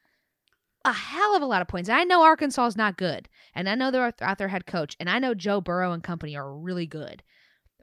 A 0.86 0.92
hell 0.92 1.36
of 1.36 1.42
a 1.42 1.46
lot 1.46 1.62
of 1.62 1.68
points. 1.68 1.88
I 1.88 2.04
know 2.04 2.22
Arkansas 2.22 2.66
is 2.66 2.76
not 2.76 2.96
good. 2.96 3.28
And 3.54 3.68
I 3.68 3.74
know 3.74 3.90
they're 3.90 4.12
out 4.20 4.38
their 4.38 4.48
head 4.48 4.66
coach. 4.66 4.96
And 4.98 5.08
I 5.08 5.18
know 5.18 5.34
Joe 5.34 5.60
Burrow 5.60 5.92
and 5.92 6.02
company 6.02 6.36
are 6.36 6.54
really 6.54 6.86
good 6.86 7.22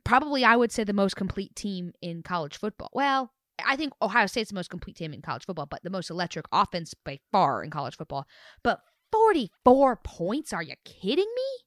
probably 0.03 0.43
I 0.43 0.55
would 0.55 0.71
say 0.71 0.83
the 0.83 0.93
most 0.93 1.15
complete 1.15 1.55
team 1.55 1.93
in 2.01 2.23
college 2.23 2.57
football. 2.57 2.89
Well, 2.93 3.31
I 3.65 3.75
think 3.75 3.93
Ohio 4.01 4.25
State's 4.25 4.49
the 4.49 4.55
most 4.55 4.69
complete 4.69 4.95
team 4.95 5.13
in 5.13 5.21
college 5.21 5.45
football, 5.45 5.65
but 5.67 5.83
the 5.83 5.89
most 5.89 6.09
electric 6.09 6.45
offense 6.51 6.93
by 6.93 7.19
far 7.31 7.63
in 7.63 7.69
college 7.69 7.95
football. 7.97 8.25
But 8.63 8.81
44 9.11 9.97
points? 9.97 10.53
Are 10.53 10.63
you 10.63 10.75
kidding 10.85 11.27
me? 11.35 11.63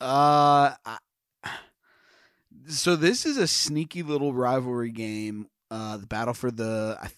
Uh 0.00 0.74
I, 0.84 0.98
so 2.66 2.96
this 2.96 3.26
is 3.26 3.36
a 3.36 3.46
sneaky 3.46 4.02
little 4.02 4.32
rivalry 4.32 4.90
game. 4.90 5.48
Uh 5.70 5.96
the 5.96 6.06
battle 6.06 6.34
for 6.34 6.50
the 6.50 6.96
I 7.00 7.08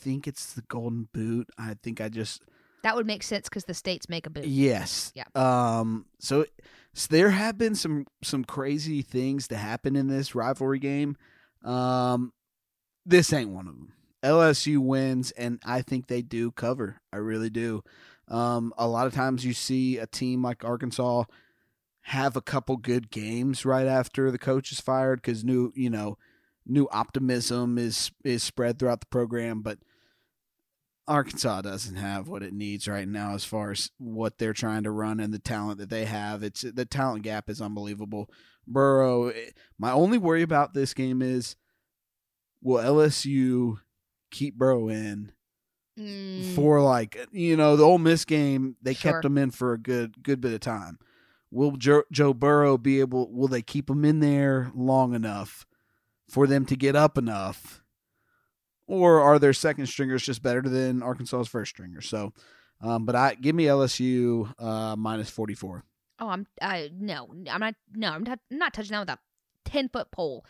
think 0.00 0.26
it's 0.26 0.54
the 0.54 0.62
Golden 0.62 1.08
Boot. 1.12 1.48
I 1.58 1.74
think 1.82 2.00
I 2.00 2.08
just 2.08 2.42
That 2.82 2.96
would 2.96 3.06
make 3.06 3.22
sense 3.22 3.48
cuz 3.48 3.64
the 3.64 3.74
states 3.74 4.08
make 4.08 4.26
a 4.26 4.30
boot. 4.30 4.46
Yes. 4.46 5.12
Yeah. 5.14 5.24
Um 5.34 6.06
so 6.18 6.46
so 6.92 7.08
there 7.10 7.30
have 7.30 7.56
been 7.56 7.74
some 7.74 8.06
some 8.22 8.44
crazy 8.44 9.02
things 9.02 9.48
to 9.48 9.56
happen 9.56 9.96
in 9.96 10.08
this 10.08 10.34
rivalry 10.34 10.78
game. 10.78 11.16
Um, 11.64 12.32
this 13.06 13.32
ain't 13.32 13.50
one 13.50 13.66
of 13.66 13.74
them. 13.74 13.92
LSU 14.22 14.78
wins, 14.78 15.30
and 15.32 15.60
I 15.64 15.82
think 15.82 16.06
they 16.06 16.22
do 16.22 16.50
cover. 16.50 17.00
I 17.12 17.16
really 17.16 17.50
do. 17.50 17.82
Um, 18.28 18.72
a 18.76 18.86
lot 18.86 19.06
of 19.06 19.14
times 19.14 19.44
you 19.44 19.54
see 19.54 19.98
a 19.98 20.06
team 20.06 20.42
like 20.42 20.64
Arkansas 20.64 21.24
have 22.02 22.36
a 22.36 22.42
couple 22.42 22.76
good 22.76 23.10
games 23.10 23.64
right 23.64 23.86
after 23.86 24.30
the 24.30 24.38
coach 24.38 24.72
is 24.72 24.80
fired 24.80 25.20
because 25.22 25.44
new, 25.44 25.72
you 25.74 25.90
know, 25.90 26.18
new 26.66 26.88
optimism 26.92 27.78
is 27.78 28.10
is 28.24 28.42
spread 28.42 28.78
throughout 28.78 29.00
the 29.00 29.06
program. 29.06 29.62
But 29.62 29.78
Arkansas 31.10 31.62
doesn't 31.62 31.96
have 31.96 32.28
what 32.28 32.44
it 32.44 32.52
needs 32.52 32.86
right 32.86 33.08
now 33.08 33.34
as 33.34 33.44
far 33.44 33.72
as 33.72 33.90
what 33.98 34.38
they're 34.38 34.52
trying 34.52 34.84
to 34.84 34.92
run 34.92 35.18
and 35.18 35.34
the 35.34 35.40
talent 35.40 35.78
that 35.78 35.90
they 35.90 36.04
have. 36.04 36.44
It's 36.44 36.60
the 36.60 36.84
talent 36.84 37.24
gap 37.24 37.50
is 37.50 37.60
unbelievable. 37.60 38.30
Burrow, 38.64 39.28
eh, 39.28 39.50
my 39.76 39.90
only 39.90 40.18
worry 40.18 40.42
about 40.42 40.72
this 40.72 40.94
game 40.94 41.20
is 41.20 41.56
will 42.62 42.78
LSU 42.80 43.78
keep 44.30 44.56
Burrow 44.56 44.88
in 44.88 45.32
mm. 45.98 46.54
for 46.54 46.80
like 46.80 47.26
you 47.32 47.56
know 47.56 47.74
the 47.74 47.82
Ole 47.82 47.98
Miss 47.98 48.24
game? 48.24 48.76
They 48.80 48.94
Sure. 48.94 49.14
kept 49.14 49.24
him 49.24 49.36
in 49.36 49.50
for 49.50 49.72
a 49.72 49.78
good 49.78 50.22
good 50.22 50.40
bit 50.40 50.52
of 50.54 50.60
time. 50.60 51.00
Will 51.50 51.72
Joe, 51.72 52.04
Joe 52.12 52.32
Burrow 52.32 52.78
be 52.78 53.00
able? 53.00 53.32
Will 53.32 53.48
they 53.48 53.62
keep 53.62 53.90
him 53.90 54.04
in 54.04 54.20
there 54.20 54.70
long 54.76 55.12
enough 55.12 55.66
for 56.28 56.46
them 56.46 56.64
to 56.66 56.76
get 56.76 56.94
up 56.94 57.18
enough? 57.18 57.79
Or 58.90 59.20
are 59.20 59.38
their 59.38 59.52
second 59.52 59.86
stringers 59.86 60.24
just 60.24 60.42
better 60.42 60.62
than 60.62 61.00
Arkansas's 61.00 61.46
first 61.46 61.70
stringer? 61.70 62.00
So, 62.00 62.32
um, 62.80 63.06
but 63.06 63.14
I 63.14 63.36
give 63.36 63.54
me 63.54 63.66
LSU 63.66 64.52
uh, 64.58 64.96
minus 64.96 65.30
forty 65.30 65.54
four. 65.54 65.84
Oh, 66.18 66.26
I'm 66.26 66.44
I 66.60 66.90
no, 66.92 67.28
I'm 67.48 67.60
not 67.60 67.74
no, 67.94 68.10
I'm 68.10 68.24
not 68.24 68.40
I'm 68.50 68.58
not 68.58 68.74
touching 68.74 68.90
that 68.90 69.00
with 69.00 69.10
a 69.10 69.18
10-foot 69.70 70.10
pole. 70.10 70.44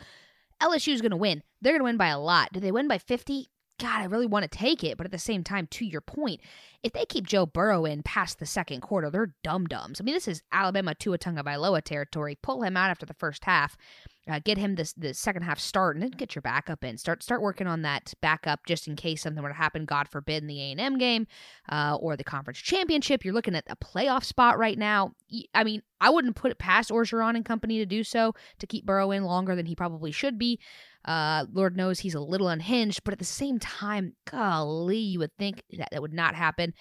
LSU's 0.63 1.03
going 1.03 1.11
to 1.11 1.19
win. 1.19 1.43
They're 1.61 1.75
going 1.75 1.81
to 1.81 1.85
win 1.85 1.97
by 1.99 2.09
a 2.09 2.19
lot. 2.19 2.53
Do 2.53 2.61
they 2.61 2.73
win 2.73 2.89
by 2.89 2.97
50? 2.97 3.51
God, 3.79 4.01
I 4.01 4.05
really 4.05 4.27
want 4.27 4.43
to 4.43 4.59
take 4.59 4.85
it, 4.85 4.97
but 4.97 5.07
at 5.07 5.13
the 5.13 5.19
same 5.19 5.43
time, 5.43 5.67
to 5.73 5.87
your 5.87 6.03
point, 6.03 6.41
if 6.83 6.93
they 6.93 7.07
keep 7.07 7.27
Joe 7.27 7.47
Burrow 7.47 7.87
in 7.87 8.03
past 8.03 8.39
the 8.39 8.47
second 8.47 8.83
quarter, 8.83 9.11
they're 9.11 9.35
dum 9.43 9.67
dums. 9.67 10.01
I 10.01 10.05
mean, 10.05 10.15
this 10.15 10.29
is 10.29 10.43
Alabama 10.53 10.95
Tua 10.95 11.19
Tagovailoa 11.19 11.83
territory. 11.83 12.39
Pull 12.43 12.63
him 12.63 12.77
out 12.77 12.91
after 12.91 13.07
the 13.07 13.15
first 13.15 13.45
half, 13.45 13.79
uh, 14.29 14.41
get 14.45 14.59
him 14.59 14.75
this 14.75 14.93
the 14.93 15.15
second 15.15 15.43
half 15.43 15.59
start, 15.59 15.97
and 15.97 16.03
then 16.03 16.11
get 16.11 16.35
your 16.35 16.43
backup 16.43 16.85
in. 16.85 16.99
Start 16.99 17.23
start 17.23 17.41
working 17.41 17.67
on 17.67 17.83
that 17.83 18.13
backup 18.21 18.61
just 18.67 18.87
in 18.87 18.97
case 18.97 19.23
something 19.23 19.43
were 19.43 19.49
to 19.49 19.55
happen. 19.55 19.85
God 19.85 20.09
forbid 20.09 20.43
in 20.43 20.47
the 20.47 20.61
A 20.61 20.71
and 20.73 20.81
M 20.81 20.99
game 20.99 21.27
uh, 21.69 21.97
or 22.01 22.17
the 22.17 22.25
conference 22.25 22.59
championship. 22.59 23.25
You're 23.25 23.35
looking 23.35 23.55
at 23.55 23.65
a 23.69 23.77
playoff 23.77 24.25
spot 24.25 24.59
right 24.59 24.79
now. 24.79 25.15
I 25.55 25.65
mean, 25.65 25.83
I 26.01 26.11
wouldn't 26.11 26.37
put 26.37 26.51
it 26.51 26.59
past 26.59 26.91
Orgeron 26.91 27.37
and 27.37 27.45
company 27.45 27.79
to 27.79 27.87
do 27.87 28.05
so 28.05 28.35
to 28.59 28.67
keep 28.67 28.87
Burrow 28.87 29.11
in 29.11 29.25
longer 29.25 29.57
than 29.57 29.67
he 29.67 29.75
probably 29.75 30.13
should 30.13 30.39
be. 30.39 30.61
Uh, 31.05 31.47
Lord 31.53 31.77
knows 31.77 32.01
he's 32.01 32.15
a 32.15 32.21
little 32.21 32.49
unhinged, 32.49 33.05
but 33.05 33.13
at 33.13 33.19
the 33.19 33.25
same 33.25 33.59
time, 33.59 34.15
golly, 34.31 34.99
you 34.99 35.19
would 35.19 35.35
think 35.39 35.63
that 35.79 35.89
that 35.93 36.03
would 36.03 36.13
not 36.13 36.35
happen. 36.35 36.75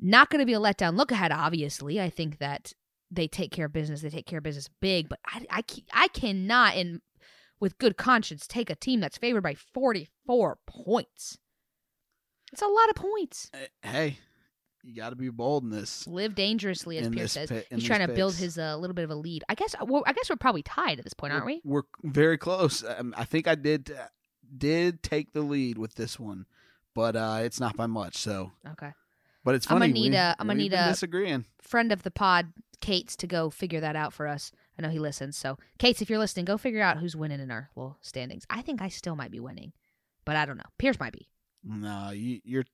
Not 0.00 0.30
going 0.30 0.40
to 0.40 0.46
be 0.46 0.54
a 0.54 0.58
letdown. 0.58 0.96
Look 0.96 1.12
ahead, 1.12 1.30
obviously. 1.30 2.00
I 2.00 2.10
think 2.10 2.38
that 2.38 2.72
they 3.10 3.26
take 3.28 3.50
care 3.52 3.66
of 3.66 3.72
business. 3.72 4.02
They 4.02 4.10
take 4.10 4.26
care 4.26 4.38
of 4.38 4.44
business 4.44 4.68
big, 4.80 5.08
but 5.08 5.18
I, 5.26 5.44
I, 5.50 5.64
I 5.92 6.08
cannot, 6.08 6.76
in 6.76 7.00
with 7.60 7.78
good 7.78 7.96
conscience, 7.96 8.46
take 8.46 8.70
a 8.70 8.74
team 8.76 9.00
that's 9.00 9.18
favored 9.18 9.42
by 9.42 9.54
44 9.54 10.58
points. 10.66 11.38
It's 12.52 12.62
a 12.62 12.66
lot 12.66 12.88
of 12.88 12.96
points. 12.96 13.50
Eh, 13.54 13.66
Hey, 13.88 14.18
you 14.82 14.94
got 14.96 15.10
to 15.10 15.16
be 15.16 15.28
bold 15.28 15.62
in 15.64 15.70
this. 15.70 16.06
Live 16.06 16.34
dangerously, 16.34 16.98
as 16.98 17.06
In 17.06 17.12
Pearce 17.14 17.32
says. 17.32 17.48
pi- 17.50 17.64
in 17.70 17.78
He's 17.78 17.86
trying 17.86 18.06
to 18.06 18.12
build 18.14 18.32
picks. 18.32 18.40
his 18.42 18.58
uh, 18.58 18.76
little 18.76 18.94
bit 18.94 19.04
of 19.04 19.10
a 19.10 19.14
lead. 19.14 19.44
I 19.48 19.54
guess. 19.54 19.74
Well, 19.84 20.02
I 20.06 20.12
guess 20.12 20.30
we're 20.30 20.36
probably 20.36 20.62
tied 20.62 20.98
at 20.98 21.04
this 21.04 21.14
point, 21.14 21.32
aren't 21.32 21.46
we? 21.46 21.60
We're 21.64 21.82
very 22.02 22.38
close. 22.38 22.82
Um, 22.84 23.14
I 23.16 23.24
think 23.24 23.46
I 23.46 23.54
did 23.56 23.90
uh, 23.92 24.04
did 24.56 25.02
take 25.02 25.32
the 25.32 25.42
lead 25.42 25.76
with 25.78 25.94
this 25.94 26.18
one, 26.18 26.46
but 26.94 27.14
uh, 27.14 27.40
it's 27.42 27.60
not 27.60 27.76
by 27.76 27.86
much. 27.86 28.16
So, 28.16 28.52
Okay. 28.72 28.92
but 29.44 29.54
it's 29.54 29.66
funny. 29.66 29.84
I'm 29.84 29.90
gonna 29.90 29.92
need 30.00 30.12
we- 30.12 30.16
a- 30.16 30.36
I'm 30.38 30.46
gonna 30.46 30.58
need 30.58 30.72
a- 30.72 30.88
disagreeing. 30.88 31.44
Friend 31.60 31.92
of 31.92 32.02
the 32.02 32.10
pod, 32.10 32.52
Kate's, 32.80 33.16
to 33.16 33.26
go 33.26 33.50
figure 33.50 33.80
that 33.80 33.96
out 33.96 34.12
for 34.12 34.26
us. 34.26 34.52
I 34.78 34.82
know 34.82 34.88
he 34.88 34.98
listens. 34.98 35.36
So, 35.36 35.58
Kate's, 35.78 36.00
if 36.00 36.08
you're 36.08 36.18
listening, 36.18 36.44
go 36.44 36.56
figure 36.56 36.82
out 36.82 36.98
who's 36.98 37.16
winning 37.16 37.40
in 37.40 37.50
our 37.50 37.70
little 37.76 37.98
standings. 38.00 38.46
I 38.48 38.62
think 38.62 38.80
I 38.80 38.88
still 38.88 39.16
might 39.16 39.30
be 39.30 39.40
winning, 39.40 39.72
but 40.24 40.36
I 40.36 40.46
don't 40.46 40.56
know. 40.56 40.64
Pearce 40.78 40.98
might 40.98 41.12
be. 41.12 41.28
No, 41.62 42.10
you 42.10 42.40
you're 42.44 42.64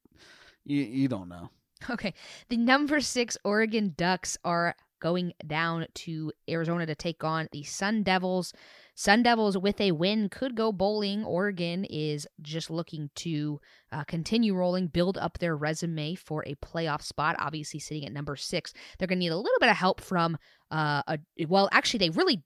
you 0.64 0.82
you 0.82 1.08
don't 1.08 1.28
know. 1.28 1.50
Okay. 1.90 2.14
The 2.48 2.56
number 2.56 3.00
six 3.00 3.36
Oregon 3.44 3.94
Ducks 3.96 4.38
are 4.44 4.74
going 5.00 5.34
down 5.46 5.86
to 5.94 6.32
Arizona 6.48 6.86
to 6.86 6.94
take 6.94 7.22
on 7.22 7.48
the 7.52 7.62
Sun 7.62 8.02
Devils. 8.02 8.52
Sun 8.98 9.24
Devils, 9.24 9.58
with 9.58 9.78
a 9.78 9.92
win, 9.92 10.30
could 10.30 10.54
go 10.54 10.72
bowling. 10.72 11.22
Oregon 11.22 11.84
is 11.84 12.26
just 12.40 12.70
looking 12.70 13.10
to 13.16 13.60
uh, 13.92 14.04
continue 14.04 14.54
rolling, 14.54 14.86
build 14.86 15.18
up 15.18 15.38
their 15.38 15.54
resume 15.54 16.14
for 16.14 16.42
a 16.46 16.54
playoff 16.56 17.02
spot. 17.02 17.36
Obviously, 17.38 17.78
sitting 17.78 18.06
at 18.06 18.12
number 18.12 18.36
six, 18.36 18.72
they're 18.98 19.06
going 19.06 19.18
to 19.18 19.24
need 19.24 19.32
a 19.32 19.36
little 19.36 19.60
bit 19.60 19.68
of 19.68 19.76
help 19.76 20.00
from 20.00 20.38
uh, 20.70 21.02
a 21.06 21.18
well. 21.46 21.68
Actually, 21.72 21.98
they 21.98 22.10
really 22.10 22.42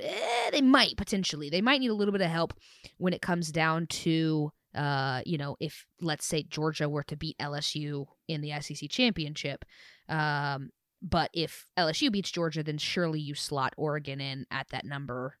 eh, 0.00 0.50
they 0.52 0.62
might 0.62 0.96
potentially 0.96 1.50
they 1.50 1.60
might 1.60 1.80
need 1.80 1.90
a 1.90 1.94
little 1.94 2.12
bit 2.12 2.20
of 2.20 2.30
help 2.30 2.54
when 2.98 3.12
it 3.12 3.20
comes 3.20 3.50
down 3.50 3.86
to 3.88 4.52
Uh, 4.74 5.20
you 5.26 5.36
know, 5.36 5.56
if 5.58 5.84
let's 6.00 6.26
say 6.26 6.44
Georgia 6.44 6.88
were 6.88 7.02
to 7.02 7.16
beat 7.16 7.36
LSU 7.38 8.06
in 8.28 8.40
the 8.40 8.52
SEC 8.60 8.88
championship, 8.88 9.64
um, 10.08 10.70
but 11.02 11.30
if 11.32 11.66
LSU 11.76 12.12
beats 12.12 12.30
Georgia, 12.30 12.62
then 12.62 12.78
surely 12.78 13.18
you 13.18 13.34
slot 13.34 13.74
Oregon 13.76 14.20
in 14.20 14.46
at 14.52 14.68
that 14.68 14.84
number 14.84 15.38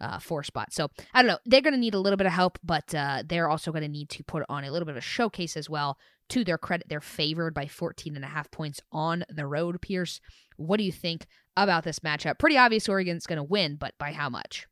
uh, 0.00 0.18
four 0.18 0.42
spot. 0.42 0.72
So 0.72 0.88
I 1.14 1.22
don't 1.22 1.28
know. 1.28 1.38
They're 1.44 1.60
going 1.60 1.74
to 1.74 1.80
need 1.80 1.94
a 1.94 1.98
little 1.98 2.16
bit 2.16 2.26
of 2.26 2.32
help, 2.32 2.58
but 2.62 2.94
uh, 2.94 3.22
they're 3.26 3.48
also 3.48 3.72
going 3.72 3.82
to 3.82 3.88
need 3.88 4.08
to 4.10 4.24
put 4.24 4.44
on 4.48 4.64
a 4.64 4.70
little 4.70 4.86
bit 4.86 4.92
of 4.92 4.98
a 4.98 5.02
showcase 5.02 5.56
as 5.56 5.68
well. 5.68 5.98
To 6.30 6.44
their 6.44 6.58
credit, 6.58 6.88
they're 6.88 7.00
favored 7.00 7.54
by 7.54 7.66
14 7.66 8.14
and 8.14 8.24
a 8.24 8.28
half 8.28 8.50
points 8.50 8.80
on 8.92 9.24
the 9.30 9.46
road, 9.46 9.80
Pearce. 9.80 10.20
What 10.56 10.76
do 10.76 10.84
you 10.84 10.92
think 10.92 11.26
about 11.56 11.84
this 11.84 12.00
matchup? 12.00 12.38
Pretty 12.38 12.58
obvious 12.58 12.88
Oregon's 12.88 13.26
going 13.26 13.38
to 13.38 13.42
win, 13.42 13.76
but 13.76 13.94
by 13.98 14.12
how 14.12 14.28
much? 14.28 14.66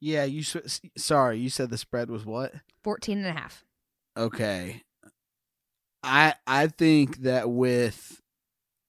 Yeah, 0.00 0.24
you 0.24 0.42
sorry, 0.96 1.38
you 1.38 1.50
said 1.50 1.70
the 1.70 1.78
spread 1.78 2.10
was 2.10 2.24
what? 2.24 2.54
14 2.82 3.18
and 3.18 3.26
a 3.26 3.32
half. 3.32 3.64
Okay. 4.16 4.82
I 6.02 6.34
I 6.46 6.68
think 6.68 7.18
that 7.18 7.50
with 7.50 8.20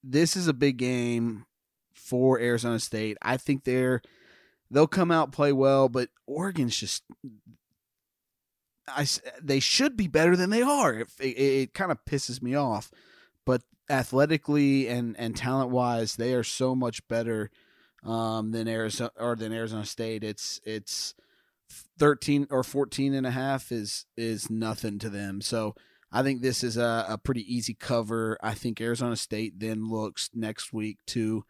this 0.04 0.36
is 0.36 0.48
a 0.48 0.54
big 0.54 0.78
game 0.78 1.46
for 1.94 2.40
Arizona 2.40 2.80
State. 2.80 3.18
I 3.22 3.38
think 3.38 3.64
they're 3.64 4.02
they'll 4.72 4.88
come 4.88 5.12
out 5.12 5.32
play 5.32 5.52
well, 5.52 5.90
but 5.90 6.10
Oregon's 6.28 6.78
just 6.78 7.04
I 8.88 9.06
they 9.42 9.60
should 9.60 9.96
be 9.96 10.08
better 10.08 10.36
than 10.36 10.50
they 10.50 10.62
are. 10.62 10.94
It, 10.94 11.08
it, 11.20 11.26
it 11.26 11.74
kind 11.74 11.92
of 11.92 12.04
pisses 12.06 12.42
me 12.42 12.56
off, 12.56 12.92
but 13.46 13.62
athletically 13.90 14.88
and 14.88 15.16
and 15.20 15.36
talent 15.36 15.72
wise, 15.72 16.16
they 16.16 16.34
are 16.34 16.44
so 16.44 16.76
much 16.76 17.08
better 17.08 17.50
um, 18.04 18.52
than 18.52 18.68
Arizona 18.68 19.12
or 19.18 19.36
than 19.36 19.54
Arizona 19.54 19.86
State. 19.86 20.24
It's 20.24 20.60
it's 20.64 21.14
13 22.00 22.48
or 22.50 22.64
14 22.64 23.14
and 23.14 23.28
a 23.28 23.32
half 23.32 23.72
is 23.72 24.06
is 24.18 24.50
nothing 24.50 25.00
to 25.00 25.10
them. 25.10 25.42
So 25.42 25.76
I 26.12 26.24
think 26.24 26.42
this 26.42 26.64
is 26.64 26.78
a, 26.78 27.06
a 27.10 27.18
pretty 27.18 27.42
easy 27.54 27.76
cover. 27.76 28.38
I 28.42 28.54
think 28.54 28.82
Arizona 28.82 29.16
State 29.16 29.60
then 29.60 29.90
looks 29.90 30.30
next 30.34 30.74
week 30.74 30.98
to 31.08 31.44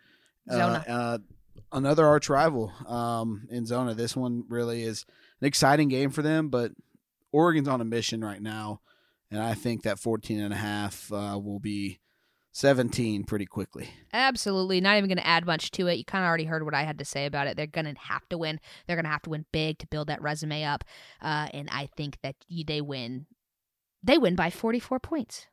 uh, 0.50 0.82
uh, 0.88 1.18
another 1.72 2.06
arch 2.06 2.30
rival 2.30 2.72
um, 2.88 3.48
in 3.50 3.66
Zona. 3.66 3.94
This 3.94 4.16
one 4.16 4.44
really 4.50 4.84
is 4.84 5.06
an 5.42 5.48
exciting 5.48 5.88
game 5.88 6.10
for 6.12 6.22
them, 6.22 6.50
but 6.50 6.72
Oregon's 7.32 7.68
on 7.68 7.82
a 7.82 7.86
mission 7.86 8.22
right 8.22 8.42
now, 8.42 8.82
and 9.32 9.42
I 9.42 9.54
think 9.54 9.84
that 9.84 10.00
14 10.00 10.40
and 10.40 10.54
a 10.54 10.58
half 10.58 11.12
uh, 11.12 11.40
will 11.42 11.60
be 11.60 12.00
17 12.52 13.24
pretty 13.24 13.46
quickly. 13.46 13.90
Absolutely. 14.12 14.82
Not 14.82 14.98
even 14.98 15.08
going 15.08 15.18
to 15.18 15.28
add 15.28 15.46
much 15.46 15.72
to 15.72 15.88
it. 15.88 15.98
You 15.98 16.06
kind 16.06 16.24
of 16.24 16.28
already 16.28 16.46
heard 16.46 16.66
what 16.66 16.74
I 16.74 16.84
had 16.84 17.00
to 17.00 17.06
say 17.06 17.26
about 17.26 17.48
it. 17.48 17.56
They're 17.56 17.68
going 17.68 17.86
to 17.86 18.00
have 18.02 18.28
to 18.30 18.38
win. 18.38 18.60
They're 18.86 18.96
going 18.96 19.06
to 19.06 19.12
have 19.12 19.22
to 19.24 19.30
win 19.30 19.46
big 19.52 19.78
to 19.80 19.88
build 19.88 20.08
that 20.08 20.22
resume 20.22 20.64
up. 20.64 20.84
Uh, 21.22 21.48
and 21.54 21.70
I 21.72 21.90
think 21.96 22.18
that 22.24 22.36
they 22.68 22.82
win. 22.82 23.28
They 24.04 24.18
win 24.18 24.36
by 24.36 24.50
44 24.50 25.00
points. 25.00 25.48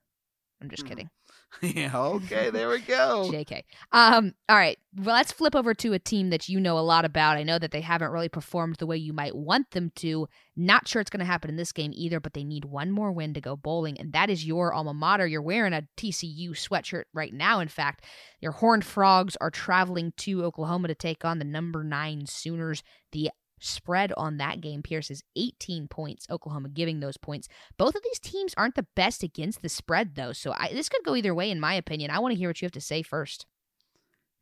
I'm 0.61 0.71
just 0.71 0.83
hmm. 0.83 0.89
kidding. 0.89 1.11
yeah, 1.63 1.97
okay, 1.97 2.51
there 2.51 2.69
we 2.69 2.81
go. 2.81 3.31
JK. 3.33 3.63
Um, 3.93 4.35
all 4.49 4.57
right. 4.57 4.79
Well, 4.95 5.15
let's 5.15 5.33
flip 5.33 5.55
over 5.55 5.75
to 5.75 5.93
a 5.93 5.99
team 5.99 6.31
that 6.31 6.49
you 6.49 6.61
know 6.61 6.79
a 6.79 6.81
lot 6.81 7.05
about. 7.05 7.37
I 7.37 7.43
know 7.43 7.59
that 7.59 7.71
they 7.71 7.81
haven't 7.81 8.11
really 8.11 8.29
performed 8.29 8.77
the 8.77 8.87
way 8.87 8.97
you 8.97 9.13
might 9.13 9.35
want 9.35 9.71
them 9.71 9.93
to. 9.97 10.29
Not 10.57 10.89
sure 10.89 11.01
it's 11.01 11.11
going 11.11 11.21
to 11.21 11.27
happen 11.27 11.51
in 11.51 11.57
this 11.57 11.73
game 11.73 11.93
either, 11.95 12.21
but 12.21 12.35
they 12.35 12.45
need 12.45 12.65
one 12.65 12.91
more 12.91 13.13
win 13.13 13.35
to 13.35 13.41
go 13.41 13.57
bowling, 13.57 13.99
and 13.99 14.13
that 14.13 14.31
is 14.31 14.47
your 14.47 14.73
alma 14.73 14.95
mater. 14.95 15.27
You're 15.27 15.43
wearing 15.43 15.73
a 15.73 15.87
TCU 15.97 16.51
sweatshirt 16.51 17.05
right 17.13 17.33
now. 17.33 17.61
In 17.61 17.69
fact, 17.69 18.05
your 18.41 18.53
Horned 18.53 18.85
Frogs 18.85 19.37
are 19.41 19.51
traveling 19.51 20.13
to 20.19 20.45
Oklahoma 20.45 20.89
to 20.89 20.95
take 20.95 21.25
on 21.25 21.39
the 21.39 21.45
number 21.45 21.85
nine 21.85 22.27
Sooners. 22.27 22.83
The 23.13 23.31
spread 23.61 24.13
on 24.17 24.37
that 24.39 24.61
game, 24.61 24.83
Pearce, 24.83 25.11
is 25.11 25.23
18 25.37 25.89
points. 25.89 26.27
Oklahoma 26.31 26.69
giving 26.69 27.01
those 27.01 27.17
points. 27.17 27.49
Both 27.77 27.95
of 27.95 28.03
these 28.03 28.19
teams 28.19 28.55
aren't 28.57 28.75
the 28.75 28.87
best 28.95 29.23
against 29.23 29.63
the 29.63 29.69
spread, 29.69 30.15
though. 30.15 30.33
So 30.33 30.53
I, 30.57 30.73
this 30.73 30.89
could 30.89 31.05
go 31.05 31.17
either 31.17 31.35
way, 31.35 31.51
in 31.51 31.61
my 31.61 31.75
opinion. 31.75 32.11
I 32.11 32.19
want 32.19 32.33
to 32.33 32.39
hear 32.39 32.49
what 32.49 32.61
you 32.61 32.67
have 32.67 32.73
to 32.73 32.81
say 32.81 33.03
first. 33.03 33.47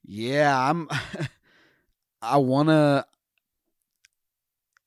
Yeah, 0.04 0.58
I'm. 0.70 0.88
I 2.22 2.38
want 2.38 2.68
to. 2.68 3.06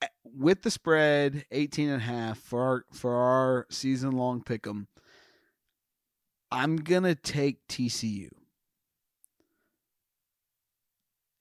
Eh, 0.01 0.07
with 0.23 0.61
the 0.61 0.71
spread 0.71 1.45
18 1.51 1.89
and 1.89 2.01
a 2.01 2.05
half 2.05 2.37
for 2.37 2.61
our 2.61 2.85
for 2.93 3.15
our 3.15 3.67
season 3.69 4.11
long 4.11 4.43
pick 4.43 4.67
'em, 4.67 4.87
I'm 6.51 6.77
gonna 6.77 7.15
take 7.15 7.67
TCU. 7.67 8.29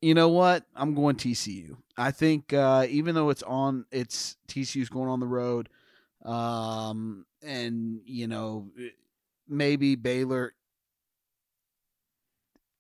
You 0.01 0.15
know 0.15 0.29
what? 0.29 0.65
I'm 0.75 0.95
going 0.95 1.17
TCU. 1.17 1.77
I 1.97 2.11
think 2.11 2.53
uh, 2.53 2.87
even 2.89 3.15
though 3.15 3.31
it's 3.31 3.43
on, 3.43 3.87
it's 3.91 4.37
TCU's 4.49 4.89
going 4.89 5.09
on 5.09 5.21
the 5.21 5.27
road, 5.27 5.69
um, 6.25 7.25
and 7.43 8.01
you 8.05 8.29
know 8.29 8.71
maybe 9.49 9.95
Baylor 9.95 10.55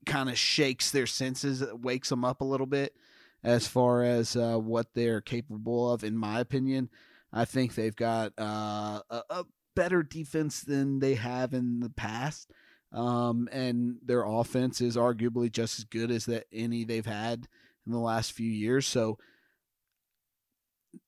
kind 0.05 0.29
of 0.29 0.39
shakes 0.39 0.91
their 0.91 1.07
senses, 1.07 1.64
wakes 1.73 2.09
them 2.09 2.25
up 2.25 2.41
a 2.41 2.45
little 2.45 2.67
bit 2.67 2.95
as 3.43 3.67
far 3.67 4.03
as 4.03 4.37
uh, 4.37 4.57
what 4.57 4.95
they're 4.95 5.21
capable 5.21 5.93
of. 5.93 6.05
In 6.05 6.17
my 6.17 6.41
opinion, 6.41 6.91
I 7.33 7.45
think 7.45 7.75
they've 7.75 7.97
got 7.97 8.33
uh, 8.39 9.01
a, 9.11 9.23
a, 9.31 9.45
better 9.75 10.03
defense 10.03 10.62
than 10.62 11.01
they 11.01 11.14
have 11.14 11.53
in 11.53 11.81
the 11.81 11.91
past. 11.91 12.51
Um, 12.93 13.49
and 13.53 13.97
their 14.05 14.24
offense 14.24 14.80
is 14.80 14.97
arguably 14.97 15.51
just 15.51 15.78
as 15.78 15.84
good 15.84 16.11
as 16.11 16.26
that 16.26 16.47
any 16.53 16.84
they've 16.84 17.07
had 17.07 17.49
in 17.84 17.93
the 17.93 17.99
last 17.99 18.32
few 18.32 18.51
years. 18.51 18.87
So 18.87 19.18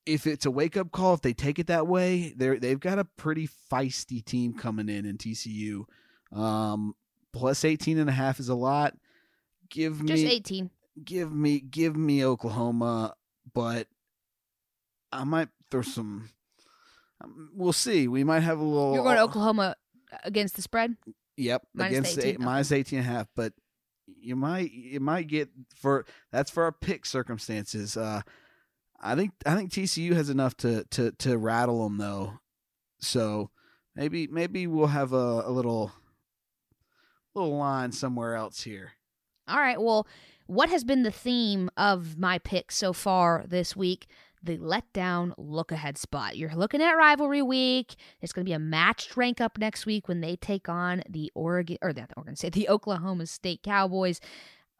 if 0.05 0.27
it's 0.27 0.45
a 0.45 0.51
wake 0.51 0.77
up 0.77 0.91
call, 0.91 1.13
if 1.13 1.21
they 1.21 1.33
take 1.33 1.59
it 1.59 1.67
that 1.67 1.87
way, 1.87 2.33
they're 2.35 2.59
they've 2.59 2.79
got 2.79 2.99
a 2.99 3.05
pretty 3.05 3.49
feisty 3.71 4.23
team 4.23 4.53
coming 4.53 4.89
in 4.89 5.05
in 5.05 5.17
TCU. 5.17 5.83
Um, 6.31 6.95
plus 7.33 7.65
18 7.65 7.97
and 7.97 8.09
a 8.09 8.13
half 8.13 8.39
is 8.39 8.49
a 8.49 8.55
lot. 8.55 8.95
Give 9.69 9.93
just 9.93 10.03
me 10.03 10.15
just 10.23 10.33
18. 10.33 10.69
Give 11.03 11.31
me 11.31 11.59
give 11.59 11.95
me 11.95 12.25
Oklahoma, 12.25 13.15
but 13.53 13.87
I 15.11 15.23
might 15.23 15.49
throw 15.71 15.81
some. 15.81 16.29
Um, 17.21 17.51
we'll 17.53 17.73
see. 17.73 18.07
We 18.07 18.23
might 18.23 18.41
have 18.41 18.59
a 18.59 18.63
little. 18.63 18.93
You're 18.93 19.03
going 19.03 19.17
to 19.17 19.23
Oklahoma 19.23 19.75
against 20.23 20.55
the 20.55 20.61
spread. 20.61 20.95
Yep, 21.39 21.67
minus 21.73 21.91
against 21.91 22.15
the 22.17 22.27
18. 22.27 22.39
The, 22.39 22.45
minus 22.45 22.71
18 22.71 22.99
and 22.99 23.07
a 23.07 23.11
half, 23.11 23.27
but 23.33 23.53
you 24.05 24.35
might 24.35 24.71
you 24.71 24.99
might 24.99 25.27
get 25.27 25.49
for 25.75 26.05
that's 26.31 26.51
for 26.51 26.63
our 26.63 26.73
pick 26.73 27.05
circumstances. 27.05 27.95
Uh, 27.95 28.21
I 29.01 29.15
think 29.15 29.31
I 29.45 29.55
think 29.55 29.71
TCU 29.71 30.13
has 30.13 30.29
enough 30.29 30.57
to 30.57 30.83
to 30.91 31.11
to 31.11 31.37
rattle 31.37 31.83
them 31.83 31.97
though, 31.97 32.39
so 32.99 33.51
maybe 33.95 34.27
maybe 34.27 34.67
we'll 34.67 34.87
have 34.87 35.13
a, 35.13 35.43
a 35.45 35.51
little 35.51 35.93
little 37.33 37.57
line 37.57 37.93
somewhere 37.93 38.35
else 38.35 38.63
here. 38.63 38.91
All 39.47 39.59
right. 39.59 39.81
Well, 39.81 40.07
what 40.47 40.69
has 40.69 40.83
been 40.83 41.03
the 41.03 41.11
theme 41.11 41.69
of 41.77 42.17
my 42.17 42.39
pick 42.39 42.71
so 42.71 42.91
far 42.91 43.45
this 43.47 43.77
week? 43.77 44.07
The 44.41 44.57
letdown 44.57 45.33
look 45.37 45.71
ahead 45.71 45.97
spot. 45.97 46.37
You're 46.37 46.55
looking 46.55 46.81
at 46.81 46.93
rivalry 46.93 47.41
week. 47.41 47.95
It's 48.21 48.31
going 48.31 48.45
to 48.45 48.49
be 48.49 48.53
a 48.53 48.59
matched 48.59 49.17
rank 49.17 49.41
up 49.41 49.57
next 49.57 49.85
week 49.85 50.07
when 50.07 50.21
they 50.21 50.35
take 50.35 50.69
on 50.69 51.03
the 51.09 51.31
Oregon 51.35 51.77
or 51.81 51.93
the 51.93 52.07
Oregon 52.15 52.35
State, 52.35 52.53
the 52.53 52.69
Oklahoma 52.69 53.25
State 53.25 53.63
Cowboys. 53.63 54.19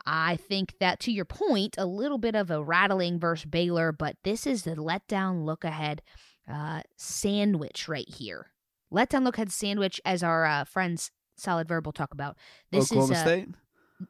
I 0.06 0.38
think 0.38 0.76
that 0.80 1.00
to 1.02 1.12
your 1.12 1.26
point, 1.26 1.76
a 1.78 1.86
little 1.86 2.18
bit 2.18 2.36
of 2.36 2.50
a 2.50 2.64
rattling 2.64 3.20
versus 3.20 3.46
Baylor, 3.46 3.92
but 3.92 4.16
this 4.24 4.48
is 4.48 4.64
the 4.64 4.76
letdown 4.76 5.46
look 5.46 5.64
ahead 5.64 6.02
uh, 6.50 6.82
sandwich 6.98 7.88
right 7.88 8.08
here. 8.08 8.48
Letdown 8.92 9.24
look 9.24 9.38
ahead 9.38 9.52
sandwich, 9.52 10.00
as 10.06 10.24
our 10.24 10.46
uh, 10.46 10.64
friends 10.64 11.12
Solid 11.38 11.68
Verbal 11.68 11.92
talk 11.92 12.14
about. 12.14 12.38
This 12.72 12.92
Oklahoma 12.92 13.14
is 13.14 13.20
uh, 13.20 13.24
State. 13.24 13.48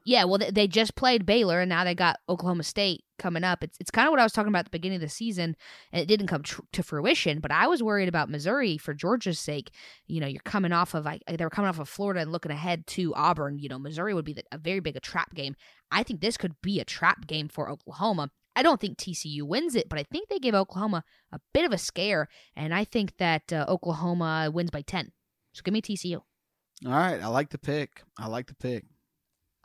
Yeah, 0.06 0.26
well, 0.26 0.40
they 0.52 0.68
just 0.68 0.96
played 0.96 1.26
Baylor, 1.26 1.62
and 1.62 1.70
now 1.70 1.84
they 1.84 1.96
got 1.96 2.20
Oklahoma 2.30 2.62
State 2.64 3.04
coming 3.18 3.44
up. 3.44 3.64
It's 3.64 3.76
it's 3.80 3.90
kind 3.90 4.08
of 4.08 4.12
what 4.12 4.20
I 4.20 4.24
was 4.24 4.32
talking 4.32 4.50
about 4.50 4.60
at 4.60 4.66
the 4.66 4.72
beginning 4.72 4.98
of 4.98 5.02
the 5.02 5.10
season, 5.10 5.56
and 5.92 6.02
it 6.02 6.06
didn't 6.06 6.28
come 6.28 6.44
tr- 6.44 6.62
to 6.74 6.84
fruition. 6.84 7.40
But 7.40 7.52
I 7.52 7.66
was 7.66 7.82
worried 7.82 8.08
about 8.08 8.30
Missouri 8.30 8.78
for 8.78 8.94
Georgia's 8.94 9.40
sake. 9.40 9.72
You 10.06 10.22
know, 10.22 10.28
you're 10.28 10.42
coming 10.44 10.72
off 10.72 10.94
of 10.94 11.06
like 11.06 11.24
they 11.28 11.44
were 11.44 11.50
coming 11.50 11.70
off 11.70 11.80
of 11.80 11.90
Florida 11.90 12.20
and 12.20 12.32
looking 12.32 12.52
ahead 12.52 12.86
to 12.88 13.16
Auburn. 13.16 13.58
You 13.58 13.70
know, 13.70 13.80
Missouri 13.80 14.14
would 14.14 14.26
be 14.26 14.34
the, 14.34 14.44
a 14.52 14.60
very 14.60 14.80
big 14.80 14.96
a 14.96 15.00
trap 15.00 15.34
game. 15.34 15.56
I 15.90 16.04
think 16.04 16.22
this 16.22 16.38
could 16.38 16.54
be 16.62 16.80
a 16.80 16.86
trap 16.86 17.26
game 17.26 17.48
for 17.48 17.68
Oklahoma. 17.68 18.30
I 18.56 18.62
don't 18.62 18.80
think 18.80 18.98
TCU 18.98 19.42
wins 19.42 19.74
it, 19.74 19.90
but 19.90 19.98
I 19.98 20.04
think 20.04 20.30
they 20.30 20.38
give 20.38 20.54
Oklahoma 20.54 21.04
a 21.32 21.40
bit 21.52 21.66
of 21.66 21.72
a 21.72 21.78
scare, 21.80 22.28
and 22.56 22.76
I 22.76 22.84
think 22.84 23.18
that 23.18 23.52
uh, 23.52 23.66
Oklahoma 23.68 24.52
wins 24.54 24.70
by 24.70 24.82
ten. 24.82 25.14
So 25.54 25.62
give 25.64 25.74
me 25.74 25.82
TCU. 25.82 26.22
All 26.86 26.92
right, 26.92 27.20
I 27.22 27.28
like 27.28 27.50
the 27.50 27.58
pick. 27.58 28.04
I 28.20 28.28
like 28.28 28.46
the 28.46 28.56
pick 28.56 28.86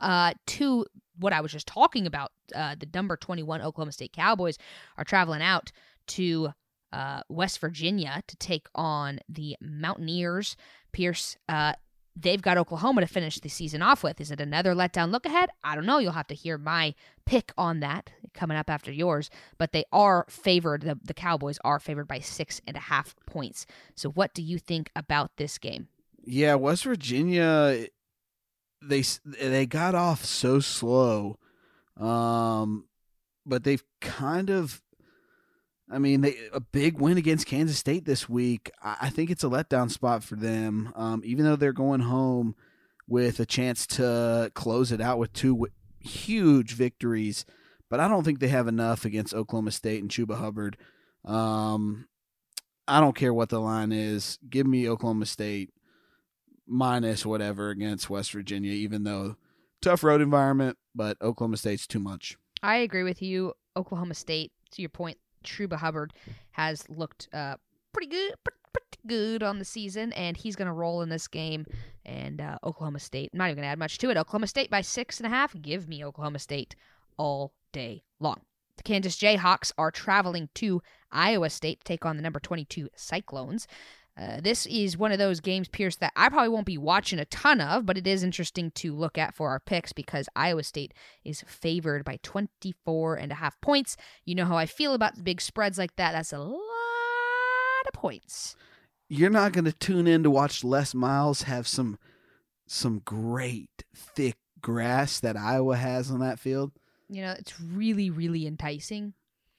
uh, 0.05 0.33
to 0.45 0.85
what 1.17 1.33
I 1.33 1.41
was 1.41 1.51
just 1.51 1.67
talking 1.67 2.05
about. 2.05 2.31
Uh, 2.55 2.75
the 2.79 2.87
number 2.93 3.17
21 3.17 3.61
Oklahoma 3.61 3.91
State 3.91 4.13
Cowboys 4.13 4.57
are 4.97 5.03
traveling 5.03 5.41
out 5.41 5.71
to 6.07 6.49
uh, 6.93 7.21
West 7.27 7.59
Virginia 7.59 8.21
to 8.27 8.35
take 8.37 8.67
on 8.75 9.19
the 9.27 9.57
Mountaineers. 9.59 10.55
Pearce, 10.91 11.37
uh, 11.49 11.73
they've 12.15 12.41
got 12.41 12.57
Oklahoma 12.57 13.01
to 13.01 13.07
finish 13.07 13.39
the 13.39 13.49
season 13.49 13.81
off 13.81 14.03
with. 14.03 14.21
Is 14.21 14.29
it 14.29 14.39
another 14.39 14.75
letdown 14.75 15.11
look 15.11 15.25
ahead? 15.25 15.49
I 15.63 15.73
don't 15.73 15.87
know. 15.87 15.97
You'll 15.97 16.11
have 16.11 16.27
to 16.27 16.35
hear 16.35 16.59
my 16.59 16.93
pick 17.25 17.51
on 17.57 17.79
that 17.79 18.11
coming 18.35 18.57
up 18.57 18.69
after 18.69 18.91
yours. 18.91 19.31
But 19.57 19.71
they 19.71 19.85
are 19.91 20.27
favored. 20.29 20.81
The, 20.81 20.99
the 21.03 21.15
Cowboys 21.15 21.57
are 21.63 21.79
favored 21.79 22.07
by 22.07 22.19
six 22.19 22.61
and 22.67 22.77
a 22.77 22.81
half 22.81 23.15
points. 23.25 23.65
So, 23.95 24.11
what 24.11 24.35
do 24.35 24.43
you 24.43 24.59
think 24.59 24.91
about 24.95 25.31
this 25.37 25.57
game? 25.57 25.87
Yeah, 26.23 26.55
West 26.55 26.83
Virginia, 26.83 27.87
they 28.87 29.03
they 29.39 29.65
got 29.65 29.95
off 29.95 30.25
so 30.25 30.59
slow, 30.59 31.39
um, 31.97 32.85
but 33.45 33.63
they've 33.63 33.83
kind 34.01 34.49
of 34.49 34.81
I 35.89 35.99
mean, 35.99 36.21
they, 36.21 36.35
a 36.51 36.59
big 36.59 36.99
win 36.99 37.17
against 37.17 37.45
Kansas 37.45 37.77
State 37.77 38.05
this 38.05 38.27
week. 38.27 38.71
I, 38.81 39.09
think 39.09 39.29
it's 39.29 39.43
a 39.43 39.47
letdown 39.47 39.91
spot 39.91 40.23
for 40.23 40.35
them, 40.35 40.91
um, 40.95 41.21
even 41.23 41.45
though 41.45 41.55
they're 41.55 41.73
going 41.73 42.01
home 42.01 42.55
with 43.07 43.39
a 43.39 43.45
chance 43.45 43.85
to 43.87 44.51
close 44.55 44.91
it 44.91 44.99
out 44.99 45.19
with 45.19 45.31
two 45.33 45.53
w- 45.53 45.71
huge 45.99 46.73
victories. 46.73 47.45
But 47.87 47.99
I 47.99 48.07
don't 48.07 48.23
think 48.23 48.39
they 48.39 48.47
have 48.47 48.67
enough 48.67 49.05
against 49.05 49.35
Oklahoma 49.35 49.71
State 49.71 50.01
and 50.01 50.09
Chuba 50.09 50.39
Hubbard. 50.39 50.75
Um, 51.23 52.07
I 52.87 52.99
don't 52.99 53.15
care 53.15 53.33
what 53.33 53.49
the 53.49 53.61
line 53.61 53.91
is. 53.91 54.39
Give 54.49 54.65
me 54.65 54.89
Oklahoma 54.89 55.27
State 55.27 55.71
minus 56.67 57.25
whatever 57.25 57.69
against 57.69 58.09
West 58.09 58.31
Virginia, 58.31 58.71
even 58.71 59.03
though 59.03 59.35
tough 59.81 60.03
road 60.03 60.21
environment, 60.21 60.77
but 60.93 61.17
Oklahoma 61.21 61.57
State's 61.57 61.87
too 61.87 61.99
much. 61.99 62.37
I 62.63 62.77
agree 62.77 63.03
with 63.03 63.21
you. 63.21 63.53
Oklahoma 63.77 64.13
State, 64.13 64.51
to 64.71 64.81
your 64.81 64.89
point, 64.89 65.17
Chuba 65.43 65.75
Hubbard 65.75 66.13
has 66.51 66.89
looked 66.89 67.27
uh, 67.33 67.55
pretty 67.93 68.07
good, 68.07 68.33
pretty, 68.43 68.57
good 69.07 69.43
on 69.43 69.59
the 69.59 69.65
season, 69.65 70.11
and 70.13 70.35
he's 70.35 70.55
going 70.55 70.67
to 70.67 70.73
roll 70.73 71.01
in 71.01 71.09
this 71.09 71.27
game. 71.27 71.65
And 72.05 72.41
uh, 72.41 72.57
Oklahoma 72.63 72.99
State, 72.99 73.31
I'm 73.33 73.37
not 73.37 73.45
even 73.45 73.57
going 73.57 73.65
to 73.65 73.71
add 73.71 73.79
much 73.79 73.97
to 73.99 74.09
it. 74.09 74.17
Oklahoma 74.17 74.47
State 74.47 74.69
by 74.69 74.81
six 74.81 75.19
and 75.19 75.27
a 75.27 75.29
half. 75.29 75.55
Give 75.61 75.87
me 75.87 76.03
Oklahoma 76.03 76.39
State 76.39 76.75
all 77.17 77.53
day 77.71 78.03
long. 78.19 78.41
The 78.77 78.83
Kansas 78.83 79.17
Jayhawks 79.17 79.71
are 79.77 79.91
traveling 79.91 80.49
to 80.55 80.81
Iowa 81.11 81.49
State 81.49 81.79
to 81.79 81.85
take 81.85 82.05
on 82.05 82.17
the 82.17 82.23
number 82.23 82.39
22 82.39 82.89
Cyclones. 82.95 83.67
Uh, 84.17 84.39
this 84.39 84.65
is 84.67 84.97
one 84.97 85.11
of 85.11 85.17
those 85.17 85.41
games, 85.41 85.67
Pearce, 85.67 85.97
that 85.97 86.13
I 86.15 86.29
probably 86.29 86.49
won't 86.49 86.65
be 86.65 86.77
watching 86.77 87.19
a 87.19 87.25
ton 87.25 87.59
of, 87.59 87.85
but 87.85 87.97
it 87.97 88.07
is 88.07 88.23
interesting 88.23 88.71
to 88.71 88.95
look 88.95 89.17
at 89.17 89.35
for 89.35 89.49
our 89.49 89.59
picks 89.59 89.91
because 89.91 90.29
Iowa 90.35 90.63
State 90.63 90.93
is 91.25 91.43
favored 91.45 92.05
by 92.05 92.19
24 92.23 93.15
and 93.15 93.31
a 93.33 93.35
half 93.35 93.59
points. 93.59 93.97
You 94.23 94.35
know 94.35 94.45
how 94.45 94.55
I 94.55 94.67
feel 94.67 94.93
about 94.93 95.23
big 95.23 95.41
spreads 95.41 95.77
like 95.77 95.97
that. 95.97 96.13
That's 96.13 96.31
a 96.31 96.39
lot 96.39 96.59
of 97.87 97.93
points. 97.93 98.55
You're 99.09 99.29
not 99.29 99.51
going 99.51 99.65
to 99.65 99.73
tune 99.73 100.07
in 100.07 100.23
to 100.23 100.29
watch 100.29 100.63
Les 100.63 100.93
Miles 100.93 101.43
have 101.43 101.67
some 101.67 101.99
some 102.67 102.99
great 103.05 103.83
thick 103.95 104.37
grass 104.61 105.19
that 105.19 105.37
Iowa 105.37 105.75
has 105.75 106.09
on 106.09 106.19
that 106.21 106.39
field. 106.39 106.71
You 107.09 107.21
know, 107.21 107.35
it's 107.37 107.59
really, 107.61 108.09
really 108.09 108.47
enticing. 108.47 109.13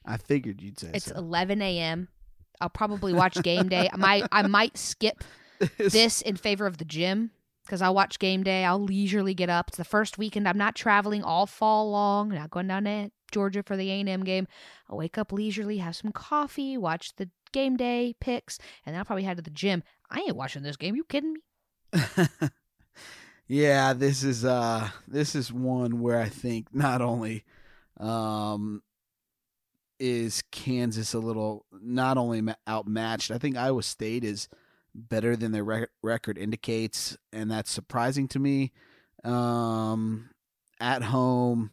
I 0.05 0.17
figured 0.17 0.61
you'd 0.61 0.81
say 0.81 0.91
it's 0.95 1.07
so. 1.07 1.15
11 1.17 1.63
a.m. 1.63 2.09
I'll 2.61 2.69
probably 2.69 3.13
watch 3.13 3.41
game 3.43 3.69
day. 3.69 3.89
I 3.93 3.97
might 3.97 4.25
I 4.33 4.47
might 4.47 4.77
skip 4.77 5.25
this 5.79 6.23
in 6.23 6.37
favor 6.37 6.67
of 6.67 6.79
the 6.79 6.85
gym 6.85 7.31
because 7.65 7.83
I'll 7.83 7.95
watch 7.95 8.19
game 8.19 8.43
day. 8.43 8.65
I'll 8.65 8.83
leisurely 8.83 9.35
get 9.35 9.51
up. 9.51 9.69
It's 9.69 9.77
the 9.77 9.85
first 9.85 10.19
weekend. 10.19 10.49
I'm 10.49 10.59
not 10.59 10.75
traveling 10.75 11.23
all 11.23 11.47
fall 11.47 11.91
long. 11.91 12.31
not 12.31 12.51
going 12.51 12.69
down 12.69 12.85
to 12.85 13.11
Georgia 13.33 13.63
for 13.63 13.77
the 13.77 13.91
A&M 13.91 14.25
game. 14.25 14.47
I'll 14.89 14.97
wake 14.97 15.19
up 15.19 15.33
leisurely, 15.33 15.79
have 15.79 15.97
some 15.97 16.13
coffee, 16.13 16.79
watch 16.79 17.17
the 17.17 17.29
game 17.53 17.77
day 17.77 18.15
picks, 18.21 18.59
and 18.85 18.95
then 18.95 18.99
I'll 18.99 19.05
probably 19.05 19.25
head 19.25 19.37
to 19.37 19.43
the 19.43 19.51
gym. 19.51 19.83
I 20.11 20.21
ain't 20.21 20.37
watching 20.37 20.63
this 20.63 20.77
game. 20.77 20.95
You 20.95 21.05
kidding 21.05 21.35
me? 21.35 21.41
yeah, 23.49 23.93
this 23.93 24.23
is 24.23 24.45
uh 24.45 24.89
this 25.09 25.35
is 25.35 25.53
one 25.53 26.01
where 26.01 26.21
I 26.21 26.29
think 26.29 26.69
not 26.73 27.03
only 27.03 27.45
um 27.99 28.83
is 29.99 30.43
Kansas 30.51 31.15
a 31.15 31.19
little 31.19 31.67
not 31.73 32.19
only 32.19 32.43
outmatched, 32.69 33.31
I 33.31 33.39
think 33.39 33.57
Iowa 33.57 33.83
State 33.83 34.25
is 34.25 34.49
better 34.95 35.37
than 35.37 35.53
their 35.53 35.65
rec- 35.65 35.91
record 36.03 36.39
indicates, 36.39 37.17
and 37.33 37.51
that's 37.51 37.71
surprising 37.71 38.29
to 38.29 38.39
me. 38.39 38.73
Um, 39.25 40.31
at 40.81 41.03
home, 41.03 41.71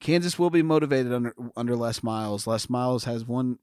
Kansas 0.00 0.38
will 0.38 0.50
be 0.50 0.62
motivated 0.62 1.12
under 1.12 1.34
under 1.56 1.76
Les 1.76 2.02
Miles. 2.02 2.46
Les 2.46 2.68
Miles 2.68 3.04
has 3.04 3.24
one, 3.24 3.58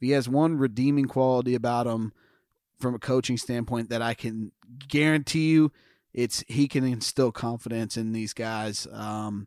he 0.00 0.10
has 0.10 0.28
one 0.28 0.58
redeeming 0.58 1.06
quality 1.06 1.54
about 1.54 1.86
him 1.86 2.12
from 2.78 2.94
a 2.94 2.98
coaching 2.98 3.36
standpoint 3.36 3.90
that 3.90 4.02
I 4.02 4.14
can 4.14 4.52
guarantee 4.88 5.50
you, 5.50 5.72
it's 6.12 6.42
he 6.48 6.66
can 6.66 6.84
instill 6.84 7.32
confidence 7.32 7.96
in 7.96 8.12
these 8.12 8.32
guys. 8.32 8.86
Um, 8.92 9.46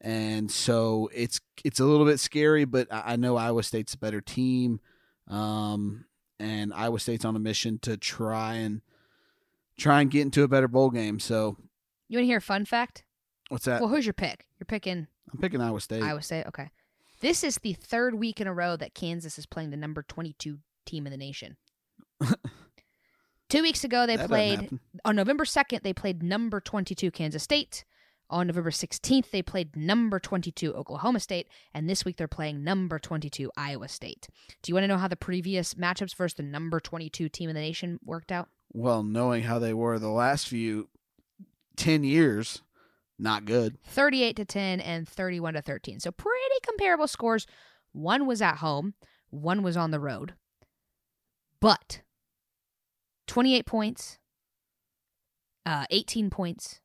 and 0.00 0.50
so 0.50 1.10
it's 1.14 1.40
it's 1.64 1.80
a 1.80 1.84
little 1.84 2.06
bit 2.06 2.20
scary, 2.20 2.64
but 2.64 2.88
I 2.90 3.16
know 3.16 3.36
Iowa 3.36 3.62
State's 3.62 3.94
a 3.94 3.98
better 3.98 4.20
team, 4.20 4.80
um, 5.28 6.04
and 6.38 6.72
Iowa 6.72 6.98
State's 6.98 7.24
on 7.24 7.36
a 7.36 7.40
mission 7.40 7.78
to 7.80 7.96
try 7.96 8.54
and 8.54 8.80
try 9.78 10.00
and 10.00 10.10
get 10.10 10.22
into 10.22 10.42
a 10.42 10.48
better 10.48 10.68
bowl 10.68 10.90
game. 10.90 11.18
So, 11.20 11.56
you 12.08 12.18
want 12.18 12.24
to 12.24 12.26
hear 12.26 12.38
a 12.38 12.42
fun 12.42 12.64
fact? 12.64 13.04
What's 13.48 13.64
that? 13.66 13.80
Well, 13.80 13.90
who's 13.90 14.06
your 14.06 14.14
pick? 14.14 14.46
You're 14.58 14.66
picking. 14.66 15.06
I'm 15.32 15.38
picking 15.40 15.60
Iowa 15.60 15.80
State. 15.80 16.02
Iowa 16.02 16.22
State. 16.22 16.46
Okay. 16.46 16.70
This 17.20 17.44
is 17.44 17.56
the 17.56 17.74
third 17.74 18.14
week 18.14 18.40
in 18.40 18.46
a 18.46 18.54
row 18.54 18.76
that 18.76 18.94
Kansas 18.94 19.38
is 19.38 19.44
playing 19.44 19.70
the 19.70 19.76
number 19.76 20.02
22 20.02 20.58
team 20.86 21.06
in 21.06 21.10
the 21.10 21.18
nation. 21.18 21.56
Two 23.50 23.62
weeks 23.62 23.84
ago, 23.84 24.06
they 24.06 24.16
That 24.16 24.28
played 24.28 24.78
on 25.04 25.16
November 25.16 25.44
2nd. 25.44 25.82
They 25.82 25.92
played 25.92 26.22
number 26.22 26.60
22 26.60 27.10
Kansas 27.10 27.42
State. 27.42 27.84
On 28.30 28.46
November 28.46 28.70
16th, 28.70 29.30
they 29.30 29.42
played 29.42 29.76
number 29.76 30.20
22 30.20 30.72
Oklahoma 30.72 31.18
State, 31.18 31.48
and 31.74 31.90
this 31.90 32.04
week 32.04 32.16
they're 32.16 32.28
playing 32.28 32.62
number 32.62 33.00
22 33.00 33.50
Iowa 33.56 33.88
State. 33.88 34.28
Do 34.62 34.70
you 34.70 34.74
want 34.74 34.84
to 34.84 34.88
know 34.88 34.98
how 34.98 35.08
the 35.08 35.16
previous 35.16 35.74
matchups 35.74 36.14
versus 36.14 36.36
the 36.36 36.44
number 36.44 36.78
22 36.78 37.28
team 37.28 37.50
in 37.50 37.56
the 37.56 37.60
nation 37.60 37.98
worked 38.04 38.30
out? 38.30 38.48
Well, 38.72 39.02
knowing 39.02 39.42
how 39.42 39.58
they 39.58 39.74
were 39.74 39.98
the 39.98 40.08
last 40.08 40.46
few 40.46 40.88
ten 41.76 42.04
years, 42.04 42.62
not 43.18 43.46
good. 43.46 43.78
38 43.84 44.36
to 44.36 44.44
10 44.44 44.80
and 44.80 45.08
31 45.08 45.54
to 45.54 45.62
13. 45.62 45.98
So 45.98 46.12
pretty 46.12 46.38
comparable 46.64 47.08
scores. 47.08 47.46
One 47.92 48.26
was 48.26 48.40
at 48.40 48.58
home, 48.58 48.94
one 49.30 49.62
was 49.64 49.76
on 49.76 49.90
the 49.90 49.98
road. 49.98 50.34
But 51.60 52.02
28 53.26 53.66
points, 53.66 54.18
uh 55.66 55.86
18 55.90 56.30
points. 56.30 56.80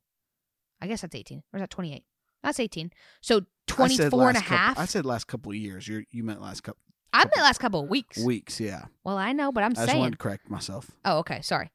I 0.82 0.88
guess 0.88 1.01
that's 1.01 1.15
18. 1.15 1.43
Or 1.53 1.57
is 1.57 1.61
that 1.61 1.69
28? 1.69 2.03
That's 2.43 2.59
18. 2.59 2.91
So 3.21 3.38
I 3.38 3.41
24 3.67 4.05
and 4.05 4.13
a 4.13 4.17
last 4.17 4.34
couple- 4.43 4.57
half. 4.57 4.80
I 4.80 4.86
said 4.86 5.05
last 5.05 5.26
couple 5.28 5.51
of 5.51 5.57
years. 5.57 5.88
You 5.88 6.05
you 6.11 6.23
meant 6.23 6.41
last 6.41 6.61
couple 6.61 6.80
I 7.13 7.19
meant 7.19 7.38
last 7.38 7.59
couple 7.59 7.80
of 7.82 7.89
weeks. 7.89 8.17
weeks. 8.19 8.59
Yeah, 8.59 8.86
Well, 9.03 9.17
I 9.17 9.32
know, 9.32 9.51
but 9.51 9.63
I'm 9.63 9.73
saying. 9.73 9.84
I 9.89 9.91
just 9.93 9.99
wanted 9.99 10.11
to 10.11 10.17
correct 10.17 10.49
myself. 10.49 10.91
Oh, 11.05 11.19
okay. 11.19 11.41
Sorry. 11.41 11.71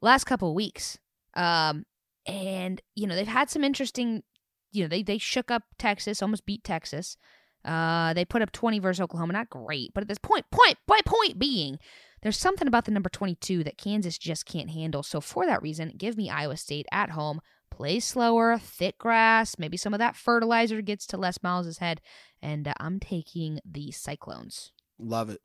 Last 0.00 0.24
couple 0.24 0.48
of 0.50 0.54
weeks. 0.54 0.98
Um, 1.34 1.84
and 2.26 2.80
you 2.94 3.06
know 3.06 3.14
they've 3.16 3.26
had 3.26 3.50
some 3.50 3.64
interesting. 3.64 4.22
You 4.70 4.84
know 4.84 4.88
they 4.88 5.02
they 5.02 5.18
shook 5.18 5.50
up 5.50 5.64
Texas, 5.78 6.22
almost 6.22 6.46
beat 6.46 6.62
Texas. 6.64 7.16
Uh, 7.64 8.14
they 8.14 8.24
put 8.24 8.40
up 8.40 8.52
20 8.52 8.78
versus 8.78 9.00
Oklahoma. 9.00 9.32
Not 9.32 9.50
great, 9.50 9.92
but 9.92 10.02
at 10.02 10.08
this 10.08 10.18
point, 10.18 10.46
point, 10.50 10.78
by 10.86 10.94
point, 10.94 11.04
point, 11.04 11.04
point, 11.04 11.32
point 11.32 11.38
being, 11.38 11.78
there's 12.22 12.38
something 12.38 12.68
about 12.68 12.84
the 12.84 12.92
number 12.92 13.08
22 13.10 13.64
that 13.64 13.76
Kansas 13.76 14.16
just 14.16 14.46
can't 14.46 14.70
handle. 14.70 15.02
So 15.02 15.20
for 15.20 15.44
that 15.44 15.60
reason, 15.60 15.92
give 15.98 16.16
me 16.16 16.30
Iowa 16.30 16.56
State 16.56 16.86
at 16.92 17.10
home. 17.10 17.40
Play 17.70 18.00
slower, 18.00 18.58
thick 18.58 18.98
grass. 18.98 19.58
Maybe 19.58 19.76
some 19.76 19.94
of 19.94 19.98
that 19.98 20.16
fertilizer 20.16 20.82
gets 20.82 21.06
to 21.08 21.16
Les 21.16 21.38
Miles' 21.42 21.78
head, 21.78 22.00
and 22.42 22.66
uh, 22.66 22.74
I'm 22.80 22.98
taking 22.98 23.60
the 23.64 23.90
Cyclones 23.90 24.72
Love 24.98 25.30
it. 25.30 25.40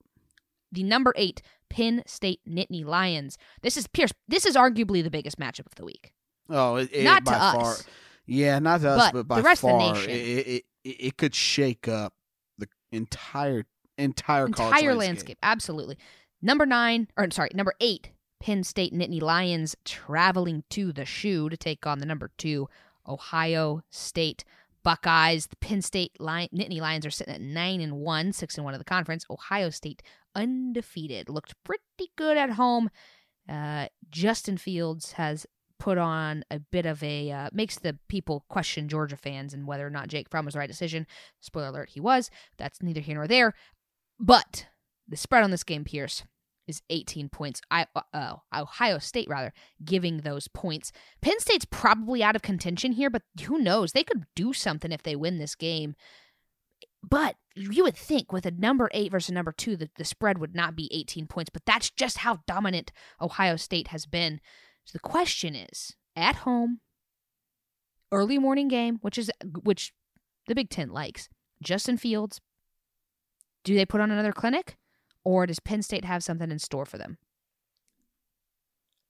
the 0.71 0.83
number 0.83 1.13
eight 1.15 1.41
Penn 1.69 2.03
State 2.05 2.39
Nittany 2.47 2.85
Lions. 2.85 3.37
This 3.61 3.77
is 3.77 3.87
Pearce. 3.87 4.13
This 4.27 4.45
is 4.45 4.55
arguably 4.55 5.03
the 5.03 5.09
biggest 5.09 5.39
matchup 5.39 5.65
of 5.65 5.75
the 5.75 5.85
week. 5.85 6.13
Oh, 6.49 6.75
it, 6.77 6.89
it, 6.91 7.03
Not 7.03 7.25
to 7.25 7.31
by 7.31 7.37
us, 7.37 7.55
far. 7.55 7.75
Yeah, 8.25 8.59
not 8.59 8.81
to 8.81 8.89
us, 8.89 9.11
But 9.11 9.13
but 9.13 9.27
by 9.27 9.35
the 9.37 9.43
rest 9.43 9.63
of 9.63 9.69
the 9.69 9.93
nation. 9.93 10.09
It, 10.09 10.15
it, 10.15 10.63
it, 10.83 11.17
could 11.17 11.35
shake 11.35 11.87
up 11.87 12.13
the 12.57 12.67
entire 12.91 13.65
entire 13.97 14.47
college 14.47 14.73
entire 14.75 14.95
landscape. 14.95 14.97
landscape. 14.97 15.37
Absolutely. 15.43 15.97
Number 16.41 16.65
nine, 16.65 17.07
or 17.17 17.29
sorry, 17.31 17.49
number 17.53 17.73
eight 17.79 18.09
Penn 18.43 18.65
State 18.65 18.93
Nittany 18.93 19.21
Lions 19.21 19.73
traveling 19.85 20.65
to 20.69 20.91
the 20.91 21.05
shoe 21.05 21.47
to 21.47 21.55
take 21.55 21.87
on 21.87 21.99
the 21.99 22.05
number 22.05 22.29
two 22.37 22.67
Ohio 23.07 23.83
State 23.89 24.43
Buckeyes. 24.83 25.47
The 25.47 25.55
Penn 25.55 25.81
State 25.81 26.19
Lion, 26.19 26.49
Nittany 26.53 26.81
Lions 26.81 27.05
are 27.05 27.11
sitting 27.11 27.33
at 27.33 27.39
nine 27.39 27.79
and 27.79 28.01
one, 28.01 28.33
six 28.33 28.57
and 28.57 28.65
one 28.65 28.73
of 28.73 28.81
the 28.81 28.85
conference. 28.85 29.25
Ohio 29.29 29.69
State 29.69 30.03
undefeated, 30.35 31.29
looked 31.29 31.55
pretty 31.63 32.11
good 32.17 32.35
at 32.35 32.49
home. 32.51 32.89
Uh, 33.47 33.87
Justin 34.09 34.57
Fields 34.57 35.13
has 35.13 35.47
put 35.79 35.97
on 35.97 36.43
a 36.51 36.59
bit 36.59 36.85
of 36.85 37.01
a 37.01 37.31
uh, 37.31 37.49
makes 37.53 37.79
the 37.79 37.97
people 38.09 38.43
question 38.49 38.89
Georgia 38.89 39.15
fans 39.15 39.53
and 39.53 39.65
whether 39.67 39.87
or 39.87 39.89
not 39.89 40.09
Jake 40.09 40.29
Fromm 40.29 40.43
was 40.43 40.55
the 40.55 40.59
right 40.59 40.69
decision. 40.69 41.07
Spoiler 41.39 41.67
alert, 41.69 41.91
he 41.91 42.01
was. 42.01 42.29
That's 42.57 42.83
neither 42.83 42.99
here 42.99 43.15
nor 43.15 43.27
there. 43.27 43.53
But 44.19 44.65
the 45.07 45.15
spread 45.15 45.45
on 45.45 45.51
this 45.51 45.63
game, 45.63 45.85
Pearce, 45.85 46.23
is 46.67 46.81
18 46.89 47.29
points. 47.29 47.61
I 47.69 47.87
uh, 48.13 48.35
Ohio 48.55 48.99
State 48.99 49.27
rather 49.29 49.53
giving 49.83 50.19
those 50.19 50.47
points. 50.47 50.91
Penn 51.21 51.39
State's 51.39 51.65
probably 51.65 52.23
out 52.23 52.35
of 52.35 52.41
contention 52.41 52.93
here, 52.93 53.09
but 53.09 53.23
who 53.45 53.59
knows? 53.59 53.91
They 53.91 54.03
could 54.03 54.25
do 54.35 54.53
something 54.53 54.91
if 54.91 55.03
they 55.03 55.15
win 55.15 55.37
this 55.37 55.55
game. 55.55 55.95
But 57.03 57.35
you 57.55 57.83
would 57.83 57.97
think 57.97 58.31
with 58.31 58.45
a 58.45 58.51
number 58.51 58.89
eight 58.93 59.11
versus 59.11 59.29
a 59.29 59.33
number 59.33 59.51
two 59.51 59.75
that 59.77 59.95
the 59.95 60.05
spread 60.05 60.37
would 60.37 60.55
not 60.55 60.75
be 60.75 60.89
18 60.93 61.27
points, 61.27 61.49
but 61.49 61.65
that's 61.65 61.89
just 61.89 62.19
how 62.19 62.39
dominant 62.47 62.93
Ohio 63.21 63.57
State 63.57 63.89
has 63.89 64.05
been. 64.05 64.39
So 64.85 64.93
the 64.93 64.99
question 64.99 65.53
is, 65.55 65.95
at 66.15 66.37
home, 66.37 66.79
early 68.11 68.37
morning 68.37 68.69
game, 68.69 68.99
which 69.01 69.17
is 69.17 69.29
which 69.63 69.93
the 70.47 70.55
Big 70.55 70.69
Ten 70.69 70.89
likes. 70.89 71.29
Justin 71.61 71.97
Fields. 71.97 72.39
Do 73.63 73.75
they 73.75 73.85
put 73.85 74.01
on 74.01 74.11
another 74.11 74.33
clinic? 74.33 74.77
Or 75.23 75.45
does 75.45 75.59
Penn 75.59 75.81
State 75.81 76.05
have 76.05 76.23
something 76.23 76.51
in 76.51 76.59
store 76.59 76.85
for 76.85 76.97
them? 76.97 77.17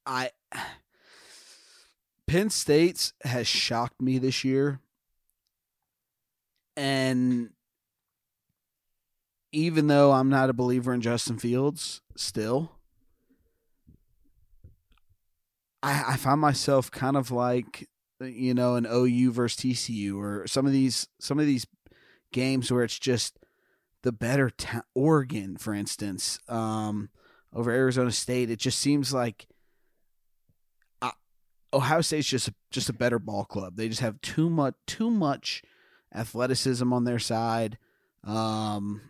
I 0.05 0.31
Penn 2.27 2.49
State's 2.49 3.13
has 3.23 3.47
shocked 3.47 4.01
me 4.01 4.17
this 4.17 4.43
year. 4.43 4.79
And 6.75 7.51
even 9.51 9.87
though 9.87 10.11
I'm 10.11 10.29
not 10.29 10.49
a 10.49 10.53
believer 10.53 10.93
in 10.93 11.01
Justin 11.01 11.37
Fields 11.37 12.01
still, 12.15 12.71
I, 15.83 16.03
I 16.13 16.17
find 16.17 16.41
myself 16.41 16.89
kind 16.89 17.17
of 17.17 17.29
like 17.29 17.87
you 18.19 18.53
know 18.53 18.75
an 18.75 18.87
OU 18.89 19.31
versus 19.33 19.63
TCU 19.63 20.17
or 20.17 20.47
some 20.47 20.65
of 20.65 20.71
these 20.71 21.07
some 21.19 21.39
of 21.39 21.45
these 21.45 21.67
games 22.31 22.71
where 22.71 22.83
it's 22.83 22.97
just 22.97 23.37
the 24.03 24.11
better 24.11 24.51
Oregon, 24.93 25.57
for 25.57 25.73
instance, 25.73 26.39
um, 26.47 27.09
over 27.53 27.71
Arizona 27.71 28.11
State. 28.11 28.51
It 28.51 28.59
just 28.59 28.79
seems 28.79 29.13
like 29.13 29.47
uh, 31.01 31.11
Ohio 31.73 32.01
State's 32.01 32.27
just 32.27 32.51
just 32.69 32.89
a 32.89 32.93
better 32.93 33.19
ball 33.19 33.45
club. 33.45 33.75
They 33.75 33.89
just 33.89 34.01
have 34.01 34.21
too 34.21 34.49
much 34.49 34.75
too 34.85 35.09
much 35.09 35.63
athleticism 36.13 36.93
on 36.93 37.05
their 37.05 37.19
side. 37.19 37.77
Um, 38.23 39.01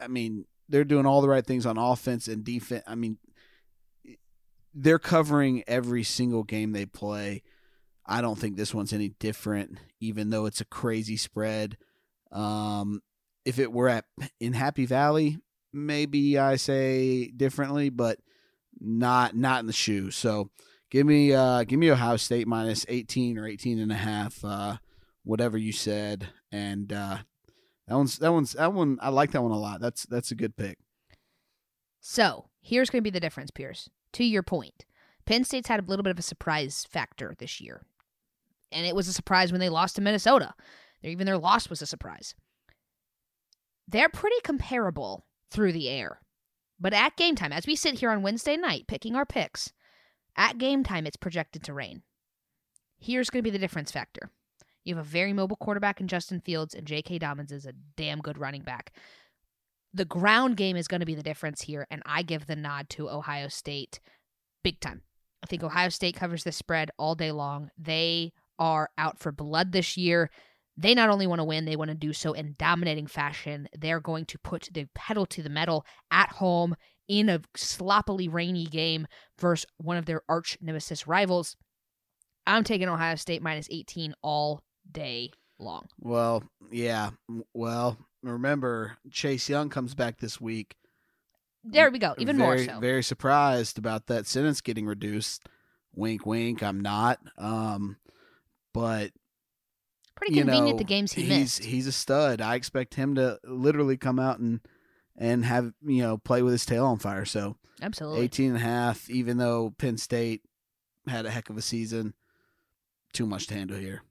I 0.00 0.08
mean, 0.08 0.46
they're 0.68 0.84
doing 0.84 1.06
all 1.06 1.20
the 1.20 1.28
right 1.28 1.46
things 1.46 1.66
on 1.66 1.78
offense 1.78 2.28
and 2.28 2.44
defense. 2.44 2.84
I 2.86 2.94
mean, 2.94 3.18
they're 4.74 4.98
covering 4.98 5.64
every 5.66 6.02
single 6.02 6.44
game 6.44 6.72
they 6.72 6.86
play. 6.86 7.42
I 8.06 8.22
don't 8.22 8.38
think 8.38 8.56
this 8.56 8.72
one's 8.72 8.94
any 8.94 9.10
different, 9.10 9.78
even 10.00 10.30
though 10.30 10.46
it's 10.46 10.62
a 10.62 10.66
crazy 10.66 11.18
spread. 11.18 11.76
Um, 12.32 13.02
if 13.48 13.58
it 13.58 13.72
were 13.72 13.88
at 13.88 14.04
in 14.40 14.52
Happy 14.52 14.84
Valley, 14.84 15.38
maybe 15.72 16.38
I 16.38 16.56
say 16.56 17.28
differently, 17.28 17.88
but 17.88 18.18
not 18.78 19.34
not 19.34 19.60
in 19.60 19.66
the 19.66 19.72
shoe. 19.72 20.10
So 20.10 20.50
give 20.90 21.06
me 21.06 21.32
uh 21.32 21.64
give 21.64 21.78
me 21.78 21.90
Ohio 21.90 22.18
State 22.18 22.46
minus 22.46 22.84
18 22.90 23.38
or 23.38 23.46
18 23.46 23.78
and 23.78 23.90
a 23.90 23.96
half, 23.96 24.44
uh, 24.44 24.76
whatever 25.24 25.56
you 25.56 25.72
said. 25.72 26.28
And 26.52 26.92
uh 26.92 27.18
that 27.86 27.96
one's 27.96 28.18
that 28.18 28.32
one's 28.34 28.52
that 28.52 28.74
one 28.74 28.98
I 29.00 29.08
like 29.08 29.30
that 29.30 29.42
one 29.42 29.52
a 29.52 29.58
lot. 29.58 29.80
That's 29.80 30.04
that's 30.04 30.30
a 30.30 30.36
good 30.36 30.54
pick. 30.54 30.76
So 32.00 32.50
here's 32.60 32.90
gonna 32.90 33.00
be 33.00 33.08
the 33.08 33.18
difference, 33.18 33.50
Pearce. 33.50 33.88
To 34.12 34.24
your 34.24 34.42
point. 34.42 34.84
Penn 35.24 35.44
State's 35.44 35.68
had 35.68 35.80
a 35.80 35.86
little 35.86 36.02
bit 36.02 36.10
of 36.10 36.18
a 36.18 36.22
surprise 36.22 36.86
factor 36.90 37.34
this 37.38 37.62
year. 37.62 37.80
And 38.70 38.86
it 38.86 38.94
was 38.94 39.08
a 39.08 39.12
surprise 39.14 39.52
when 39.52 39.60
they 39.60 39.70
lost 39.70 39.96
to 39.96 40.02
Minnesota. 40.02 40.52
Even 41.02 41.24
their 41.24 41.38
loss 41.38 41.70
was 41.70 41.80
a 41.80 41.86
surprise 41.86 42.34
they're 43.88 44.08
pretty 44.08 44.36
comparable 44.44 45.24
through 45.50 45.72
the 45.72 45.88
air. 45.88 46.20
But 46.78 46.92
at 46.92 47.16
game 47.16 47.34
time, 47.34 47.52
as 47.52 47.66
we 47.66 47.74
sit 47.74 47.98
here 47.98 48.10
on 48.10 48.22
Wednesday 48.22 48.56
night 48.56 48.86
picking 48.86 49.16
our 49.16 49.26
picks, 49.26 49.72
at 50.36 50.58
game 50.58 50.84
time 50.84 51.06
it's 51.06 51.16
projected 51.16 51.64
to 51.64 51.74
rain. 51.74 52.02
Here's 52.98 53.30
going 53.30 53.42
to 53.42 53.50
be 53.50 53.50
the 53.50 53.58
difference 53.58 53.90
factor. 53.90 54.30
You 54.84 54.96
have 54.96 55.04
a 55.04 55.08
very 55.08 55.32
mobile 55.32 55.56
quarterback 55.56 56.00
in 56.00 56.08
Justin 56.08 56.40
Fields, 56.40 56.74
and 56.74 56.86
J.K. 56.86 57.18
Dobbins 57.18 57.52
is 57.52 57.66
a 57.66 57.74
damn 57.96 58.20
good 58.20 58.38
running 58.38 58.62
back. 58.62 58.92
The 59.92 60.04
ground 60.04 60.56
game 60.56 60.76
is 60.76 60.88
going 60.88 61.00
to 61.00 61.06
be 61.06 61.14
the 61.14 61.22
difference 61.22 61.62
here, 61.62 61.86
and 61.90 62.02
I 62.06 62.22
give 62.22 62.46
the 62.46 62.56
nod 62.56 62.88
to 62.90 63.10
Ohio 63.10 63.48
State 63.48 64.00
big 64.62 64.80
time. 64.80 65.02
I 65.42 65.46
think 65.46 65.62
Ohio 65.62 65.88
State 65.88 66.16
covers 66.16 66.44
the 66.44 66.52
spread 66.52 66.90
all 66.98 67.14
day 67.14 67.32
long. 67.32 67.70
They 67.76 68.32
are 68.58 68.90
out 68.98 69.18
for 69.18 69.30
blood 69.30 69.72
this 69.72 69.96
year 69.96 70.30
they 70.78 70.94
not 70.94 71.10
only 71.10 71.26
want 71.26 71.40
to 71.40 71.44
win, 71.44 71.64
they 71.64 71.76
want 71.76 71.90
to 71.90 71.96
do 71.96 72.12
so 72.12 72.32
in 72.32 72.54
dominating 72.56 73.08
fashion. 73.08 73.68
They're 73.76 74.00
going 74.00 74.26
to 74.26 74.38
put 74.38 74.68
the 74.72 74.86
pedal 74.94 75.26
to 75.26 75.42
the 75.42 75.50
metal 75.50 75.84
at 76.12 76.30
home 76.30 76.76
in 77.08 77.28
a 77.28 77.40
sloppily 77.56 78.28
rainy 78.28 78.64
game 78.64 79.08
versus 79.40 79.66
one 79.78 79.96
of 79.96 80.06
their 80.06 80.22
arch 80.28 80.56
nemesis 80.60 81.06
rivals. 81.08 81.56
I'm 82.46 82.62
taking 82.62 82.88
Ohio 82.88 83.16
State 83.16 83.42
minus 83.42 83.66
18 83.70 84.14
all 84.22 84.62
day 84.90 85.32
long. 85.58 85.88
Well, 85.98 86.44
yeah. 86.70 87.10
Well, 87.52 87.98
remember 88.22 88.98
Chase 89.10 89.48
Young 89.48 89.70
comes 89.70 89.96
back 89.96 90.20
this 90.20 90.40
week. 90.40 90.76
There 91.64 91.90
we 91.90 91.98
go. 91.98 92.14
Even 92.18 92.36
very, 92.36 92.66
more 92.66 92.74
so. 92.74 92.80
Very 92.80 93.02
surprised 93.02 93.78
about 93.78 94.06
that 94.06 94.26
sentence 94.26 94.60
getting 94.60 94.86
reduced. 94.86 95.48
Wink, 95.94 96.24
wink. 96.24 96.62
I'm 96.62 96.80
not. 96.80 97.18
Um, 97.36 97.96
but 98.72 99.10
Pretty 100.18 100.34
convenient 100.34 100.66
you 100.66 100.72
know, 100.74 100.78
the 100.78 100.84
games 100.84 101.12
he 101.12 101.22
he's, 101.22 101.30
missed. 101.30 101.64
He's 101.64 101.86
a 101.86 101.92
stud. 101.92 102.40
I 102.40 102.56
expect 102.56 102.94
him 102.94 103.14
to 103.14 103.38
literally 103.44 103.96
come 103.96 104.18
out 104.18 104.38
and 104.38 104.60
and 105.16 105.44
have 105.44 105.72
you 105.84 106.02
know 106.02 106.18
play 106.18 106.42
with 106.42 106.52
his 106.52 106.66
tail 106.66 106.86
on 106.86 106.98
fire. 106.98 107.24
So 107.24 107.56
absolutely 107.80 108.24
18 108.24 108.48
and 108.48 108.56
a 108.56 108.60
half, 108.60 109.08
even 109.08 109.38
though 109.38 109.74
Penn 109.78 109.96
State 109.96 110.42
had 111.06 111.26
a 111.26 111.30
heck 111.30 111.50
of 111.50 111.56
a 111.56 111.62
season. 111.62 112.14
Too 113.14 113.26
much 113.26 113.46
to 113.46 113.54
handle 113.54 113.78
here. 113.78 114.02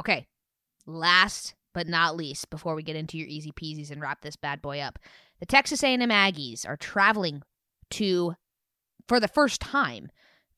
Okay, 0.00 0.28
last 0.86 1.54
but 1.72 1.86
not 1.86 2.16
least, 2.16 2.50
before 2.50 2.74
we 2.74 2.82
get 2.82 2.96
into 2.96 3.16
your 3.16 3.28
easy 3.28 3.52
peasies 3.52 3.90
and 3.90 4.00
wrap 4.00 4.22
this 4.22 4.36
bad 4.36 4.60
boy 4.60 4.80
up, 4.80 4.98
the 5.38 5.46
Texas 5.46 5.82
A&M 5.82 6.00
Aggies 6.00 6.68
are 6.68 6.76
traveling 6.76 7.42
to, 7.90 8.34
for 9.06 9.20
the 9.20 9.28
first 9.28 9.60
time, 9.60 10.10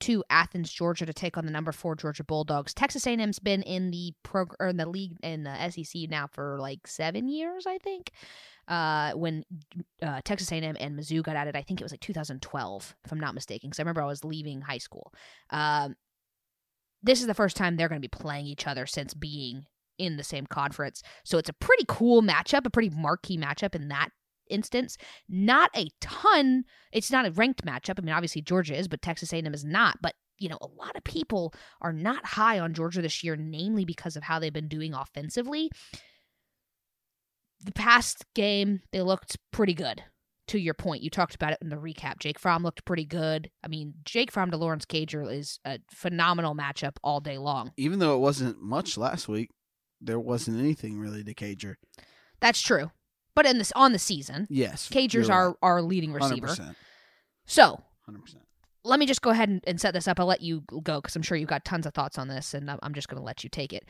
to 0.03 0.25
Athens, 0.31 0.73
Georgia, 0.73 1.07
to 1.07 1.13
take 1.13 1.37
on 1.37 1.47
the 1.47 1.53
number 1.53 1.73
four 1.73 1.95
Georgia 1.95 2.25
Bulldogs. 2.25 2.75
Texas 2.75 3.07
A&M's 3.07 3.39
been 3.39 3.63
in 3.63 3.91
the 3.91 4.13
prog- 4.23 4.57
or 4.59 4.69
in 4.69 4.77
the 4.77 4.89
league 4.89 5.17
in 5.23 5.45
the 5.45 5.71
SEC 5.71 6.11
now 6.11 6.27
for 6.27 6.59
like 6.61 6.87
seven 6.87 7.29
years, 7.29 7.67
I 7.67 7.79
think. 7.79 8.11
Uh, 8.69 9.13
when 9.13 9.45
uh, 10.03 10.21
Texas 10.25 10.51
A&M 10.51 10.77
and 10.79 10.99
Mizzou 10.99 11.23
got 11.23 11.37
at 11.37 11.47
it, 11.47 11.57
I 11.57 11.63
think 11.63 11.81
it 11.81 11.85
was 11.85 11.93
like 11.93 12.01
2012, 12.01 12.97
if 13.05 13.13
I'm 13.13 13.21
not 13.21 13.35
mistaken, 13.35 13.71
because 13.71 13.81
I 13.81 13.83
remember 13.83 14.03
I 14.03 14.07
was 14.07 14.25
leaving 14.25 14.61
high 14.61 14.79
school. 14.79 15.13
Um, 15.51 15.97
this 17.03 17.21
is 17.21 17.27
the 17.27 17.35
first 17.35 17.57
time 17.57 17.77
they're 17.77 17.89
going 17.89 18.01
to 18.01 18.09
be 18.09 18.09
playing 18.09 18.47
each 18.47 18.67
other 18.67 18.87
since 18.87 19.15
being 19.15 19.67
in 19.99 20.17
the 20.17 20.25
same 20.25 20.47
conference. 20.47 21.03
So 21.25 21.39
it's 21.39 21.49
a 21.49 21.55
pretty 21.55 21.85
cool 21.87 22.23
matchup, 22.23 22.67
a 22.67 22.71
pretty 22.71 22.91
marquee 22.91 23.39
matchup 23.39 23.75
in 23.75 23.89
that 23.89 24.11
instance. 24.53 24.97
Not 25.29 25.71
a 25.75 25.89
ton. 26.01 26.65
It's 26.93 27.11
not 27.11 27.27
a 27.27 27.33
ranked 27.33 27.65
matchup. 27.65 27.99
I 27.99 28.03
mean, 28.03 28.15
obviously 28.15 28.43
Georgia 28.43 28.77
is, 28.77 28.89
but 28.89 29.03
Texas 29.03 29.33
A&M 29.33 29.55
is 29.55 29.65
not. 29.65 29.99
But 30.03 30.15
you 30.39 30.49
know, 30.49 30.59
a 30.61 30.67
lot 30.67 30.97
of 30.97 31.05
people 31.05 31.55
are 31.81 31.93
not 31.93 32.25
high 32.25 32.59
on 32.59 32.75
Georgia 32.75 33.01
this 33.01 33.23
year, 33.23 33.37
namely 33.37 33.85
because 33.85 34.17
of 34.17 34.25
how 34.25 34.39
they've 34.39 34.53
been 34.53 34.69
doing 34.69 34.93
offensively. 34.93 35.71
The 37.65 37.73
past 37.73 38.25
game, 38.35 38.81
they 38.93 39.03
looked 39.03 39.39
pretty 39.53 39.75
good. 39.75 40.03
To 40.49 40.59
your 40.59 40.75
point, 40.75 41.03
you 41.03 41.09
talked 41.09 41.37
about 41.37 41.53
it 41.53 41.59
in 41.63 41.69
the 41.69 41.77
recap. 41.77 42.19
Jake 42.19 42.39
Fromm 42.39 42.65
looked 42.65 42.85
pretty 42.85 43.05
good. 43.05 43.51
I 43.63 43.69
mean, 43.69 43.95
Jake 44.05 44.33
Fromm 44.33 44.51
to 44.51 44.57
Lawrence 44.57 44.85
Cager 44.85 45.33
is 45.33 45.61
a 45.65 45.79
phenomenal 45.93 46.55
matchup 46.57 46.97
all 47.05 47.21
day 47.21 47.39
long. 47.39 47.71
Even 47.77 48.01
though 48.01 48.17
it 48.17 48.21
wasn't 48.21 48.61
much 48.61 48.99
last 48.99 49.29
week, 49.29 49.51
there 50.01 50.19
wasn't 50.19 50.59
anything 50.59 50.99
really 50.99 51.23
to 51.23 51.33
Cager. 51.33 51.77
That's 52.41 52.61
true. 52.61 52.91
But 53.35 53.47
in 53.47 53.59
this 53.59 53.73
on 53.75 53.93
the 53.93 53.99
season, 53.99 54.47
yes, 54.51 54.89
Cagers 54.89 55.31
are 55.31 55.49
right. 55.49 55.57
our 55.63 55.83
leading 55.83 56.13
receiver. 56.13 56.49
100%. 56.49 56.75
So, 57.47 57.81
100%. 58.09 58.37
Let 58.85 58.99
me 58.99 59.07
just 59.07 59.23
go 59.23 59.31
ahead 59.31 59.49
and, 59.49 59.63
and 59.67 59.81
set 59.81 59.95
this 59.95 60.09
up. 60.09 60.19
I'll 60.19 60.27
let 60.27 60.41
you 60.41 60.65
go 60.83 61.01
because 61.01 61.15
I'm 61.17 61.23
sure 61.23 61.37
you've 61.37 61.49
got 61.49 61.65
tons 61.65 61.87
of 61.87 61.95
thoughts 61.95 62.19
on 62.19 62.29
this, 62.29 62.53
and 62.53 62.71
I'm 62.83 62.95
just 62.95 63.09
going 63.09 63.21
to 63.21 63.25
let 63.25 63.45
you 63.45 63.51
take 63.51 63.73
it. 63.73 63.85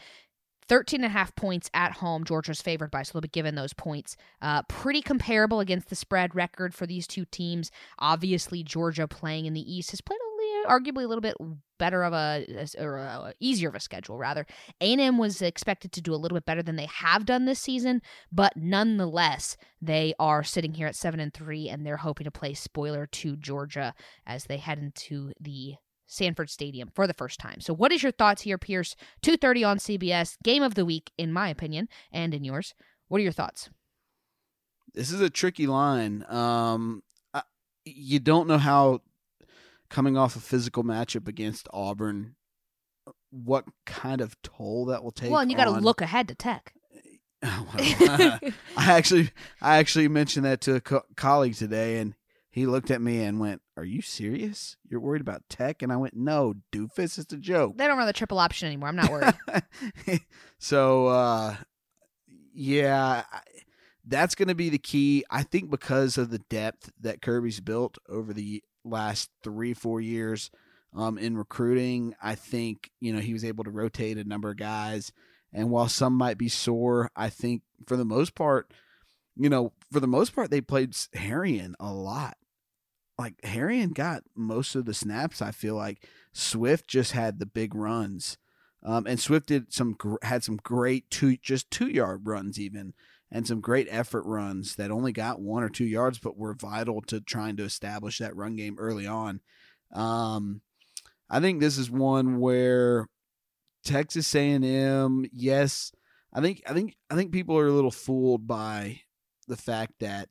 13 0.68 1.00
and 1.00 1.06
a 1.06 1.08
half 1.08 1.34
points 1.34 1.68
at 1.74 1.92
home. 1.92 2.24
Georgia's 2.24 2.62
favored 2.62 2.90
by, 2.90 3.02
so 3.02 3.12
they'll 3.12 3.22
be 3.22 3.28
given 3.28 3.54
those 3.56 3.72
points. 3.72 4.16
Uh, 4.40 4.62
pretty 4.68 5.02
comparable 5.02 5.60
against 5.60 5.88
the 5.88 5.96
spread 5.96 6.34
record 6.34 6.74
for 6.74 6.86
these 6.86 7.06
two 7.06 7.24
teams. 7.24 7.70
Obviously, 7.98 8.62
Georgia 8.62 9.08
playing 9.08 9.46
in 9.46 9.54
the 9.54 9.72
East 9.74 9.90
has 9.90 10.00
played 10.00 10.18
arguably 10.66 11.04
a 11.04 11.08
little 11.08 11.20
bit 11.20 11.36
better 11.82 12.04
of 12.04 12.12
a 12.12 12.46
or 12.78 12.98
a, 12.98 13.34
easier 13.40 13.68
of 13.68 13.74
a 13.74 13.80
schedule 13.80 14.16
rather. 14.16 14.46
A&M 14.80 15.18
was 15.18 15.42
expected 15.42 15.90
to 15.90 16.00
do 16.00 16.14
a 16.14 16.16
little 16.16 16.36
bit 16.36 16.46
better 16.46 16.62
than 16.62 16.76
they 16.76 16.86
have 16.86 17.26
done 17.26 17.44
this 17.44 17.58
season, 17.58 18.00
but 18.30 18.52
nonetheless, 18.56 19.56
they 19.80 20.14
are 20.20 20.44
sitting 20.44 20.74
here 20.74 20.86
at 20.86 20.94
7 20.94 21.18
and 21.18 21.34
3 21.34 21.68
and 21.68 21.84
they're 21.84 21.96
hoping 21.96 22.22
to 22.22 22.30
play 22.30 22.54
spoiler 22.54 23.06
to 23.06 23.34
Georgia 23.34 23.94
as 24.24 24.44
they 24.44 24.58
head 24.58 24.78
into 24.78 25.32
the 25.40 25.74
Sanford 26.06 26.50
Stadium 26.50 26.88
for 26.94 27.08
the 27.08 27.14
first 27.14 27.40
time. 27.40 27.60
So 27.60 27.74
what 27.74 27.90
is 27.90 28.04
your 28.04 28.12
thoughts 28.12 28.42
here, 28.42 28.58
Pearce? 28.58 28.94
2:30 29.22 29.64
on 29.64 29.78
CBS, 29.78 30.36
game 30.44 30.62
of 30.62 30.76
the 30.76 30.84
week 30.84 31.10
in 31.18 31.32
my 31.32 31.48
opinion 31.48 31.88
and 32.12 32.32
in 32.32 32.44
yours. 32.44 32.74
What 33.08 33.18
are 33.18 33.24
your 33.24 33.32
thoughts? 33.32 33.70
This 34.94 35.10
is 35.10 35.20
a 35.20 35.30
tricky 35.30 35.66
line. 35.66 36.24
Um 36.28 37.02
you 37.84 38.20
don't 38.20 38.46
know 38.46 38.58
how 38.58 39.00
coming 39.92 40.16
off 40.16 40.34
a 40.34 40.40
physical 40.40 40.82
matchup 40.82 41.28
against 41.28 41.68
Auburn, 41.72 42.34
what 43.30 43.66
kind 43.86 44.20
of 44.20 44.40
toll 44.42 44.86
that 44.86 45.04
will 45.04 45.12
take. 45.12 45.30
Well, 45.30 45.40
and 45.40 45.50
you 45.50 45.56
got 45.56 45.66
to 45.66 45.72
on- 45.72 45.82
look 45.82 46.00
ahead 46.00 46.26
to 46.28 46.34
Tech. 46.34 46.74
Well, 47.42 47.74
I 47.80 48.42
actually, 48.76 49.30
I 49.60 49.78
actually 49.78 50.06
mentioned 50.06 50.44
that 50.46 50.60
to 50.60 50.76
a 50.76 50.80
co- 50.80 51.02
colleague 51.16 51.56
today, 51.56 51.98
and 51.98 52.14
he 52.52 52.66
looked 52.66 52.88
at 52.92 53.00
me 53.02 53.24
and 53.24 53.40
went, 53.40 53.62
"Are 53.76 53.82
you 53.84 54.00
serious? 54.00 54.76
You're 54.88 55.00
worried 55.00 55.22
about 55.22 55.42
Tech?" 55.48 55.82
And 55.82 55.92
I 55.92 55.96
went, 55.96 56.14
"No, 56.14 56.54
doofus, 56.70 57.18
it's 57.18 57.32
a 57.32 57.36
joke." 57.36 57.76
They 57.78 57.88
don't 57.88 57.98
run 57.98 58.06
the 58.06 58.12
triple 58.12 58.38
option 58.38 58.68
anymore. 58.68 58.90
I'm 58.90 58.94
not 58.96 59.10
worried. 59.10 60.20
so, 60.60 61.08
uh, 61.08 61.56
yeah, 62.54 63.24
I- 63.32 63.40
that's 64.06 64.36
going 64.36 64.48
to 64.48 64.54
be 64.54 64.68
the 64.68 64.78
key. 64.78 65.24
I 65.28 65.42
think 65.42 65.68
because 65.68 66.18
of 66.18 66.30
the 66.30 66.38
depth 66.48 66.92
that 67.00 67.22
Kirby's 67.22 67.58
built 67.60 67.98
over 68.08 68.32
the 68.32 68.62
last 68.84 69.30
three, 69.42 69.74
four 69.74 70.00
years 70.00 70.50
um, 70.94 71.18
in 71.18 71.36
recruiting, 71.36 72.14
I 72.22 72.34
think 72.34 72.90
you 73.00 73.12
know 73.12 73.20
he 73.20 73.32
was 73.32 73.44
able 73.44 73.64
to 73.64 73.70
rotate 73.70 74.18
a 74.18 74.24
number 74.24 74.50
of 74.50 74.56
guys. 74.56 75.12
And 75.52 75.70
while 75.70 75.88
some 75.88 76.14
might 76.14 76.38
be 76.38 76.48
sore, 76.48 77.10
I 77.14 77.28
think 77.28 77.62
for 77.86 77.96
the 77.96 78.06
most 78.06 78.34
part, 78.34 78.72
you 79.36 79.50
know, 79.50 79.72
for 79.90 80.00
the 80.00 80.06
most 80.06 80.34
part, 80.34 80.50
they 80.50 80.60
played 80.60 80.92
Herrien 81.14 81.74
a 81.78 81.92
lot. 81.92 82.36
Like 83.18 83.40
Herrien 83.42 83.92
got 83.92 84.22
most 84.34 84.74
of 84.74 84.86
the 84.86 84.94
snaps. 84.94 85.42
I 85.42 85.50
feel 85.50 85.74
like 85.74 86.08
Swift 86.32 86.88
just 86.88 87.12
had 87.12 87.38
the 87.38 87.46
big 87.46 87.74
runs. 87.74 88.38
Um, 88.84 89.06
and 89.06 89.20
Swift 89.20 89.46
did 89.46 89.72
some 89.72 89.96
had 90.22 90.42
some 90.42 90.56
great 90.56 91.08
two 91.10 91.36
just 91.36 91.70
two 91.70 91.88
yard 91.88 92.22
runs 92.24 92.58
even, 92.58 92.94
and 93.32 93.46
some 93.46 93.60
great 93.60 93.88
effort 93.90 94.24
runs 94.26 94.76
that 94.76 94.90
only 94.90 95.10
got 95.10 95.40
one 95.40 95.62
or 95.62 95.70
two 95.70 95.86
yards, 95.86 96.18
but 96.18 96.36
were 96.36 96.52
vital 96.52 97.00
to 97.00 97.20
trying 97.20 97.56
to 97.56 97.64
establish 97.64 98.18
that 98.18 98.36
run 98.36 98.56
game 98.56 98.76
early 98.78 99.06
on. 99.06 99.40
Um, 99.90 100.60
I 101.30 101.40
think 101.40 101.58
this 101.58 101.78
is 101.78 101.90
one 101.90 102.40
where 102.40 103.08
Texas 103.84 104.32
A&M, 104.34 105.24
yes, 105.32 105.92
I 106.32 106.42
think 106.42 106.62
I 106.66 106.74
think 106.74 106.94
I 107.10 107.14
think 107.14 107.32
people 107.32 107.58
are 107.58 107.66
a 107.66 107.72
little 107.72 107.90
fooled 107.90 108.46
by 108.46 109.00
the 109.48 109.56
fact 109.56 109.94
that 110.00 110.28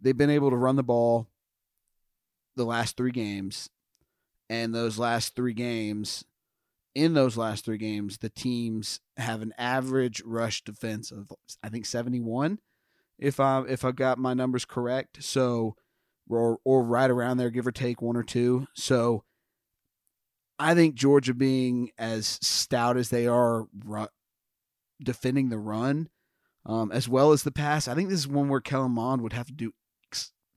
they've 0.00 0.16
been 0.16 0.30
able 0.30 0.50
to 0.50 0.56
run 0.56 0.76
the 0.76 0.82
ball 0.82 1.28
the 2.56 2.64
last 2.64 2.96
three 2.96 3.12
games, 3.12 3.70
and 4.48 4.74
those 4.74 4.98
last 4.98 5.36
three 5.36 5.54
games 5.54 6.24
in 6.94 7.14
those 7.14 7.36
last 7.36 7.64
three 7.64 7.78
games, 7.78 8.18
the 8.18 8.30
teams 8.30 9.00
have 9.16 9.42
an 9.42 9.54
average 9.58 10.22
rush 10.24 10.62
defense 10.62 11.10
of 11.10 11.30
I 11.62 11.68
think 11.68 11.86
seventy 11.86 12.20
one, 12.20 12.58
if 13.18 13.40
I 13.40 13.62
if 13.68 13.84
I 13.84 13.92
got 13.92 14.18
my 14.18 14.34
numbers 14.34 14.64
correct. 14.64 15.22
So, 15.22 15.76
or 16.28 16.58
or 16.64 16.82
right 16.82 17.10
around 17.10 17.36
there, 17.36 17.50
give 17.50 17.66
or 17.66 17.72
take 17.72 18.02
one 18.02 18.16
or 18.16 18.22
two. 18.22 18.66
So, 18.74 19.24
I 20.58 20.74
think 20.74 20.94
Georgia 20.94 21.34
being 21.34 21.90
as 21.98 22.38
stout 22.42 22.96
as 22.96 23.10
they 23.10 23.26
are, 23.26 23.66
ru- 23.84 24.08
defending 25.02 25.48
the 25.48 25.58
run, 25.58 26.08
um, 26.66 26.92
as 26.92 27.08
well 27.08 27.32
as 27.32 27.42
the 27.42 27.52
pass, 27.52 27.88
I 27.88 27.94
think 27.94 28.08
this 28.08 28.18
is 28.20 28.28
one 28.28 28.48
where 28.48 28.60
Kellen 28.60 28.92
Mond 28.92 29.22
would 29.22 29.32
have 29.32 29.46
to 29.46 29.52
do 29.52 29.72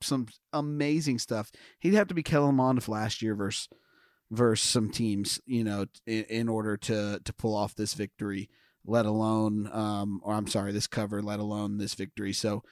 some 0.02 0.26
amazing 0.52 1.18
stuff. 1.18 1.50
He'd 1.78 1.94
have 1.94 2.08
to 2.08 2.14
be 2.14 2.22
Kellen 2.22 2.56
Mond 2.56 2.78
of 2.78 2.88
last 2.88 3.22
year 3.22 3.34
versus 3.34 3.68
versus 4.30 4.68
some 4.68 4.90
teams, 4.90 5.40
you 5.46 5.64
know, 5.64 5.86
in, 6.06 6.24
in 6.24 6.48
order 6.48 6.76
to 6.76 7.20
to 7.24 7.32
pull 7.32 7.54
off 7.54 7.74
this 7.74 7.94
victory, 7.94 8.48
let 8.84 9.06
alone, 9.06 9.68
um, 9.72 10.20
or 10.24 10.34
I'm 10.34 10.46
sorry, 10.46 10.72
this 10.72 10.86
cover, 10.86 11.22
let 11.22 11.40
alone 11.40 11.78
this 11.78 11.94
victory. 11.94 12.32
So, 12.32 12.62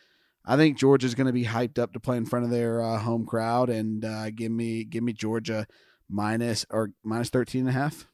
I 0.45 0.57
think 0.57 0.79
Georgia's 0.79 1.15
going 1.15 1.29
to 1.29 1.33
be 1.33 1.45
hyped 1.45 1.79
up 1.79 1.93
to 1.93 2.01
play 2.01 2.17
in 2.17 2.27
front 2.27 2.45
of 2.45 2.51
their 2.51 2.83
uh, 2.83 2.99
home 2.99 3.27
crowd, 3.27 3.71
and 3.71 4.05
uh, 4.05 4.31
give 4.31 4.51
me 4.53 4.85
give 4.85 5.03
me 5.05 5.13
Georgia 5.13 5.67
minus 6.09 6.67
or 6.71 6.91
minus 7.05 7.31
13 7.31 7.61
and 7.63 7.71
a 7.71 7.73
half. 7.73 8.07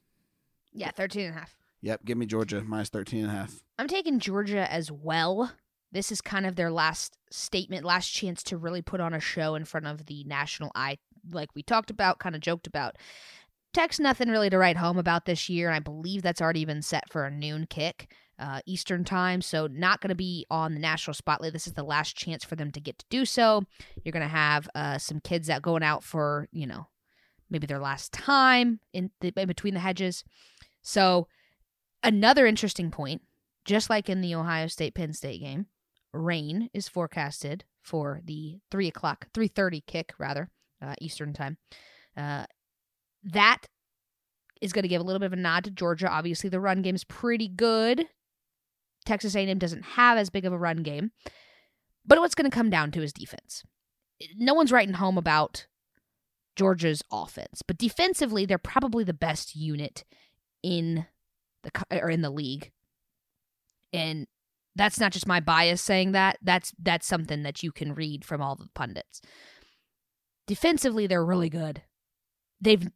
yeah, 0.72 0.90
13 0.90 1.26
and 1.26 1.34
a 1.34 1.38
half. 1.38 1.56
Yep, 1.80 2.04
give 2.04 2.18
me 2.18 2.26
Georgia 2.26 2.62
minus 2.64 2.88
13 2.88 3.20
and 3.20 3.28
a 3.30 3.34
half. 3.34 3.54
I'm 3.78 3.88
taking 3.88 4.18
Georgia 4.18 4.70
as 4.70 4.90
well. 4.90 5.52
This 5.90 6.12
is 6.12 6.20
kind 6.20 6.44
of 6.44 6.56
their 6.56 6.70
last 6.70 7.16
statement, 7.30 7.84
last 7.84 8.08
chance 8.08 8.42
to 8.44 8.58
really 8.58 8.82
put 8.82 9.00
on 9.00 9.14
a 9.14 9.20
show 9.20 9.54
in 9.54 9.64
front 9.64 9.86
of 9.86 10.06
the 10.06 10.22
national 10.24 10.70
eye, 10.74 10.98
like 11.32 11.50
we 11.54 11.62
talked 11.62 11.90
about, 11.90 12.18
kind 12.18 12.34
of 12.34 12.40
joked 12.40 12.66
about. 12.66 12.96
Tech's 13.74 14.00
nothing 14.00 14.28
really 14.28 14.50
to 14.50 14.58
write 14.58 14.76
home 14.76 14.98
about 14.98 15.26
this 15.26 15.48
year, 15.48 15.68
and 15.68 15.76
I 15.76 15.80
believe 15.80 16.22
that's 16.22 16.40
already 16.40 16.64
been 16.64 16.82
set 16.82 17.10
for 17.12 17.24
a 17.24 17.30
noon 17.30 17.66
kick 17.68 18.12
uh, 18.38 18.60
Eastern 18.66 19.04
time, 19.04 19.42
so 19.42 19.66
not 19.66 20.00
going 20.00 20.08
to 20.08 20.14
be 20.14 20.46
on 20.50 20.74
the 20.74 20.80
national 20.80 21.14
spotlight. 21.14 21.52
This 21.52 21.66
is 21.66 21.74
the 21.74 21.82
last 21.82 22.16
chance 22.16 22.44
for 22.44 22.56
them 22.56 22.70
to 22.72 22.80
get 22.80 22.98
to 22.98 23.06
do 23.10 23.24
so. 23.24 23.64
You're 24.04 24.12
going 24.12 24.22
to 24.22 24.28
have 24.28 24.68
uh, 24.74 24.98
some 24.98 25.20
kids 25.20 25.48
that 25.48 25.60
going 25.60 25.82
out 25.82 26.04
for, 26.04 26.48
you 26.52 26.66
know, 26.66 26.86
maybe 27.50 27.66
their 27.66 27.80
last 27.80 28.12
time 28.12 28.80
in, 28.92 29.10
the, 29.20 29.32
in 29.36 29.48
between 29.48 29.74
the 29.74 29.80
hedges. 29.80 30.24
So 30.82 31.26
another 32.02 32.46
interesting 32.46 32.90
point 32.90 33.22
just 33.68 33.90
like 33.90 34.08
in 34.08 34.22
the 34.22 34.34
Ohio 34.34 34.66
State 34.66 34.94
Penn 34.94 35.12
State 35.12 35.40
game, 35.40 35.66
rain 36.14 36.70
is 36.72 36.88
forecasted 36.88 37.64
for 37.82 38.22
the 38.24 38.58
three 38.70 38.88
o'clock, 38.88 39.28
three 39.34 39.46
thirty 39.46 39.82
kick 39.82 40.14
rather 40.18 40.48
uh, 40.82 40.94
Eastern 41.00 41.32
time. 41.32 41.56
Uh, 42.16 42.44
that 43.24 43.66
is 44.60 44.72
going 44.72 44.82
to 44.82 44.88
give 44.88 45.00
a 45.00 45.04
little 45.04 45.20
bit 45.20 45.26
of 45.26 45.32
a 45.32 45.36
nod 45.36 45.64
to 45.64 45.70
Georgia. 45.70 46.08
Obviously, 46.08 46.50
the 46.50 46.60
run 46.60 46.82
game 46.82 46.94
is 46.94 47.04
pretty 47.04 47.48
good. 47.48 48.06
Texas 49.06 49.34
A&M 49.34 49.58
doesn't 49.58 49.82
have 49.82 50.18
as 50.18 50.30
big 50.30 50.44
of 50.44 50.52
a 50.52 50.58
run 50.58 50.82
game, 50.82 51.12
but 52.04 52.18
what's 52.18 52.34
going 52.34 52.50
to 52.50 52.54
come 52.54 52.68
down 52.68 52.90
to 52.90 53.02
is 53.02 53.12
defense. 53.12 53.62
No 54.36 54.52
one's 54.54 54.72
writing 54.72 54.94
home 54.94 55.16
about 55.16 55.66
Georgia's 56.56 57.02
offense, 57.12 57.62
but 57.66 57.78
defensively, 57.78 58.44
they're 58.44 58.58
probably 58.58 59.04
the 59.04 59.14
best 59.14 59.54
unit 59.54 60.04
in 60.62 61.06
the 61.62 61.70
or 62.02 62.10
in 62.10 62.22
the 62.22 62.30
league 62.30 62.72
and 63.92 64.26
that's 64.76 65.00
not 65.00 65.12
just 65.12 65.26
my 65.26 65.40
bias 65.40 65.82
saying 65.82 66.12
that 66.12 66.38
that's 66.42 66.72
that's 66.80 67.06
something 67.06 67.42
that 67.42 67.62
you 67.62 67.72
can 67.72 67.94
read 67.94 68.24
from 68.24 68.40
all 68.40 68.54
the 68.54 68.68
pundits 68.74 69.20
defensively 70.48 71.06
they're 71.06 71.24
really 71.24 71.48
good. 71.48 71.82
They've 72.60 72.88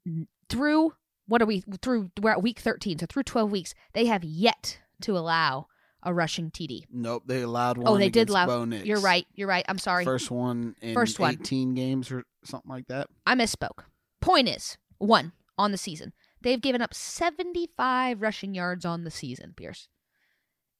through 0.48 0.94
what 1.26 1.40
are 1.40 1.46
we 1.46 1.62
through 1.80 2.10
we're 2.20 2.32
at 2.32 2.42
week 2.42 2.58
13 2.58 2.98
so 2.98 3.06
through 3.06 3.22
12 3.22 3.50
weeks 3.52 3.74
they 3.92 4.06
have 4.06 4.24
yet 4.24 4.80
to 5.00 5.16
allow 5.16 5.68
a 6.02 6.12
rushing 6.12 6.50
td 6.50 6.82
Nope, 6.92 7.22
they 7.26 7.42
allowed 7.42 7.78
oh, 7.78 7.82
one. 7.82 7.92
oh 7.92 7.96
they 7.96 8.10
did 8.10 8.28
allow 8.28 8.64
you're 8.64 9.00
right 9.00 9.24
you're 9.34 9.48
right 9.48 9.64
i'm 9.68 9.78
sorry. 9.78 10.04
First 10.04 10.32
one 10.32 10.74
in 10.82 10.94
First 10.94 11.20
one. 11.20 11.34
18 11.40 11.74
games 11.74 12.10
or 12.10 12.24
something 12.44 12.70
like 12.70 12.88
that. 12.88 13.06
i 13.24 13.34
misspoke. 13.36 13.84
Point 14.20 14.48
is 14.48 14.76
one 14.98 15.32
on 15.56 15.70
the 15.70 15.78
season. 15.78 16.12
They've 16.40 16.60
given 16.60 16.82
up 16.82 16.92
75 16.92 18.20
rushing 18.20 18.54
yards 18.54 18.84
on 18.84 19.04
the 19.04 19.10
season 19.12 19.54
pearce. 19.56 19.88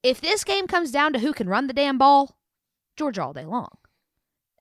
If 0.02 0.20
this 0.20 0.42
game 0.42 0.66
comes 0.66 0.90
down 0.90 1.12
to 1.12 1.20
who 1.20 1.32
can 1.32 1.48
run 1.48 1.68
the 1.68 1.72
damn 1.72 1.98
ball 1.98 2.36
georgia 2.96 3.22
all 3.22 3.32
day 3.32 3.44
long. 3.44 3.70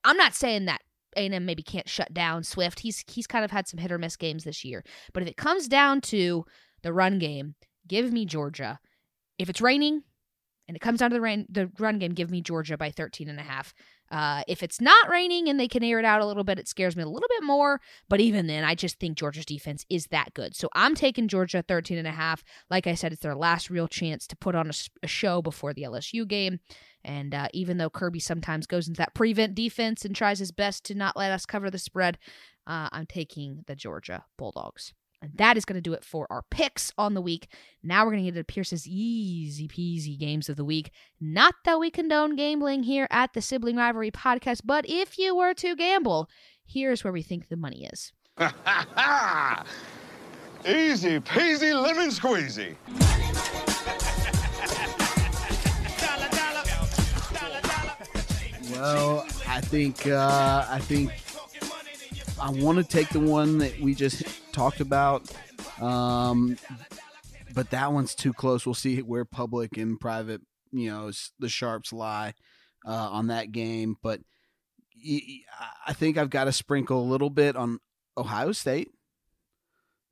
I'm 0.04 0.16
not 0.16 0.34
saying 0.34 0.64
that 0.66 0.80
a&m 1.16 1.44
maybe 1.44 1.62
can't 1.62 1.88
shut 1.88 2.12
down 2.12 2.44
swift. 2.44 2.80
He's 2.80 3.04
he's 3.08 3.26
kind 3.26 3.44
of 3.44 3.50
had 3.50 3.68
some 3.68 3.78
hit 3.78 3.92
or 3.92 3.98
miss 3.98 4.16
games 4.16 4.44
this 4.44 4.64
year. 4.64 4.84
But 5.12 5.22
if 5.22 5.28
it 5.28 5.36
comes 5.36 5.68
down 5.68 6.00
to 6.02 6.44
the 6.82 6.92
run 6.92 7.18
game 7.18 7.54
give 7.86 8.12
me 8.12 8.24
georgia. 8.26 8.78
If 9.38 9.48
it's 9.48 9.60
raining 9.60 10.02
and 10.68 10.76
it 10.76 10.80
comes 10.80 11.00
down 11.00 11.10
to 11.10 11.14
the 11.14 11.20
rain 11.20 11.46
the 11.48 11.70
run 11.78 11.98
game 11.98 12.12
give 12.12 12.30
me 12.30 12.40
georgia 12.40 12.76
by 12.76 12.90
13 12.90 13.28
and 13.28 13.38
a 13.38 13.42
half 13.42 13.74
uh, 14.12 14.42
if 14.46 14.62
it's 14.62 14.80
not 14.80 15.08
raining 15.08 15.48
and 15.48 15.58
they 15.58 15.66
can 15.66 15.82
air 15.82 15.98
it 15.98 16.04
out 16.04 16.20
a 16.20 16.26
little 16.26 16.44
bit, 16.44 16.58
it 16.58 16.68
scares 16.68 16.94
me 16.94 17.02
a 17.02 17.08
little 17.08 17.28
bit 17.28 17.42
more. 17.42 17.80
But 18.10 18.20
even 18.20 18.46
then, 18.46 18.62
I 18.62 18.74
just 18.74 19.00
think 19.00 19.16
Georgia's 19.16 19.46
defense 19.46 19.86
is 19.88 20.08
that 20.08 20.34
good. 20.34 20.54
So 20.54 20.68
I'm 20.74 20.94
taking 20.94 21.28
Georgia 21.28 21.64
13 21.66 21.96
and 21.96 22.06
a 22.06 22.12
half. 22.12 22.44
Like 22.70 22.86
I 22.86 22.94
said, 22.94 23.12
it's 23.12 23.22
their 23.22 23.34
last 23.34 23.70
real 23.70 23.88
chance 23.88 24.26
to 24.26 24.36
put 24.36 24.54
on 24.54 24.70
a 25.02 25.08
show 25.08 25.40
before 25.40 25.72
the 25.72 25.84
LSU 25.84 26.28
game. 26.28 26.60
And 27.02 27.34
uh, 27.34 27.48
even 27.54 27.78
though 27.78 27.90
Kirby 27.90 28.20
sometimes 28.20 28.66
goes 28.66 28.86
into 28.86 28.98
that 28.98 29.14
prevent 29.14 29.54
defense 29.54 30.04
and 30.04 30.14
tries 30.14 30.38
his 30.38 30.52
best 30.52 30.84
to 30.84 30.94
not 30.94 31.16
let 31.16 31.32
us 31.32 31.46
cover 31.46 31.70
the 31.70 31.78
spread, 31.78 32.18
uh, 32.66 32.90
I'm 32.92 33.06
taking 33.06 33.64
the 33.66 33.74
Georgia 33.74 34.24
Bulldogs. 34.36 34.92
And 35.22 35.30
that 35.36 35.56
is 35.56 35.64
going 35.64 35.76
to 35.76 35.80
do 35.80 35.92
it 35.92 36.04
for 36.04 36.26
our 36.30 36.42
picks 36.50 36.92
on 36.98 37.14
the 37.14 37.20
week. 37.20 37.46
Now 37.82 38.04
we're 38.04 38.10
going 38.10 38.24
to 38.24 38.30
get 38.30 38.36
into 38.36 38.52
Pearce's 38.52 38.88
easy 38.88 39.68
peasy 39.68 40.18
games 40.18 40.48
of 40.48 40.56
the 40.56 40.64
week. 40.64 40.90
Not 41.20 41.54
that 41.64 41.78
we 41.78 41.92
condone 41.92 42.34
gambling 42.34 42.82
here 42.82 43.06
at 43.08 43.32
the 43.32 43.40
Sibling 43.40 43.76
Rivalry 43.76 44.10
Podcast, 44.10 44.62
but 44.64 44.84
if 44.88 45.18
you 45.18 45.36
were 45.36 45.54
to 45.54 45.76
gamble, 45.76 46.28
here's 46.66 47.04
where 47.04 47.12
we 47.12 47.22
think 47.22 47.48
the 47.48 47.56
money 47.56 47.88
is. 47.92 48.12
Easy 50.66 51.20
peasy 51.20 51.72
lemon 51.80 52.08
squeezy. 52.10 52.76
Well, 58.72 59.26
I 59.46 59.60
think 59.60 60.06
uh, 60.06 60.66
I 60.68 60.78
think 60.80 61.12
I 62.42 62.50
want 62.50 62.78
to 62.78 62.84
take 62.84 63.08
the 63.10 63.20
one 63.20 63.58
that 63.58 63.78
we 63.78 63.94
just 63.94 64.24
talked 64.52 64.80
about, 64.80 65.32
um, 65.80 66.56
but 67.54 67.70
that 67.70 67.92
one's 67.92 68.16
too 68.16 68.32
close. 68.32 68.66
We'll 68.66 68.74
see 68.74 69.00
where 69.00 69.24
public 69.24 69.76
and 69.76 70.00
private, 70.00 70.40
you 70.72 70.90
know, 70.90 71.12
the 71.38 71.48
sharps 71.48 71.92
lie 71.92 72.34
uh, 72.84 72.90
on 72.90 73.28
that 73.28 73.52
game. 73.52 73.94
But 74.02 74.22
I 75.86 75.92
think 75.92 76.18
I've 76.18 76.30
got 76.30 76.44
to 76.44 76.52
sprinkle 76.52 77.00
a 77.00 77.10
little 77.10 77.30
bit 77.30 77.54
on 77.54 77.78
Ohio 78.18 78.50
State 78.50 78.90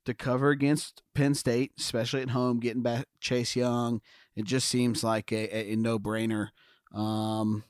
to 0.05 0.15
cover 0.15 0.51
against 0.51 1.03
Penn 1.17 1.35
State, 1.35 1.73
especially 1.81 2.23
at 2.23 2.31
home, 2.31 2.61
getting 2.61 2.83
back 2.83 3.07
Chase 3.21 3.57
Young. 3.57 4.01
It 4.37 4.45
just 4.45 4.69
seems 4.69 5.03
like 5.03 5.33
a, 5.33 5.57
a, 5.57 5.73
a 5.73 5.77
no 5.77 5.99
brainer. 5.99 6.51
Um, 6.95 7.65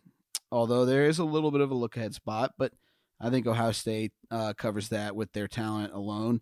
although 0.53 0.85
there 0.85 1.07
is 1.07 1.19
a 1.19 1.25
little 1.25 1.51
bit 1.51 1.63
of 1.63 1.71
a 1.71 1.75
look 1.75 1.97
ahead 1.97 2.15
spot, 2.15 2.53
but 2.59 2.73
I 3.21 3.31
think 3.31 3.47
Ohio 3.47 3.73
State 3.73 4.13
uh, 4.31 4.55
covers 4.55 4.89
that 4.89 5.15
with 5.15 5.33
their 5.33 5.49
talent 5.49 5.93
alone. 5.93 6.41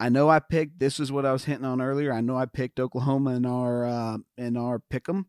I 0.00 0.08
know 0.08 0.28
I 0.28 0.40
picked. 0.40 0.80
This 0.80 0.98
is 0.98 1.12
what 1.12 1.24
I 1.24 1.32
was 1.32 1.44
hinting 1.44 1.64
on 1.64 1.80
earlier. 1.80 2.12
I 2.12 2.20
know 2.20 2.36
I 2.36 2.46
picked 2.46 2.80
Oklahoma 2.80 3.36
in 3.36 3.46
our 3.46 3.86
uh, 3.86 4.18
in 4.36 4.56
our 4.56 4.82
pick'em. 4.92 5.26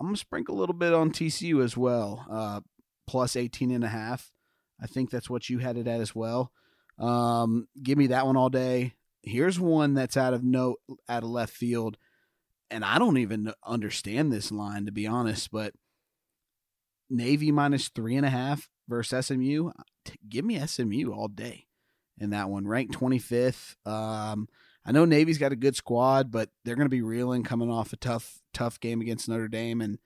I'm 0.00 0.06
gonna 0.06 0.16
sprinkle 0.16 0.56
a 0.56 0.60
little 0.60 0.76
bit 0.76 0.94
on 0.94 1.10
TCU 1.10 1.64
as 1.64 1.76
well, 1.76 2.24
uh, 2.30 2.60
plus 3.08 3.34
18 3.34 3.72
and 3.72 3.82
a 3.82 3.88
half. 3.88 4.30
I 4.80 4.86
think 4.86 5.10
that's 5.10 5.28
what 5.28 5.48
you 5.50 5.58
had 5.58 5.76
it 5.76 5.88
at 5.88 6.00
as 6.00 6.14
well. 6.14 6.52
Um, 7.00 7.66
give 7.82 7.98
me 7.98 8.08
that 8.08 8.26
one 8.26 8.36
all 8.36 8.48
day. 8.48 8.94
Here's 9.22 9.58
one 9.58 9.94
that's 9.94 10.16
out 10.16 10.34
of 10.34 10.44
no 10.44 10.76
out 11.08 11.24
of 11.24 11.30
left 11.30 11.52
field, 11.52 11.96
and 12.70 12.84
I 12.84 13.00
don't 13.00 13.18
even 13.18 13.52
understand 13.66 14.32
this 14.32 14.52
line 14.52 14.86
to 14.86 14.92
be 14.92 15.08
honest. 15.08 15.50
But 15.50 15.74
Navy 17.10 17.50
minus 17.50 17.88
three 17.88 18.14
and 18.14 18.26
a 18.26 18.30
half 18.30 18.68
versus 18.88 19.26
SMU. 19.26 19.70
Give 20.28 20.44
me 20.44 20.58
SMU 20.66 21.12
all 21.12 21.28
day 21.28 21.66
in 22.18 22.30
that 22.30 22.48
one. 22.48 22.66
Ranked 22.66 22.98
25th. 22.98 23.76
Um, 23.86 24.48
I 24.84 24.92
know 24.92 25.04
Navy's 25.04 25.38
got 25.38 25.52
a 25.52 25.56
good 25.56 25.76
squad, 25.76 26.30
but 26.30 26.50
they're 26.64 26.76
going 26.76 26.86
to 26.86 26.90
be 26.90 27.02
reeling 27.02 27.44
coming 27.44 27.70
off 27.70 27.92
a 27.92 27.96
tough, 27.96 28.40
tough 28.54 28.80
game 28.80 29.00
against 29.00 29.28
Notre 29.28 29.48
Dame 29.48 29.80
and 29.80 29.98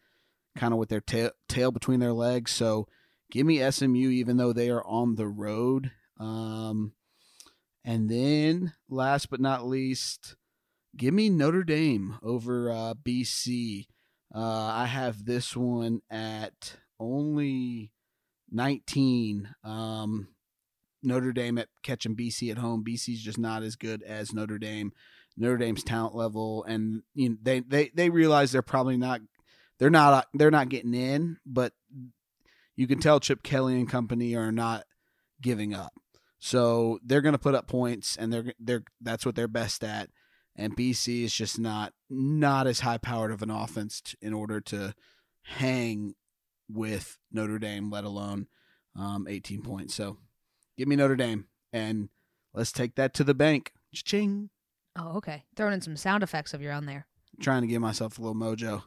kind 0.57 0.73
of 0.73 0.79
with 0.79 0.89
their 0.89 1.01
tail, 1.01 1.31
tail 1.49 1.71
between 1.71 2.01
their 2.01 2.13
legs. 2.13 2.51
So 2.51 2.89
give 3.31 3.47
me 3.47 3.71
SMU, 3.71 4.09
even 4.11 4.37
though 4.37 4.53
they 4.53 4.71
are 4.71 4.85
on 4.85 5.15
the 5.15 5.29
road. 5.29 5.93
Um, 6.19 6.93
and 7.85 8.09
then 8.09 8.73
last 8.89 9.31
but 9.31 9.41
not 9.41 9.67
least, 9.67 10.37
give 10.97 11.15
me 11.15 11.31
Notre 11.31 11.65
Dame 11.65 12.19
over 12.23 12.71
uh, 12.71 12.95
BC. 12.95 13.87
Uh, 14.35 14.41
I 14.41 14.87
have 14.87 15.25
this 15.25 15.57
one 15.57 16.01
at 16.11 16.77
only 16.99 17.93
19. 18.53 19.55
Um, 19.65 20.29
Notre 21.03 21.33
Dame 21.33 21.59
at 21.59 21.69
catching 21.83 22.15
BC 22.15 22.51
at 22.51 22.59
home. 22.59 22.85
BC's 22.85 23.23
just 23.23 23.39
not 23.39 23.63
as 23.63 23.77
good 23.77 24.03
as 24.03 24.33
Notre 24.33 24.59
Dame. 24.59 24.93
Notre 25.37 25.57
Dame's 25.57 25.83
talent 25.83 26.15
level, 26.15 26.63
and 26.65 27.03
you 27.15 27.31
know, 27.31 27.37
they 27.43 27.61
they 27.61 27.91
they 27.95 28.11
realize 28.11 28.53
they're 28.53 28.63
probably 28.63 28.97
not 28.97 29.21
they're 29.79 29.91
not 29.91 30.29
they're 30.35 30.51
not 30.51 30.69
getting 30.69 30.95
in, 30.95 31.39
but 31.47 31.73
you 32.77 32.87
can 32.87 33.01
tell 33.01 33.19
Chip 33.19 33.43
Kelly 33.43 33.75
and 33.75 33.89
company 33.89 34.35
are 34.37 34.53
not 34.53 34.85
giving 35.41 35.75
up. 35.75 35.93
So 36.39 36.99
they're 37.05 37.21
going 37.21 37.35
to 37.35 37.39
put 37.39 37.55
up 37.55 37.67
points, 37.67 38.17
and 38.17 38.33
they're 38.33 38.53
they're 38.61 38.85
that's 39.01 39.25
what 39.25 39.35
they're 39.35 39.49
best 39.49 39.83
at. 39.83 40.11
And 40.55 40.77
BC 40.77 41.25
is 41.25 41.33
just 41.33 41.59
not 41.59 41.95
not 42.11 42.67
as 42.67 42.81
high 42.81 42.99
powered 42.99 43.33
of 43.33 43.43
an 43.43 43.51
offense 43.51 44.01
t- 44.03 44.17
in 44.21 44.35
order 44.35 44.61
to 44.61 44.95
hang 45.43 46.15
with 46.69 47.19
Notre 47.31 47.59
Dame, 47.59 47.91
let 47.91 48.05
alone 48.05 48.47
um, 48.97 49.27
18 49.29 49.63
points. 49.63 49.95
So 49.95 50.19
Give 50.77 50.89
me 50.89 50.97
Notre 50.97 51.17
Dame, 51.17 51.47
and 51.73 52.09
let's 52.55 52.73
take 52.73 52.95
that 52.97 53.15
to 53.15 53.25
the 53.25 53.35
bank. 53.35 53.73
Ching. 53.95 54.51
Oh, 54.97 55.17
okay. 55.19 55.45
Throwing 55.55 55.75
in 55.75 55.81
some 55.81 55.97
sound 55.97 56.23
effects 56.23 56.55
of 56.55 56.63
your 56.63 56.73
own 56.73 56.87
there. 56.87 57.07
trying 57.41 57.63
to 57.63 57.69
give 57.69 57.81
myself 57.81 58.19
a 58.19 58.23
little 58.23 58.35
mojo. 58.35 58.83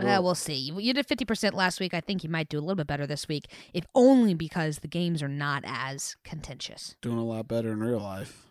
Uh, 0.00 0.20
we'll 0.22 0.34
see. 0.34 0.54
You 0.54 0.94
did 0.94 1.06
50% 1.06 1.52
last 1.52 1.78
week. 1.78 1.92
I 1.92 2.00
think 2.00 2.24
you 2.24 2.30
might 2.30 2.48
do 2.48 2.58
a 2.58 2.60
little 2.60 2.76
bit 2.76 2.86
better 2.86 3.06
this 3.06 3.28
week, 3.28 3.44
if 3.74 3.84
only 3.94 4.32
because 4.32 4.78
the 4.78 4.88
games 4.88 5.22
are 5.22 5.28
not 5.28 5.64
as 5.66 6.16
contentious. 6.24 6.96
Doing 7.02 7.18
a 7.18 7.24
lot 7.24 7.46
better 7.46 7.70
in 7.72 7.80
real 7.80 8.00
life. 8.00 8.46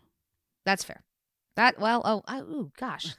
That's 0.66 0.84
fair. 0.84 1.04
That, 1.56 1.80
well, 1.80 2.04
oh, 2.06 2.22
I, 2.28 2.42
ooh, 2.42 2.72
gosh. 2.78 3.16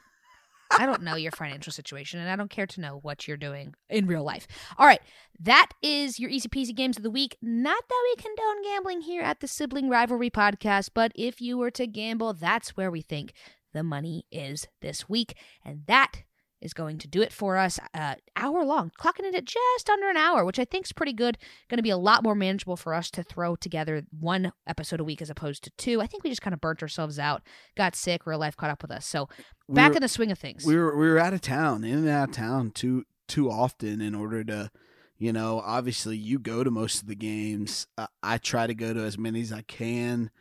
I 0.79 0.87
don't 0.87 1.03
know 1.03 1.17
your 1.17 1.33
financial 1.33 1.73
situation, 1.73 2.21
and 2.21 2.31
I 2.31 2.37
don't 2.37 2.51
care 2.51 2.67
to 2.67 2.81
know 2.81 2.99
what 3.03 3.27
you're 3.27 3.37
doing 3.37 3.75
in 3.89 4.07
real 4.07 4.25
life. 4.25 4.47
All 4.79 4.87
right, 4.87 5.01
that 5.41 5.71
is 5.83 6.19
your 6.19 6.31
easy 6.31 6.49
peasy 6.49 6.75
games 6.75 6.97
of 6.97 7.03
the 7.03 7.11
week. 7.11 7.37
Not 7.43 7.83
that 7.89 8.03
we 8.05 8.23
condone 8.23 8.63
gambling 8.63 9.01
here 9.03 9.23
at 9.23 9.41
the 9.41 9.49
Sibling 9.49 9.89
Rivalry 9.89 10.31
Podcast, 10.31 10.91
but 10.95 11.13
if 11.15 11.41
you 11.41 11.59
were 11.59 11.71
to 11.73 11.87
gamble, 11.87 12.33
that's 12.35 12.77
where 12.77 12.91
we 12.91 13.03
think 13.03 13.33
the 13.73 13.83
money 13.83 14.27
is 14.31 14.67
this 14.81 15.09
week. 15.09 15.37
And 15.65 15.83
that 15.87 16.23
is 16.63 16.73
going 16.73 16.99
to 16.99 17.09
do 17.09 17.21
it 17.21 17.33
for 17.33 17.57
us. 17.57 17.79
Uh, 17.93 18.15
hour 18.37 18.65
long, 18.65 18.91
clocking 18.99 19.25
it 19.25 19.35
at 19.35 19.45
just 19.45 19.91
under 19.91 20.09
an 20.09 20.17
hour, 20.17 20.45
which 20.45 20.59
I 20.59 20.65
think 20.65 20.87
is 20.87 20.93
pretty 20.93 21.13
good. 21.13 21.37
Going 21.69 21.79
to 21.79 21.83
be 21.83 21.91
a 21.91 21.97
lot 21.97 22.23
more 22.23 22.35
manageable 22.35 22.77
for 22.77 22.95
us 22.95 23.11
to 23.13 23.23
throw 23.23 23.57
together 23.57 24.03
one 24.19 24.53
episode 24.67 25.01
a 25.01 25.05
week 25.05 25.21
as 25.21 25.31
opposed 25.31 25.65
to 25.65 25.71
two. 25.77 26.01
I 26.01 26.07
think 26.07 26.25
we 26.25 26.31
just 26.31 26.43
kind 26.43 26.55
of 26.55 26.61
burnt 26.61 26.83
ourselves 26.83 27.19
out, 27.19 27.43
got 27.77 27.97
sick, 27.97 28.27
real 28.27 28.39
life 28.39 28.57
caught 28.57 28.71
up 28.71 28.83
with 28.83 28.91
us. 28.91 29.05
So 29.05 29.29
we 29.69 29.75
back 29.75 29.91
were, 29.91 29.97
in 29.97 30.03
the 30.03 30.09
swing 30.09 30.31
of 30.31 30.39
things. 30.39 30.65
We 30.65 30.77
were 30.77 30.97
we 30.97 31.09
were 31.09 31.19
out 31.19 31.35
of 31.35 31.41
town, 31.41 31.85
in 31.85 31.99
and 31.99 32.09
out 32.09 32.31
of 32.31 32.35
town 32.35 32.71
too 32.71 33.05
too 33.29 33.51
often 33.51 34.01
in 34.01 34.15
order 34.15 34.45
to. 34.45 34.71
You 35.19 35.33
know, 35.33 35.63
obviously, 35.65 36.17
you 36.17 36.41
go 36.41 36.65
to 36.65 36.71
most 36.73 37.01
of 37.01 37.07
the 37.07 37.15
games. 37.15 37.87
Uh, 37.97 38.09
I 38.25 38.39
try 38.39 38.67
to 38.67 38.75
go 38.75 38.93
to 38.93 39.05
as 39.05 39.17
many 39.17 39.41
as 39.41 39.53
I 39.53 39.63
can. 39.63 40.33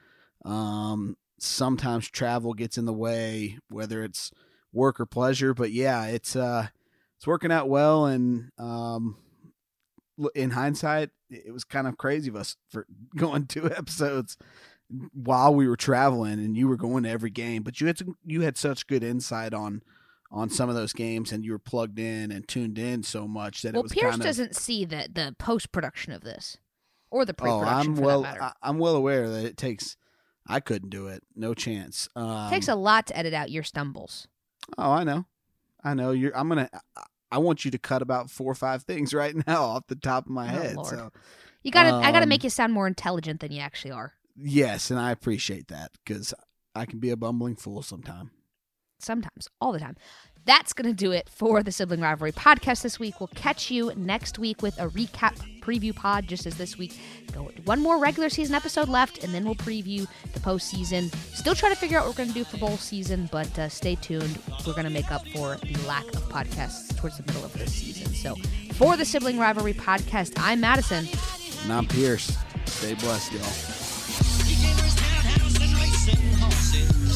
Um, 0.44 1.18
sometimes 1.38 2.10
travel 2.10 2.56
gets 2.56 2.80
in 2.80 2.86
the 2.86 2.94
way, 2.94 3.60
whether 3.70 4.04
it's 4.04 4.32
work 4.74 5.00
or 5.00 5.06
pleasure. 5.06 5.54
But 5.54 5.72
yeah, 5.72 6.06
it's 6.06 6.36
uh, 6.36 6.68
it's 7.18 7.28
working 7.28 7.52
out 7.52 7.70
well, 7.70 8.06
and 8.06 8.52
um, 8.58 9.18
in 10.36 10.52
hindsight, 10.52 11.10
it 11.30 11.54
was 11.54 11.64
kind 11.64 11.88
of 11.88 11.98
crazy 11.98 12.30
of 12.30 12.36
us 12.36 12.58
for 12.70 12.86
going 13.16 13.46
two 13.48 13.72
episodes 13.78 14.38
while 15.14 15.54
we 15.54 15.68
were 15.68 15.78
traveling, 15.78 16.34
and 16.34 16.58
you 16.58 16.68
were 16.68 16.78
going 16.78 17.04
to 17.04 17.10
every 17.10 17.30
game. 17.30 17.64
But 17.64 17.80
you 17.80 17.88
had 17.88 17.98
some, 17.98 18.16
you 18.26 18.42
had 18.42 18.58
such 18.58 18.88
good 18.88 19.04
insight 19.04 19.54
on 19.54 19.82
on 20.34 20.50
some 20.50 20.70
of 20.70 20.76
those 20.76 20.94
games, 20.94 21.32
and 21.32 21.44
you 21.44 21.52
were 21.52 21.60
plugged 21.60 22.00
in 22.00 22.32
and 22.32 22.48
tuned 22.48 22.80
in 22.80 23.04
so 23.04 23.28
much 23.28 23.62
that 23.62 23.74
well, 23.74 23.82
it 23.82 23.84
was. 23.84 23.94
Pearce 23.94 24.12
kinda, 24.12 24.26
doesn't 24.26 24.56
see 24.56 24.86
the 24.86 25.08
the 25.12 25.36
post 25.38 25.72
production 25.72 26.14
of 26.14 26.22
this 26.22 26.58
or 27.10 27.26
the 27.26 27.34
pre 27.34 27.52
Oh, 27.52 27.60
production. 27.60 27.92
I'm 27.92 27.96
for 27.96 28.02
well. 28.02 28.22
that 28.22 28.40
matter. 28.40 28.42
I, 28.44 28.54
I'm 28.70 28.80
well 28.80 28.96
aware 28.96 29.30
that 29.30 29.46
it 29.46 29.58
takes. 29.58 29.98
I 30.48 30.60
couldn't 30.60 30.90
do 30.90 31.08
it. 31.08 31.22
No 31.36 31.54
chance. 31.54 32.10
Um, 32.16 32.48
it 32.48 32.50
takes 32.50 32.68
a 32.68 32.76
lot 32.76 33.08
to 33.08 33.18
edit 33.18 33.34
out 33.34 33.52
your 33.52 33.64
stumbles. 33.64 34.28
Oh, 34.78 34.92
I 34.92 35.04
know. 35.04 35.26
I 35.84 35.94
know. 35.94 36.12
You're. 36.12 36.36
I'm 36.38 36.48
gonna. 36.50 36.70
I 37.32 37.38
want 37.38 37.64
you 37.66 37.72
to 37.72 37.78
cut 37.78 38.02
about 38.02 38.30
four 38.30 38.52
or 38.52 38.56
five 38.56 38.84
things 38.84 39.14
right 39.14 39.36
now 39.48 39.64
off 39.64 39.88
the 39.88 39.96
top 39.96 40.26
of 40.26 40.32
my 40.32 40.48
Oh, 40.48 40.52
head. 40.52 40.76
Lord. 40.76 40.88
So 40.88 41.12
You 41.64 41.72
gotta, 41.72 41.94
I 42.06 42.12
gotta 42.12 42.24
Um, 42.24 42.30
make 42.30 42.44
you 42.44 42.50
sound 42.50 42.74
more 42.74 42.88
intelligent 42.88 43.40
than 43.40 43.52
you 43.52 43.62
actually 43.62 43.92
are. 43.92 44.14
yes, 44.36 44.92
and 44.92 45.00
I 45.00 45.12
appreciate 45.12 45.68
that 45.70 45.92
because 46.04 46.34
I 46.76 46.86
can 46.86 47.00
be 47.00 47.10
a 47.10 47.18
bumbling 47.18 47.56
fool 47.56 47.82
sometime. 47.82 48.32
Sometimes, 49.00 49.48
all 49.60 49.72
the 49.72 49.80
time. 49.80 49.96
That's 50.46 50.74
gonna 50.74 50.94
do 50.94 51.12
it 51.12 51.30
for 51.30 51.62
the 51.62 51.72
Sibling 51.72 52.02
Rivalry 52.02 52.32
podcast 52.32 52.82
this 52.82 53.00
week. 53.00 53.20
We'll 53.20 53.30
catch 53.36 53.70
you 53.70 53.94
next 53.96 54.40
week 54.40 54.64
with 54.64 54.78
a 54.80 54.88
recap 54.88 55.36
preview 55.62 55.96
pod, 55.96 56.28
just 56.28 56.48
as 56.48 56.58
this 56.58 56.78
week. 56.80 57.00
One 57.66 57.80
more 57.80 58.00
regular 58.00 58.28
season 58.30 58.56
episode 58.56 58.90
left, 58.90 59.24
and 59.24 59.36
then 59.36 59.46
we'll 59.46 59.54
preview 59.56 60.08
the 60.34 60.40
postseason. 60.40 61.14
Still 61.36 61.54
trying 61.54 61.74
to 61.74 61.78
figure 61.78 62.00
out 62.00 62.08
what 62.08 62.18
we're 62.18 62.26
gonna 62.26 62.34
do 62.34 62.44
for 62.44 62.58
bowl 62.58 62.78
season, 62.78 63.30
but 63.32 63.58
uh, 63.60 63.70
stay 63.70 63.94
tuned. 63.96 64.40
We're 64.66 64.74
gonna 64.74 64.90
make 64.90 65.12
up 65.12 65.28
for 65.28 65.58
the 65.58 65.80
lack 65.88 66.08
of 66.08 66.24
podcasts 66.30 66.98
towards 66.98 67.18
the 67.18 67.24
middle 67.24 67.46
of 67.46 67.54
this 67.54 67.72
season. 67.72 68.12
So, 68.14 68.36
for 68.74 68.98
the 68.98 69.06
Sibling 69.06 69.38
Rivalry 69.38 69.74
podcast, 69.74 70.34
I'm 70.38 70.62
Madison. 70.62 71.08
And 71.64 71.72
I'm 71.72 71.86
Pearce. 71.86 72.36
Stay 72.66 72.96
blessed, 72.96 73.32
y'all. 73.34 73.44
He 74.48 74.56
gave 74.56 74.76
her 74.76 74.84
his 74.86 74.96
townhouse 74.96 75.56
and 75.62 75.74
racing 75.78 76.40
horses. 76.40 77.12